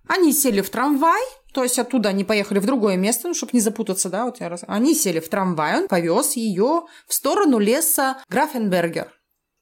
Они 0.07 0.33
сели 0.33 0.61
в 0.61 0.71
трамвай, 0.71 1.23
то 1.53 1.63
есть 1.63 1.79
оттуда 1.79 2.11
они 2.11 2.25
поехали 2.25 2.59
в 2.59 2.67
другое 2.67 2.97
место, 2.97 3.29
ну, 3.29 3.35
чтобы 3.35 3.51
не 3.55 3.61
запутаться, 3.61 4.11
да, 4.11 4.27
вот 4.27 4.41
я 4.41 4.49
раз... 4.49 4.65
Они 4.67 4.95
сели 4.95 5.21
в 5.21 5.29
трамвай, 5.29 5.83
он 5.83 5.89
повез 5.89 6.37
ее 6.37 6.83
в 7.07 7.15
сторону 7.15 7.59
леса 7.59 8.23
Графенбергер. 8.29 9.13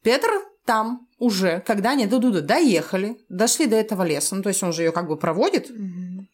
Петр 0.03 0.29
там 0.65 1.07
уже, 1.17 1.63
когда 1.65 1.91
они 1.91 2.05
до 2.07 2.19
Дуда 2.19 2.41
доехали, 2.41 3.17
дошли 3.29 3.67
до 3.67 3.75
этого 3.75 4.03
леса, 4.03 4.35
ну, 4.35 4.41
то 4.41 4.49
есть 4.49 4.63
он 4.63 4.73
же 4.73 4.83
ее 4.83 4.91
как 4.91 5.07
бы 5.07 5.17
проводит, 5.17 5.69
Мгм. 5.69 6.27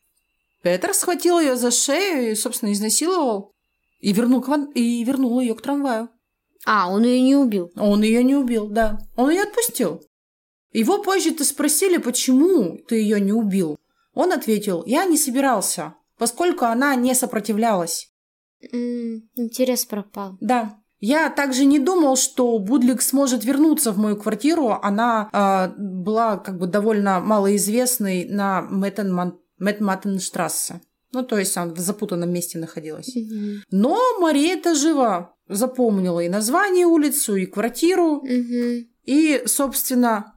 Петр 0.61 0.93
схватил 0.93 1.39
ее 1.39 1.55
за 1.55 1.71
шею 1.71 2.31
и, 2.31 2.35
собственно, 2.35 2.73
изнасиловал 2.73 3.53
и 3.99 4.11
вернул, 4.11 4.41
к 4.41 4.49
и 4.75 5.03
вернул 5.03 5.39
ее 5.39 5.55
к 5.55 5.61
трамваю. 5.61 6.09
А, 6.65 6.89
он 6.91 7.03
ее 7.03 7.21
не 7.21 7.35
убил. 7.35 7.71
Он 7.75 8.01
ее 8.01 8.23
не 8.23 8.35
убил, 8.35 8.67
да. 8.67 8.99
Он 9.15 9.29
ее 9.29 9.43
отпустил. 9.43 10.03
Его 10.71 11.01
позже-то 11.01 11.45
спросили, 11.45 11.97
почему 11.97 12.77
ты 12.87 12.95
ее 12.95 13.19
не 13.21 13.31
убил. 13.31 13.77
Он 14.13 14.31
ответил, 14.31 14.83
я 14.85 15.05
не 15.05 15.17
собирался, 15.17 15.95
поскольку 16.17 16.65
она 16.65 16.93
не 16.95 17.15
сопротивлялась. 17.15 18.11
Интерес 18.61 19.85
пропал. 19.85 20.37
Да. 20.41 20.75
Я 20.99 21.29
также 21.29 21.65
не 21.65 21.79
думал, 21.79 22.17
что 22.17 22.59
Будлик 22.59 23.01
сможет 23.01 23.45
вернуться 23.45 23.93
в 23.93 23.97
мою 23.97 24.17
квартиру. 24.17 24.77
Она 24.81 25.29
а, 25.31 25.73
была 25.77 26.35
как 26.37 26.57
бы 26.57 26.67
довольно 26.67 27.21
малоизвестной 27.21 28.25
на 28.25 28.61
Мэттенматтенштрассе. 28.63 30.81
Ну, 31.13 31.23
то 31.23 31.37
есть 31.37 31.55
она 31.57 31.73
в 31.73 31.79
запутанном 31.79 32.31
месте 32.31 32.59
находилась. 32.59 33.15
Мгм. 33.15 33.63
Но 33.71 33.97
Мария-то 34.19 34.75
жива. 34.75 35.35
Запомнила 35.47 36.19
и 36.19 36.29
название 36.29 36.85
улицу, 36.85 37.35
и 37.35 37.45
квартиру. 37.45 38.21
Мгм. 38.21 38.87
И, 39.05 39.41
собственно, 39.45 40.35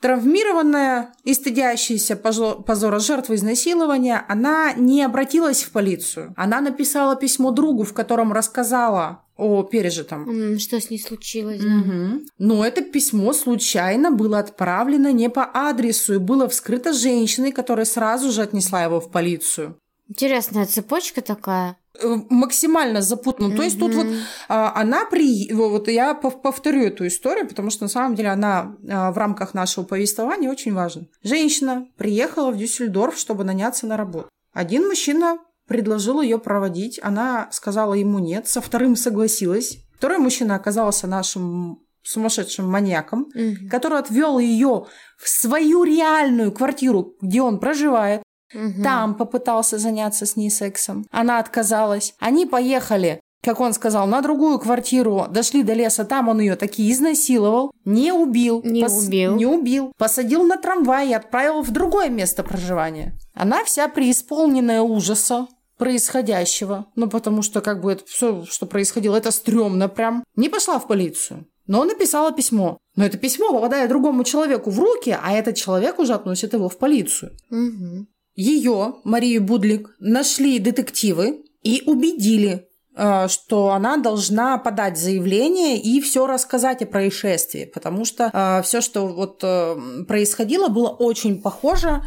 травмированная 0.00 1.14
и 1.24 1.34
стыдящаяся 1.34 2.16
позора 2.16 2.98
жертвы 2.98 3.36
изнасилования, 3.36 4.24
она 4.28 4.72
не 4.72 5.02
обратилась 5.02 5.62
в 5.62 5.72
полицию. 5.72 6.34
Она 6.36 6.60
написала 6.60 7.16
письмо 7.16 7.50
другу, 7.50 7.84
в 7.84 7.92
котором 7.92 8.32
рассказала 8.32 9.22
о 9.36 9.62
пережитом. 9.64 10.58
Что 10.58 10.80
с 10.80 10.90
ней 10.90 10.98
случилось? 10.98 11.60
да? 11.60 11.68
Мгм. 11.68 12.22
Но 12.38 12.64
это 12.64 12.82
письмо 12.82 13.32
случайно 13.32 14.10
было 14.10 14.38
отправлено 14.38 15.12
не 15.12 15.28
по 15.28 15.44
адресу 15.52 16.14
и 16.14 16.18
было 16.18 16.48
вскрыто 16.48 16.92
женщиной, 16.92 17.52
которая 17.52 17.84
сразу 17.84 18.32
же 18.32 18.42
отнесла 18.42 18.84
его 18.84 19.00
в 19.00 19.10
полицию. 19.10 19.78
Интересная 20.08 20.66
цепочка 20.66 21.20
такая. 21.20 21.76
Э, 22.00 22.16
Максимально 22.30 23.02
запутанно. 23.02 23.56
То 23.56 23.62
есть 23.62 23.78
тут 23.78 23.94
вот. 23.94 24.06
А, 24.48 24.72
Она 24.80 25.04
при... 25.06 25.52
Вот 25.52 25.88
я 25.88 26.12
пов- 26.20 26.40
повторю 26.40 26.82
эту 26.84 27.06
историю, 27.06 27.48
потому 27.48 27.70
что 27.70 27.84
на 27.84 27.88
самом 27.88 28.14
деле 28.14 28.28
она 28.30 28.76
а, 28.88 29.10
в 29.12 29.18
рамках 29.18 29.54
нашего 29.54 29.84
повествования 29.84 30.50
очень 30.50 30.74
важна. 30.74 31.02
Женщина 31.22 31.86
приехала 31.96 32.50
в 32.50 32.56
Дюссельдорф, 32.56 33.16
чтобы 33.16 33.44
наняться 33.44 33.86
на 33.86 33.96
работу. 33.96 34.28
Один 34.52 34.86
мужчина 34.86 35.38
предложил 35.66 36.20
ее 36.20 36.38
проводить. 36.38 37.00
Она 37.02 37.48
сказала 37.50 37.94
ему 37.94 38.18
нет, 38.18 38.46
со 38.48 38.60
вторым 38.60 38.94
согласилась. 38.94 39.78
Второй 39.96 40.18
мужчина 40.18 40.54
оказался 40.54 41.06
нашим 41.06 41.80
сумасшедшим 42.02 42.70
маньяком, 42.70 43.26
Мгм. 43.34 43.68
который 43.68 43.98
отвел 43.98 44.38
ее 44.38 44.86
в 45.18 45.28
свою 45.28 45.82
реальную 45.82 46.52
квартиру, 46.52 47.14
где 47.20 47.42
он 47.42 47.58
проживает. 47.58 48.22
Мгм. 48.54 48.82
Там 48.82 49.14
попытался 49.14 49.78
заняться 49.78 50.26
с 50.26 50.36
ней 50.36 50.50
сексом. 50.50 51.06
Она 51.10 51.38
отказалась. 51.38 52.14
Они 52.18 52.46
поехали, 52.46 53.20
как 53.42 53.60
он 53.60 53.72
сказал, 53.72 54.06
на 54.06 54.22
другую 54.22 54.58
квартиру. 54.58 55.26
Дошли 55.30 55.62
до 55.62 55.72
леса, 55.72 56.04
там 56.04 56.28
он 56.28 56.40
ее 56.40 56.56
таки 56.56 56.90
изнасиловал. 56.90 57.72
Не 57.84 58.12
убил. 58.12 58.60
Не 58.64 58.86
убил. 58.86 59.36
Не 59.36 59.46
убил. 59.46 59.92
Посадил 59.96 60.42
на 60.42 60.56
трамвай 60.56 61.10
и 61.10 61.14
отправил 61.14 61.62
в 61.62 61.70
другое 61.70 62.08
место 62.08 62.42
проживания. 62.42 63.18
Она 63.34 63.64
вся 63.64 63.88
преисполненная 63.88 64.82
ужаса 64.82 65.46
происходящего. 65.78 66.86
Ну, 66.96 67.08
потому 67.08 67.42
что 67.42 67.60
как 67.60 67.82
бы 67.82 67.92
это 67.92 68.04
все, 68.06 68.44
что 68.46 68.66
происходило, 68.66 69.16
это 69.16 69.30
стрёмно 69.30 69.88
прям. 69.88 70.24
Не 70.34 70.48
пошла 70.48 70.78
в 70.78 70.86
полицию. 70.86 71.46
Но 71.66 71.84
написала 71.84 72.32
письмо. 72.32 72.78
Но 72.94 73.04
это 73.04 73.18
письмо 73.18 73.52
попадает 73.52 73.88
другому 73.88 74.24
человеку 74.24 74.70
в 74.70 74.78
руки, 74.78 75.16
а 75.20 75.32
этот 75.32 75.56
человек 75.56 75.98
уже 75.98 76.14
относит 76.14 76.52
его 76.54 76.68
в 76.68 76.78
полицию. 76.78 77.32
Мгм. 77.50 78.08
Ее, 78.36 78.96
Марию 79.02 79.42
Будлик, 79.42 79.96
нашли 79.98 80.58
детективы 80.60 81.44
и 81.62 81.82
убедили, 81.86 82.68
э, 82.94 83.26
что 83.28 83.70
она 83.72 83.96
должна 83.96 84.58
подать 84.58 84.98
заявление 84.98 85.80
и 85.80 86.00
все 86.00 86.26
рассказать 86.26 86.82
о 86.82 86.86
происшествии, 86.86 87.64
потому 87.64 88.04
что 88.04 88.62
все, 88.64 88.80
что 88.80 89.08
вот 89.08 89.40
э, 89.42 90.04
происходило, 90.06 90.68
было 90.68 90.90
очень 90.90 91.42
похоже 91.42 92.02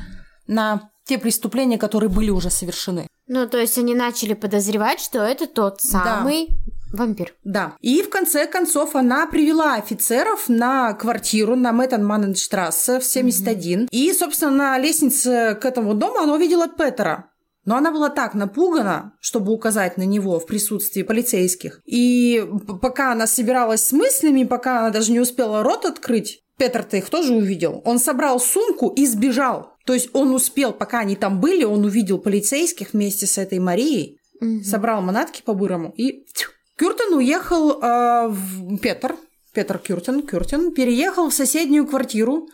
на 0.47 0.89
те 1.05 1.17
преступления, 1.17 1.77
которые 1.79 2.09
были 2.09 2.29
уже 2.29 2.51
совершены. 2.51 3.07
Ну, 3.27 3.47
то 3.47 3.57
есть 3.57 3.77
они 3.77 3.95
начали 3.95 4.33
подозревать, 4.33 4.99
что 4.99 5.19
это 5.19 5.47
тот 5.47 5.81
самый 5.81 6.49
вампир. 6.93 7.33
Да. 7.43 7.75
И 7.81 8.01
в 8.01 8.09
конце 8.09 8.45
концов 8.47 8.95
она 8.95 9.27
привела 9.27 9.75
офицеров 9.75 10.49
на 10.49 10.93
квартиру 10.93 11.55
на 11.55 11.71
Мэттенманненштрассе 11.71 12.99
в 12.99 13.03
71. 13.03 13.87
И, 13.91 14.13
собственно, 14.13 14.51
на 14.51 14.77
лестнице 14.77 15.57
к 15.59 15.65
этому 15.65 15.93
дому 15.93 16.19
она 16.19 16.33
увидела 16.33 16.67
Петера. 16.67 17.25
Но 17.65 17.75
она 17.75 17.91
была 17.91 18.09
так 18.09 18.33
напугана, 18.33 19.13
чтобы 19.19 19.51
указать 19.51 19.97
на 19.97 20.03
него 20.03 20.39
в 20.39 20.45
присутствии 20.47 21.03
полицейских. 21.03 21.81
И 21.85 22.43
пока 22.81 23.11
она 23.11 23.27
собиралась 23.27 23.83
с 23.83 23.91
мыслями, 23.91 24.43
пока 24.43 24.79
она 24.79 24.89
даже 24.89 25.11
не 25.11 25.19
успела 25.19 25.61
рот 25.61 25.85
открыть, 25.85 26.43
Петр-то 26.57 26.97
их 26.97 27.09
тоже 27.09 27.33
увидел. 27.33 27.81
Он 27.85 27.99
собрал 27.99 28.39
сумку 28.39 28.89
и 28.89 29.05
сбежал. 29.05 29.73
То 29.85 29.93
есть 29.93 30.09
он 30.13 30.33
успел, 30.33 30.73
пока 30.73 30.99
они 30.99 31.15
там 31.15 31.39
были, 31.39 31.63
он 31.63 31.85
увидел 31.85 32.17
полицейских 32.17 32.93
вместе 32.93 33.27
с 33.27 33.37
этой 33.37 33.59
Марией, 33.59 34.19
Мгм. 34.41 34.63
собрал 34.63 35.01
манатки 35.01 35.41
по-бырому 35.45 35.93
и... 35.97 36.25
тьфу. 36.33 36.51
Кюртен 36.79 37.13
уехал 37.13 37.71
э, 37.81 38.27
в... 38.29 38.77
Петр, 38.77 39.17
Петр 39.53 39.79
Кюртен, 39.79 40.25
Кюртен, 40.25 40.71
переехал 40.71 41.29
в 41.29 41.33
соседнюю 41.33 41.85
квартиру 41.85 42.47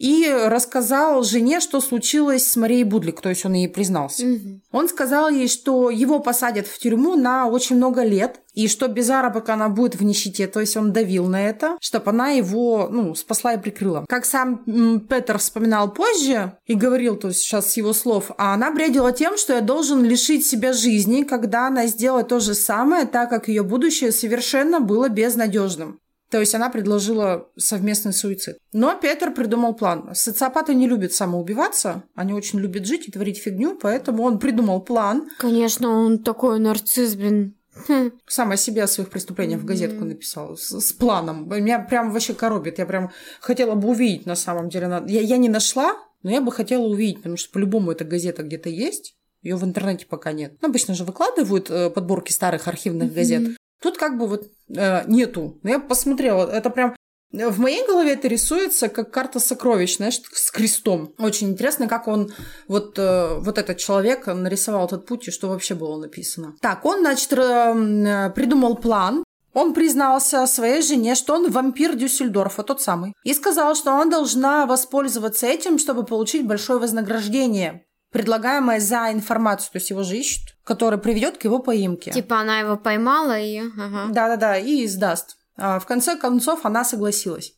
и 0.00 0.26
рассказал 0.32 1.22
жене, 1.22 1.60
что 1.60 1.78
случилось 1.82 2.46
с 2.46 2.56
Марией 2.56 2.84
Будлик, 2.84 3.20
то 3.20 3.28
есть 3.28 3.44
он 3.44 3.52
ей 3.52 3.68
признался. 3.68 4.24
Мгм. 4.24 4.62
Он 4.72 4.88
сказал 4.88 5.28
ей, 5.28 5.46
что 5.46 5.90
его 5.90 6.20
посадят 6.20 6.66
в 6.66 6.78
тюрьму 6.78 7.16
на 7.16 7.46
очень 7.46 7.76
много 7.76 8.02
лет, 8.02 8.40
и 8.54 8.66
что 8.66 8.88
без 8.88 9.06
заработка 9.06 9.52
она 9.52 9.68
будет 9.68 9.96
в 9.96 10.02
нищете, 10.02 10.46
то 10.46 10.60
есть 10.60 10.74
он 10.74 10.94
давил 10.94 11.26
на 11.26 11.46
это, 11.46 11.76
чтобы 11.82 12.10
она 12.12 12.30
его, 12.30 12.88
ну, 12.90 13.14
спасла 13.14 13.52
и 13.52 13.60
прикрыла. 13.60 14.06
Как 14.08 14.24
сам 14.24 14.64
Петер 15.06 15.36
вспоминал 15.36 15.92
позже 15.92 16.54
и 16.64 16.74
говорил, 16.74 17.16
то 17.16 17.28
есть 17.28 17.40
сейчас 17.40 17.70
с 17.70 17.76
его 17.76 17.92
слов, 17.92 18.30
а 18.38 18.54
она 18.54 18.72
бредила 18.72 19.12
тем, 19.12 19.36
что 19.36 19.52
я 19.52 19.60
должен 19.60 20.02
лишить 20.02 20.46
себя 20.46 20.72
жизни, 20.72 21.24
когда 21.24 21.66
она 21.66 21.86
сделает 21.86 22.28
то 22.28 22.40
же 22.40 22.54
самое, 22.54 23.04
так 23.04 23.28
как 23.28 23.48
ее 23.48 23.62
будущее 23.62 24.12
совершенно 24.12 24.80
было 24.80 25.10
безнадежным. 25.10 26.00
То 26.30 26.38
есть 26.38 26.54
она 26.54 26.70
предложила 26.70 27.48
совместный 27.56 28.12
суицид. 28.12 28.58
Но 28.72 28.96
Петр 28.96 29.34
придумал 29.34 29.74
план. 29.74 30.10
Социопаты 30.14 30.74
не 30.74 30.86
любят 30.86 31.12
самоубиваться, 31.12 32.04
они 32.14 32.32
очень 32.32 32.60
любят 32.60 32.86
жить 32.86 33.08
и 33.08 33.10
творить 33.10 33.38
фигню, 33.38 33.76
поэтому 33.80 34.22
он 34.22 34.38
придумал 34.38 34.80
план. 34.80 35.28
Конечно, 35.38 35.90
он 35.90 36.22
такой 36.22 36.60
нарцисс, 36.60 37.16
блин. 37.16 37.56
Хм. 37.88 38.12
Сам 38.26 38.50
о 38.50 38.56
себе, 38.56 38.82
о 38.82 38.86
своих 38.86 39.10
преступлениях 39.10 39.60
в 39.60 39.64
газетку 39.64 40.04
написал 40.04 40.56
с, 40.56 40.80
с 40.80 40.92
планом. 40.92 41.48
Меня 41.48 41.78
прям 41.78 42.12
вообще 42.12 42.34
коробит. 42.34 42.78
Я 42.78 42.86
прям 42.86 43.10
хотела 43.40 43.74
бы 43.74 43.88
увидеть 43.88 44.26
на 44.26 44.36
самом 44.36 44.68
деле. 44.68 45.02
Я, 45.06 45.20
я 45.20 45.36
не 45.36 45.48
нашла, 45.48 45.96
но 46.22 46.30
я 46.30 46.40
бы 46.40 46.52
хотела 46.52 46.82
увидеть, 46.82 47.18
потому 47.18 47.36
что 47.36 47.50
по-любому 47.52 47.92
эта 47.92 48.04
газета 48.04 48.42
где-то 48.42 48.68
есть. 48.68 49.16
Ее 49.42 49.56
в 49.56 49.64
интернете 49.64 50.04
пока 50.06 50.32
нет. 50.32 50.58
Ну, 50.60 50.68
обычно 50.68 50.94
же 50.94 51.04
выкладывают 51.04 51.70
э, 51.70 51.88
подборки 51.88 52.30
старых 52.30 52.68
архивных 52.68 53.14
газет. 53.14 53.56
Тут 53.80 53.96
как 53.98 54.18
бы 54.18 54.26
вот 54.26 54.44
э, 54.74 55.02
нету. 55.06 55.58
Но 55.62 55.70
я 55.70 55.78
посмотрела, 55.78 56.50
это 56.50 56.70
прям 56.70 56.94
э, 57.32 57.48
в 57.48 57.58
моей 57.58 57.86
голове 57.86 58.12
это 58.12 58.28
рисуется 58.28 58.88
как 58.88 59.10
карта 59.10 59.40
сокровищ, 59.40 59.96
знаешь, 59.96 60.20
с 60.32 60.50
крестом. 60.50 61.14
Очень 61.18 61.50
интересно, 61.50 61.88
как 61.88 62.08
он, 62.08 62.32
вот, 62.68 62.98
э, 62.98 63.38
вот 63.38 63.58
этот 63.58 63.78
человек 63.78 64.26
нарисовал 64.26 64.86
этот 64.86 65.06
путь 65.06 65.28
и 65.28 65.30
что 65.30 65.48
вообще 65.48 65.74
было 65.74 65.96
написано. 65.98 66.54
Так, 66.60 66.84
он, 66.84 67.00
значит, 67.00 67.32
р- 67.32 67.40
э, 67.40 68.30
придумал 68.30 68.76
план. 68.76 69.24
Он 69.52 69.74
признался 69.74 70.46
своей 70.46 70.80
жене, 70.80 71.16
что 71.16 71.34
он 71.34 71.50
вампир 71.50 71.96
Дюссельдорфа, 71.96 72.62
тот 72.62 72.80
самый. 72.80 73.14
И 73.24 73.34
сказал, 73.34 73.74
что 73.74 73.92
она 73.92 74.04
должна 74.08 74.64
воспользоваться 74.64 75.46
этим, 75.46 75.78
чтобы 75.78 76.04
получить 76.04 76.46
большое 76.46 76.78
вознаграждение, 76.78 77.84
предлагаемое 78.12 78.78
за 78.78 79.10
информацию, 79.12 79.72
то 79.72 79.78
есть 79.78 79.90
его 79.90 80.04
же 80.04 80.16
ищут, 80.16 80.54
которая 80.70 81.00
приведет 81.00 81.36
к 81.36 81.42
его 81.42 81.58
поимке. 81.58 82.12
Типа 82.12 82.38
она 82.38 82.60
его 82.60 82.76
поймала 82.76 83.36
и... 83.40 83.58
Ага. 83.58 84.06
Да-да-да, 84.12 84.56
и 84.56 84.86
сдаст. 84.86 85.36
А 85.56 85.80
в 85.80 85.84
конце 85.84 86.16
концов 86.16 86.64
она 86.64 86.84
согласилась. 86.84 87.54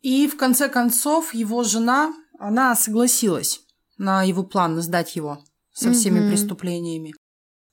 И 0.00 0.28
в 0.28 0.36
конце 0.36 0.68
концов 0.68 1.34
его 1.34 1.64
жена, 1.64 2.14
она 2.38 2.76
согласилась 2.76 3.62
на 3.98 4.22
его 4.22 4.44
план 4.44 4.80
сдать 4.80 5.16
его 5.16 5.40
со 5.72 5.92
всеми 5.92 6.20
Мгм. 6.20 6.28
преступлениями. 6.28 7.14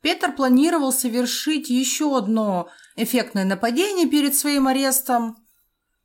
Петр 0.01 0.35
планировал 0.35 0.91
совершить 0.91 1.69
еще 1.69 2.17
одно 2.17 2.67
эффектное 2.95 3.45
нападение 3.45 4.09
перед 4.09 4.33
своим 4.33 4.65
арестом, 4.65 5.37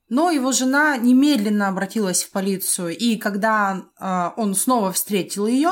но 0.09 0.29
его 0.29 0.51
жена 0.51 0.95
немедленно 0.95 1.69
обратилась 1.69 2.23
в 2.23 2.29
полицию, 2.29 2.95
и 2.95 3.15
когда 3.15 3.81
а, 3.99 4.35
он 4.37 4.53
снова 4.53 4.91
встретил 4.91 5.47
ее, 5.47 5.71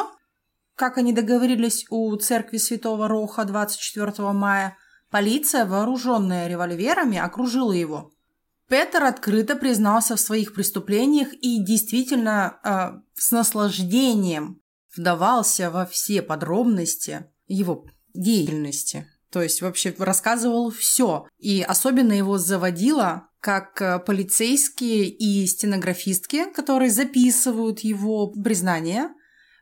как 0.75 0.97
они 0.97 1.13
договорились 1.13 1.85
у 1.89 2.15
церкви 2.17 2.57
Святого 2.57 3.07
Роха 3.07 3.45
24 3.45 4.31
мая, 4.31 4.77
полиция, 5.09 5.65
вооруженная 5.65 6.47
револьверами, 6.47 7.17
окружила 7.17 7.71
его. 7.71 8.11
Петер 8.67 9.03
открыто 9.03 9.55
признался 9.55 10.15
в 10.15 10.19
своих 10.19 10.53
преступлениях 10.53 11.33
и 11.33 11.63
действительно 11.63 12.59
а, 12.63 13.01
с 13.13 13.31
наслаждением 13.31 14.59
вдавался 14.95 15.69
во 15.69 15.85
все 15.85 16.21
подробности 16.21 17.25
его 17.47 17.85
деятельности. 18.13 19.07
То 19.31 19.41
есть 19.41 19.61
вообще 19.61 19.93
рассказывал 19.97 20.71
все. 20.71 21.27
И 21.37 21.61
особенно 21.61 22.13
его 22.13 22.37
заводило, 22.37 23.27
как 23.41 23.81
э, 23.81 23.99
полицейские 23.99 25.09
и 25.09 25.45
стенографистки, 25.45 26.49
которые 26.51 26.89
записывают 26.89 27.81
его 27.81 28.31
признание, 28.31 29.09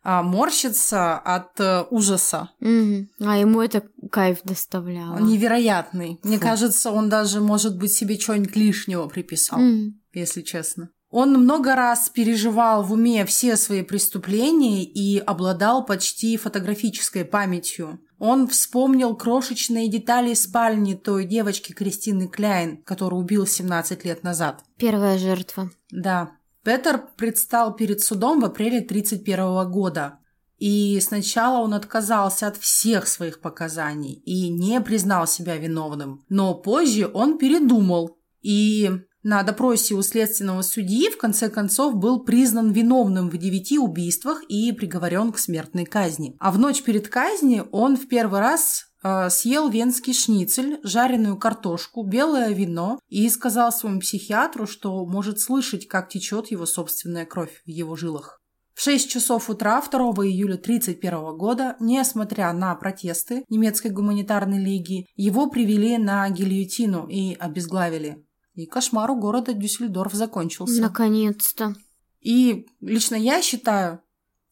а, 0.04 0.22
морщатся 0.22 1.18
от 1.18 1.60
э, 1.60 1.86
ужаса. 1.90 2.50
Мгм. 2.60 3.10
А 3.22 3.38
ему 3.38 3.62
это 3.62 3.84
кайф 4.12 4.40
доставляло. 4.44 5.18
Невероятный. 5.20 6.20
Мне 6.24 6.38
Фу. 6.38 6.44
кажется, 6.44 6.92
он 6.92 7.10
даже, 7.10 7.40
может 7.42 7.78
быть, 7.78 7.94
себе 7.94 8.20
что-нибудь 8.20 8.56
лишнего 8.56 9.08
приписал, 9.08 9.60
Мгм. 9.60 10.02
если 10.14 10.42
честно. 10.42 10.90
Он 11.10 11.32
много 11.34 11.76
раз 11.76 12.10
переживал 12.10 12.82
в 12.84 12.92
уме 12.92 13.24
все 13.26 13.56
свои 13.56 13.84
преступления 13.84 14.84
и 14.84 15.20
обладал 15.20 15.86
почти 15.86 16.38
фотографической 16.38 17.24
памятью. 17.24 18.00
Он 18.18 18.48
вспомнил 18.48 19.16
крошечные 19.16 19.90
детали 19.90 20.34
спальни 20.34 20.96
той 20.96 21.26
девочки 21.26 21.72
Кристины 21.72 22.28
Кляйн, 22.28 22.78
которую 22.84 23.22
убил 23.22 23.46
17 23.46 24.04
лет 24.06 24.24
назад. 24.24 24.64
Первая 24.78 25.18
жертва. 25.20 25.70
Да. 25.92 26.32
Петер 26.64 27.10
предстал 27.18 27.76
перед 27.76 28.02
судом 28.02 28.40
в 28.40 28.46
апреле 28.46 28.80
1931 28.80 29.70
года. 29.72 30.20
И 30.58 31.00
сначала 31.02 31.60
он 31.60 31.74
отказался 31.74 32.48
от 32.48 32.58
всех 32.58 33.08
своих 33.08 33.42
показаний 33.42 34.14
и 34.26 34.50
не 34.50 34.80
признал 34.80 35.28
себя 35.28 35.58
виновным. 35.58 36.24
Но 36.30 36.56
позже 36.56 37.10
он 37.14 37.38
передумал. 37.38 38.18
И 38.42 38.90
на 39.24 39.44
допросе 39.44 39.96
у 39.96 40.02
следственного 40.02 40.62
судьи 40.62 41.10
в 41.10 41.18
конце 41.18 41.50
концов 41.50 41.96
был 41.96 42.24
признан 42.24 42.72
виновным 42.72 43.30
в 43.30 43.38
девяти 43.38 43.78
убийствах 43.78 44.44
и 44.48 44.72
приговорен 44.72 45.34
к 45.34 45.40
смертной 45.40 45.86
казни. 45.86 46.38
А 46.40 46.52
в 46.52 46.60
ночь 46.60 46.82
перед 46.82 47.10
казнью 47.10 47.68
он 47.72 47.98
в 47.98 48.08
первый 48.08 48.40
раз 48.40 48.86
съел 49.30 49.70
венский 49.70 50.14
шницель, 50.14 50.80
жареную 50.84 51.38
картошку, 51.38 52.04
белое 52.04 52.54
вино 52.54 53.00
и 53.10 53.30
сказал 53.30 53.72
своему 53.72 54.00
психиатру, 54.00 54.66
что 54.66 55.06
может 55.06 55.40
слышать, 55.40 55.88
как 55.88 56.10
течет 56.10 56.52
его 56.52 56.66
собственная 56.66 57.26
кровь 57.26 57.62
в 57.66 57.70
его 57.70 57.96
жилах. 57.96 58.40
В 58.74 58.82
6 58.82 59.10
часов 59.10 59.50
утра 59.50 59.82
2 59.82 60.00
июля 60.26 60.56
1931 60.56 61.38
года, 61.38 61.76
несмотря 61.80 62.52
на 62.54 62.74
протесты 62.76 63.46
немецкой 63.48 63.92
гуманитарной 63.92 64.60
лиги, 64.60 65.08
его 65.16 65.48
привели 65.48 65.98
на 65.98 66.28
гильотину 66.30 67.08
и 67.08 67.36
обезглавили. 67.36 68.26
И 68.56 68.66
кошмар 68.66 69.10
у 69.12 69.16
города 69.16 69.54
Дюссельдорф 69.54 70.14
закончился. 70.14 70.82
Наконец-то. 70.82 71.76
И 72.20 72.68
лично 72.82 73.16
я 73.16 73.42
считаю, 73.42 74.02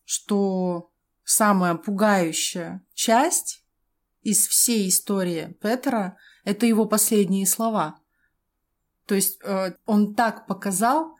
что 0.06 0.92
самая 1.24 1.76
пугающая 1.76 2.86
часть 2.94 3.61
из 4.22 4.48
всей 4.48 4.90
истории 4.90 5.56
Петера– 5.62 6.18
это 6.46 6.66
его 6.66 6.86
последние 6.86 7.46
слова. 7.46 8.00
То 9.06 9.16
есть 9.16 9.40
э, 9.44 9.74
он 9.86 10.16
так 10.16 10.48
показал 10.48 11.16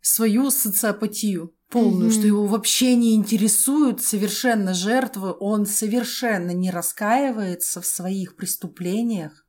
свою 0.00 0.50
социопатию 0.50 1.54
полную, 1.68 2.10
Мгм. 2.10 2.12
что 2.12 2.26
его 2.26 2.46
вообще 2.46 2.94
не 2.96 3.14
интересуют 3.14 4.02
совершенно 4.02 4.74
жертвы, 4.74 5.34
он 5.38 5.66
совершенно 5.66 6.50
не 6.50 6.70
раскаивается 6.70 7.80
в 7.80 7.86
своих 7.86 8.36
преступлениях, 8.36 9.46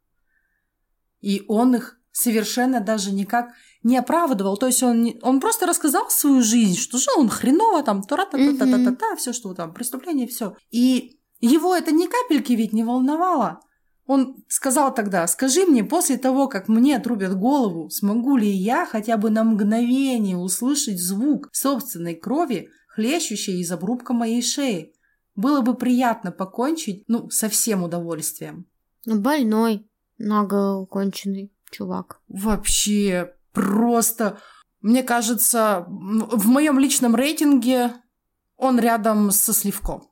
и 1.21 1.43
он 1.47 1.75
их 1.75 1.99
совершенно 2.11 2.79
даже 2.79 3.11
никак 3.11 3.49
не 3.81 3.97
оправдывал. 3.97 4.55
То 4.57 4.67
есть 4.67 4.83
он, 4.83 5.13
он 5.21 5.39
просто 5.39 5.65
рассказал 5.65 6.09
свою 6.09 6.41
жизнь, 6.41 6.77
что 6.77 6.97
жил 6.97 7.13
он 7.17 7.29
хреново, 7.29 7.83
там, 7.83 8.03
та 8.03 8.17
та 8.17 8.25
та 8.25 8.37
та 8.57 8.65
та 8.65 8.85
та 8.85 8.91
та 8.95 9.15
все, 9.15 9.33
что 9.33 9.53
там, 9.53 9.73
преступление, 9.73 10.27
все. 10.27 10.55
И 10.71 11.19
его 11.45 11.75
это 11.75 11.91
ни 11.91 12.07
капельки 12.07 12.53
ведь 12.53 12.73
не 12.73 12.83
волновало. 12.83 13.59
Он 14.05 14.43
сказал 14.47 14.93
тогда, 14.93 15.27
скажи 15.27 15.65
мне, 15.65 15.83
после 15.83 16.17
того, 16.17 16.47
как 16.47 16.67
мне 16.67 16.97
отрубят 16.97 17.37
голову, 17.37 17.89
смогу 17.89 18.35
ли 18.35 18.49
я 18.49 18.85
хотя 18.85 19.17
бы 19.17 19.29
на 19.29 19.43
мгновение 19.43 20.37
услышать 20.37 21.01
звук 21.01 21.49
собственной 21.53 22.15
крови, 22.15 22.69
хлещущей 22.87 23.59
из 23.59 23.71
обрубка 23.71 24.13
моей 24.13 24.41
шеи? 24.41 24.93
Было 25.35 25.61
бы 25.61 25.73
приятно 25.73 26.31
покончить, 26.31 27.05
ну, 27.07 27.29
со 27.29 27.49
всем 27.49 27.83
удовольствием. 27.83 28.65
Больной, 29.05 29.87
наголо 30.17 30.85
конченый 30.85 31.51
чувак. 31.71 32.21
Вообще, 32.27 33.33
просто, 33.51 34.37
мне 34.81 35.01
кажется, 35.01 35.85
в 35.87 36.47
моем 36.47 36.77
личном 36.77 37.15
рейтинге 37.15 37.93
он 38.57 38.79
рядом 38.79 39.31
со 39.31 39.53
Сливко. 39.53 40.03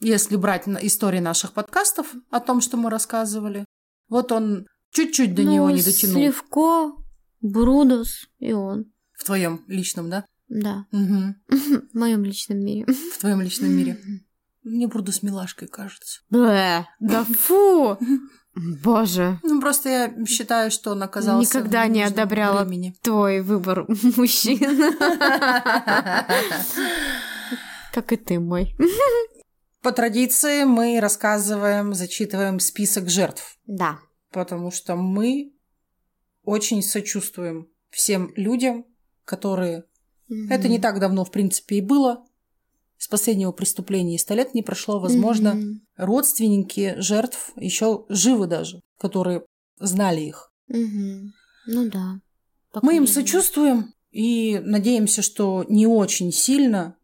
Если 0.00 0.36
брать 0.36 0.66
истории 0.66 1.20
наших 1.20 1.52
подкастов 1.52 2.14
о 2.30 2.40
том, 2.40 2.60
что 2.60 2.76
мы 2.76 2.90
рассказывали, 2.90 3.64
вот 4.08 4.32
он 4.32 4.66
чуть-чуть 4.90 5.34
до 5.34 5.42
Ну, 5.42 5.52
него 5.52 5.70
не 5.70 5.82
дотянул. 5.82 6.16
Сливко, 6.16 6.92
Брудос 7.40 8.28
и 8.38 8.52
он. 8.52 8.86
В 9.12 9.24
твоем 9.24 9.64
личном, 9.68 10.10
да? 10.10 10.24
Да. 10.48 10.86
Мгм. 10.92 11.36
В 11.48 11.94
моем 11.94 12.24
личном 12.24 12.58
мире. 12.64 12.86
В 12.86 13.18
твоем 13.18 13.40
личном 13.40 13.70
мире. 13.70 13.98
Мне 14.62 14.88
с 14.88 15.22
милашкой 15.22 15.68
кажется. 15.68 16.20
Бэ, 16.30 16.86
да 17.00 17.24
фу! 17.24 17.98
Боже. 18.82 19.40
Ну, 19.42 19.60
просто 19.60 19.88
я 19.88 20.26
считаю, 20.26 20.70
что 20.70 20.92
он 20.92 21.02
оказался 21.02 21.58
Никогда 21.58 21.86
не 21.88 22.02
одобряла 22.02 22.62
времени. 22.64 22.94
твой 23.02 23.40
выбор 23.40 23.84
мужчин. 24.16 24.58
Как 27.92 28.12
и 28.12 28.16
ты 28.16 28.38
мой. 28.38 28.74
По 29.84 29.92
традиции 29.92 30.64
мы 30.64 30.98
рассказываем, 30.98 31.92
зачитываем 31.92 32.58
список 32.58 33.10
жертв, 33.10 33.58
Да. 33.66 33.98
потому 34.32 34.70
что 34.70 34.96
мы 34.96 35.52
очень 36.42 36.82
сочувствуем 36.82 37.68
всем 37.90 38.32
людям, 38.34 38.86
которые... 39.26 39.84
Это 40.48 40.68
не 40.68 40.78
так 40.78 41.00
давно, 41.00 41.22
в 41.26 41.30
принципе, 41.30 41.76
и 41.76 41.80
было. 41.82 42.24
С 42.96 43.08
последнего 43.08 43.52
преступления 43.52 44.14
и 44.14 44.18
сто 44.18 44.32
лет 44.32 44.54
не 44.54 44.62
прошло. 44.62 44.98
Возможно, 45.00 45.52
Мгм. 45.52 45.82
родственники 45.98 46.94
жертв 46.96 47.52
еще 47.56 48.06
живы 48.08 48.46
даже, 48.46 48.80
которые 48.98 49.44
знали 49.78 50.22
их. 50.22 50.50
Мгм. 50.68 51.34
Ну 51.66 51.90
да. 51.90 52.20
Мы 52.80 52.96
им 52.96 53.06
сочувствуем 53.06 53.92
и 54.12 54.58
надеемся, 54.64 55.20
что 55.20 55.66
не 55.68 55.86
очень 55.86 56.32
сильно 56.32 56.96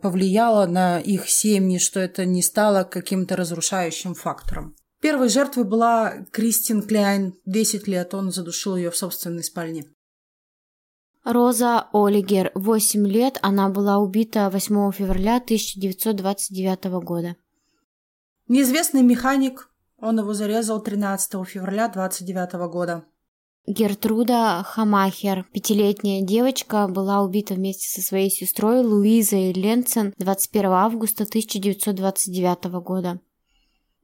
повлияло 0.00 0.66
на 0.66 1.00
их 1.00 1.28
семьи, 1.28 1.78
что 1.78 2.00
это 2.00 2.24
не 2.24 2.42
стало 2.42 2.84
каким-то 2.84 3.36
разрушающим 3.36 4.14
фактором. 4.14 4.76
Первой 5.00 5.28
жертвой 5.28 5.64
была 5.64 6.24
Кристин 6.32 6.82
Кляйн, 6.82 7.34
10 7.44 7.86
лет, 7.86 8.14
он 8.14 8.30
задушил 8.30 8.76
ее 8.76 8.90
в 8.90 8.96
собственной 8.96 9.44
спальне. 9.44 9.84
Роза 11.24 11.88
Олигер, 11.92 12.52
8 12.54 13.06
лет, 13.06 13.38
она 13.42 13.68
была 13.68 13.98
убита 13.98 14.48
8 14.48 14.92
февраля 14.92 15.36
1929 15.36 16.84
года. 17.02 17.36
Неизвестный 18.48 19.02
механик, 19.02 19.68
он 19.98 20.20
его 20.20 20.34
зарезал 20.34 20.80
13 20.80 21.44
февраля 21.46 21.88
29 21.88 22.52
года. 22.70 23.04
Гертруда 23.66 24.62
Хамахер, 24.64 25.44
пятилетняя 25.52 26.22
девочка, 26.22 26.86
была 26.86 27.22
убита 27.22 27.54
вместе 27.54 27.88
со 27.88 28.06
своей 28.06 28.30
сестрой 28.30 28.80
Луизой 28.80 29.52
Ленцен 29.52 30.14
21 30.18 30.70
августа 30.70 31.24
1929 31.24 32.64
года. 32.80 33.20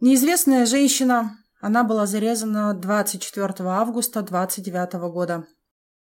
Неизвестная 0.01 0.67
женщина, 0.67 1.39
она 1.61 1.85
была 1.85 2.07
зарезана 2.07 2.75
24 2.75 3.55
августа 3.69 4.23
29 4.23 4.95
года. 5.13 5.47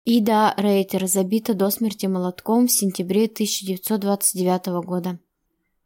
Ида 0.05 0.55
Рейтер 0.57 1.05
забита 1.05 1.53
до 1.53 1.69
смерти 1.69 2.07
молотком 2.07 2.65
в 2.65 2.71
сентябре 2.71 3.25
1929 3.25 4.83
года. 4.83 5.19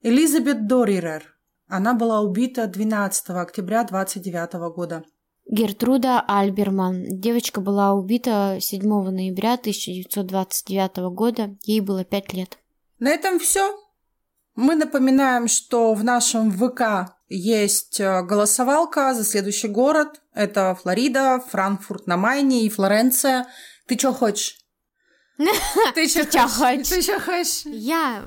Элизабет 0.02 0.68
Дорирер, 0.68 1.36
она 1.68 1.94
была 1.94 2.22
убита 2.22 2.68
12 2.68 3.32
октября 3.32 3.84
29 3.84 4.54
года. 4.74 5.04
Гертруда 5.48 6.24
Альберман. 6.28 7.06
Девочка 7.08 7.62
была 7.62 7.94
убита 7.94 8.58
7 8.60 8.82
ноября 8.82 9.54
1929 9.54 10.98
года. 11.14 11.56
Ей 11.64 11.82
было 11.82 12.04
5 12.04 12.34
лет. 12.34 12.58
На 13.00 13.10
этом 13.10 13.40
все. 13.40 13.78
Мы 14.56 14.76
напоминаем, 14.76 15.48
что 15.48 15.94
в 15.94 16.04
нашем 16.04 16.52
ВК 16.52 17.16
есть 17.28 18.00
э, 18.00 18.24
голосовалка 18.24 19.14
за 19.14 19.24
следующий 19.24 19.68
город. 19.68 20.22
Это 20.34 20.76
Флорида, 20.82 21.44
Франкфурт 21.50 22.08
на 22.08 22.18
Майне 22.18 22.66
и 22.66 22.70
Флоренция. 22.70 23.48
Ты 23.86 23.98
что 23.98 24.14
хочешь? 24.14 24.58
Ты 25.94 26.08
чё 26.08 26.48
хочешь? 26.48 26.88
Ты 26.88 27.02
что 27.02 27.20
хочешь? 27.20 27.66
Я 27.66 28.24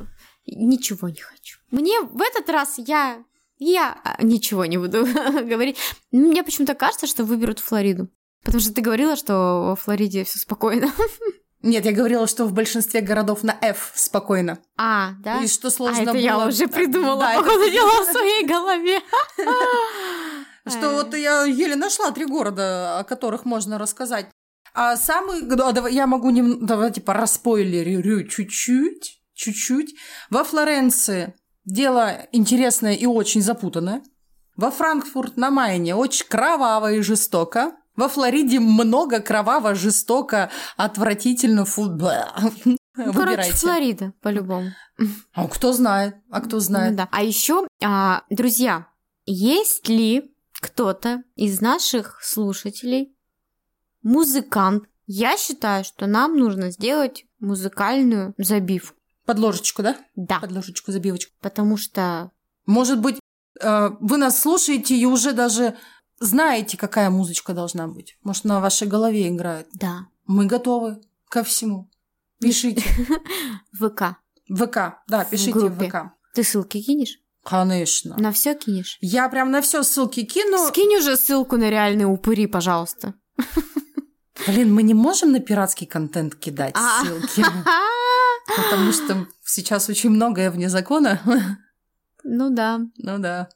ничего 0.47 1.09
не 1.09 1.21
хочу. 1.21 1.59
Мне 1.71 2.01
в 2.01 2.21
этот 2.21 2.49
раз 2.51 2.75
я... 2.79 3.25
Я 3.59 3.99
а, 4.05 4.23
ничего 4.23 4.65
не 4.65 4.79
буду 4.79 5.05
говорить. 5.45 5.77
Мне 6.13 6.43
почему-то 6.45 6.75
кажется, 6.75 7.07
что 7.07 7.25
выберут 7.25 7.59
Флориду. 7.59 8.09
Потому 8.45 8.61
что 8.61 8.73
ты 8.73 8.81
говорила, 8.81 9.17
что 9.17 9.65
во 9.69 9.77
Флориде 9.77 10.25
все 10.25 10.39
спокойно. 10.39 10.93
Нет, 11.63 11.85
я 11.85 11.93
говорила, 11.93 12.29
что 12.29 12.45
в 12.45 12.53
большинстве 12.53 13.01
городов 13.01 13.43
на 13.43 13.57
F 13.61 13.91
спокойно. 13.97 14.59
А, 14.77 15.15
да? 15.25 15.43
И 15.43 15.49
что 15.49 15.69
А 15.69 15.71
сложно 15.73 16.03
это 16.03 16.13
было... 16.13 16.21
я 16.21 16.47
уже 16.47 16.69
придумала, 16.69 17.21
Да, 17.21 17.43
по 17.43 17.47
это- 17.47 17.71
дела 17.71 18.05
в 18.05 18.13
своей 18.13 18.47
голове. 18.47 19.01
Что 20.69 20.91
вот 20.91 21.15
я 21.17 21.45
еле 21.45 21.77
нашла 21.77 22.11
три 22.11 22.27
города, 22.27 22.99
о 22.99 23.05
которых 23.05 23.45
можно 23.45 23.79
рассказать. 23.79 24.29
А 24.75 24.97
самый... 24.97 25.41
давай, 25.43 25.95
я 25.95 26.07
могу... 26.07 26.31
Давайте 26.61 27.01
пораспойлерю 27.01 28.29
чуть-чуть. 28.29 29.21
Чуть-чуть. 29.35 29.95
Во 30.31 30.45
Флоренции 30.45 31.35
дело 31.69 32.27
интересное 32.33 32.95
и 32.95 33.07
очень 33.07 33.43
запутанное. 33.43 34.03
Во 34.57 34.71
Франкфурт 34.71 35.37
на 35.37 35.51
Майне 35.51 35.95
очень 35.95 36.27
кроваво 36.27 36.95
и 36.95 37.01
жестоко. 37.01 37.73
Во 37.95 38.09
Флориде 38.09 38.59
много 38.59 39.21
кроваво, 39.21 39.75
жестоко, 39.75 40.51
отвратительно. 40.77 41.65
Фу... 41.65 41.85
Ну, 41.85 43.13
Короче. 43.13 43.53
Флорида, 43.53 44.13
по-любому. 44.21 44.71
А 45.33 45.47
кто 45.47 45.73
знает? 45.73 46.17
А 46.31 46.41
кто 46.41 46.59
знает? 46.59 46.97
Да. 46.97 47.09
А 47.13 47.23
еще, 47.23 47.69
друзья, 48.31 48.89
есть 49.27 49.89
ли 49.89 50.35
кто-то 50.61 51.23
из 51.37 51.61
наших 51.61 52.21
слушателей 52.23 53.15
музыкант? 54.03 54.85
Я 55.07 55.37
считаю, 55.37 55.85
что 55.85 56.07
нам 56.07 56.37
нужно 56.37 56.71
сделать 56.71 57.25
музыкальную 57.39 58.35
забивку. 58.39 58.98
Под 59.29 59.39
ложечку, 59.39 59.83
да? 59.83 59.97
Да, 60.17 60.41
Под 60.41 60.53
ложечку, 60.53 60.91
забивочку. 60.91 61.33
потому 61.43 61.77
что 61.77 62.31
Может 62.65 62.99
быть, 62.99 63.21
э, 63.61 63.91
вы 64.01 64.17
нас 64.17 64.41
слушаете 64.41 64.97
и 64.97 65.05
уже 65.05 65.33
даже 65.33 65.77
знаете, 66.19 66.79
какая 66.79 67.11
музычка 67.11 67.53
должна 67.53 67.89
быть. 67.89 68.17
Может, 68.23 68.45
на 68.45 68.59
вашей 68.61 68.89
голове 68.89 69.29
играет. 69.29 69.69
да, 69.75 70.07
Мы 70.27 70.47
готовы 70.47 71.03
ко 71.29 71.45
всему. 71.45 71.91
Пишите. 72.41 72.83
ВК. 73.79 74.17
ВК. 74.51 74.77
Да, 75.09 75.25
пишите 75.31 75.59
в. 75.59 75.79
ВК. 75.89 75.97
Ты 76.35 76.43
ссылки 76.43 76.81
кинешь? 76.81 77.19
Конечно. 77.45 78.17
На 78.19 78.33
все 78.33 78.55
кинешь? 78.55 78.97
Я 79.03 79.29
прям 79.29 79.51
на 79.51 79.61
все 79.61 79.83
ссылки 79.83 80.25
кину. 80.25 80.67
Скинь 80.69 80.97
уже 80.97 81.19
ссылку 81.19 81.59
на 81.59 81.69
реальные 81.69 82.07
упыри, 82.07 82.47
пожалуйста. 82.47 83.13
Блин, 84.47 84.73
мы 84.75 84.83
не 84.83 84.95
можем 84.95 85.33
на 85.33 85.41
пиратский 85.41 85.87
контент 85.87 86.35
кидать 86.35 86.75
А. 86.77 87.05
ссылки. 87.05 87.45
Потому 88.57 88.93
что 88.93 89.27
сейчас 89.45 89.89
очень 89.89 90.11
многое 90.11 90.51
вне 90.51 90.69
закона. 90.69 91.21
Ну 92.25 92.51
да. 92.51 92.81
Ну 92.97 93.19
да. 93.19 93.49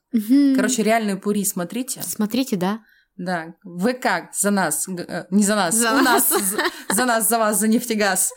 Короче, 0.56 0.82
реальные 0.82 1.16
пури 1.16 1.44
смотрите. 1.44 2.02
Смотрите, 2.02 2.56
да. 2.56 2.80
Да, 3.16 3.54
ВК 3.62 4.32
за 4.32 4.50
нас, 4.50 4.88
э, 4.88 5.26
не 5.30 5.44
за 5.44 5.54
нас, 5.54 5.74
За 5.74 5.92
у 5.92 6.00
нас. 6.00 6.30
нас, 6.30 6.42
за, 6.42 6.58
за 6.88 7.04
нас, 7.04 7.28
за 7.28 7.38
вас, 7.38 7.58
за 7.58 7.68
нефтегаз. 7.68 8.32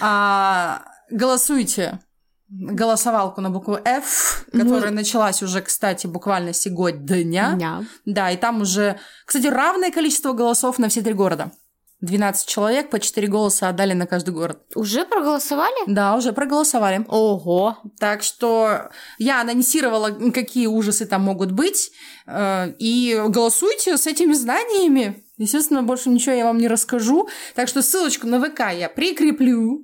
А, 0.00 0.82
голосуйте. 1.10 2.00
Голосовалку 2.48 3.40
на 3.40 3.50
букву 3.50 3.78
F, 3.84 4.46
которая 4.52 4.90
началась 4.90 5.42
уже, 5.42 5.60
кстати, 5.62 6.06
буквально 6.06 6.52
сегодня. 6.52 7.52
Ня. 7.56 7.84
Да, 8.04 8.30
и 8.30 8.36
там 8.36 8.60
уже, 8.60 8.98
кстати, 9.24 9.46
равное 9.46 9.90
количество 9.90 10.32
голосов 10.32 10.78
на 10.78 10.88
все 10.88 11.02
три 11.02 11.12
города. 11.12 11.52
12 12.00 12.46
человек, 12.48 12.90
по 12.90 13.00
4 13.00 13.26
голоса 13.28 13.68
отдали 13.68 13.94
на 13.94 14.06
каждый 14.06 14.34
город. 14.34 14.60
Уже 14.74 15.04
проголосовали? 15.04 15.74
Да, 15.86 16.14
уже 16.14 16.32
проголосовали. 16.32 17.04
Ого. 17.08 17.78
Так 17.98 18.22
что 18.22 18.90
я 19.18 19.40
анонсировала, 19.40 20.10
какие 20.32 20.66
ужасы 20.66 21.06
там 21.06 21.22
могут 21.22 21.52
быть. 21.52 21.90
э, 22.26 22.72
И 22.78 23.20
голосуйте 23.28 23.96
с 23.96 24.06
этими 24.06 24.34
знаниями. 24.34 25.24
Естественно, 25.38 25.82
больше 25.82 26.10
ничего 26.10 26.34
я 26.34 26.44
вам 26.44 26.58
не 26.58 26.68
расскажу. 26.68 27.28
Так 27.54 27.68
что 27.68 27.82
ссылочку 27.82 28.26
на 28.26 28.40
ВК 28.40 28.60
я 28.72 28.88
прикреплю. 28.88 29.82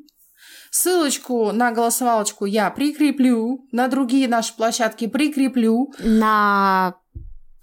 Ссылочку 0.71 1.53
на 1.53 1.71
голосовалочку 1.73 2.47
я 2.47 2.71
прикреплю. 2.71 3.67
На 3.73 3.89
другие 3.89 4.29
наши 4.29 4.55
площадки 4.57 5.07
прикреплю. 5.07 5.93
На 5.99 6.95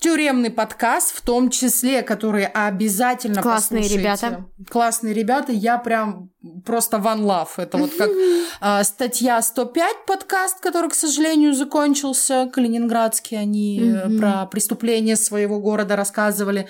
Тюремный 0.02 0.50
подкаст, 0.50 1.14
в 1.14 1.20
том 1.22 1.50
числе, 1.50 2.04
которые 2.04 2.48
обязательно 2.48 3.42
Классные 3.42 3.82
послушайте. 3.82 3.98
ребята. 4.02 4.46
Классные 4.70 5.14
ребята. 5.14 5.52
Я 5.52 5.78
прям 5.78 6.30
просто 6.66 6.98
one 6.98 7.20
love. 7.26 7.50
Это 7.58 7.78
вот 7.78 7.92
как 7.96 8.10
а, 8.62 8.82
статья 8.86 9.42
105 9.42 10.06
подкаст, 10.08 10.62
который, 10.62 10.90
к 10.90 10.94
сожалению, 10.96 11.54
закончился. 11.54 12.50
Калининградский. 12.54 13.38
Они 13.38 13.82
э, 13.82 14.08
Мгм. 14.08 14.20
про 14.20 14.46
преступления 14.46 15.18
своего 15.18 15.60
города 15.60 15.98
рассказывали. 15.98 16.70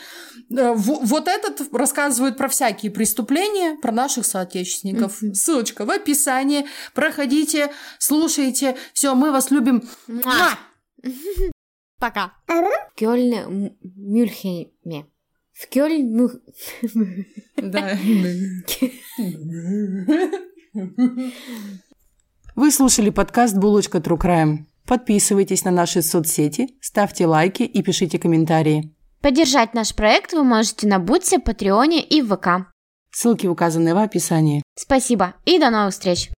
Э, 0.50 0.74
во- 0.76 1.00
Вот 1.02 1.28
этот 1.28 1.72
рассказывает 1.72 2.36
про 2.36 2.48
всякие 2.48 2.92
преступления, 2.92 3.78
про 3.80 3.92
наших 3.92 4.26
соотечественников. 4.26 5.22
Мгм. 5.22 5.36
Ссылочка 5.36 5.86
в 5.86 5.92
описании. 5.92 6.66
Проходите, 6.96 7.72
слушайте. 8.00 8.76
Все, 8.94 9.14
мы 9.14 9.32
вас 9.32 9.52
любим. 9.52 9.84
Муа. 10.08 10.58
Пока. 12.00 12.34
В 12.48 12.96
Кёльне, 12.96 13.42
М- 13.42 13.78
Мюнхене. 13.84 15.06
В 15.54 15.68
Кёльн... 15.68 16.16
Мюх- 16.16 16.40
Да. 17.58 17.98
Вы 22.56 22.72
слушали 22.72 23.10
подкаст 23.10 23.56
«Булочка 23.58 23.98
True 24.00 24.18
Crime». 24.18 24.58
Подписывайтесь 24.88 25.66
на 25.66 25.72
наши 25.72 26.02
соцсети, 26.02 26.70
ставьте 26.82 27.28
лайки 27.28 27.64
и 27.64 27.84
пишите 27.84 28.18
комментарии. 28.18 28.96
Поддержать 29.22 29.74
наш 29.74 29.94
проект 29.94 30.34
вы 30.34 30.44
можете 30.44 30.88
на 30.88 31.00
Бутсе, 31.00 31.40
Патреоне 31.40 32.02
и 32.02 32.22
в 32.22 32.36
ВК. 32.36 32.72
Ссылки 33.12 33.46
указаны 33.48 33.94
в 33.94 33.98
описании. 33.98 34.64
Спасибо 34.76 35.36
и 35.46 35.60
до 35.60 35.70
новых 35.70 35.94
встреч! 35.94 36.30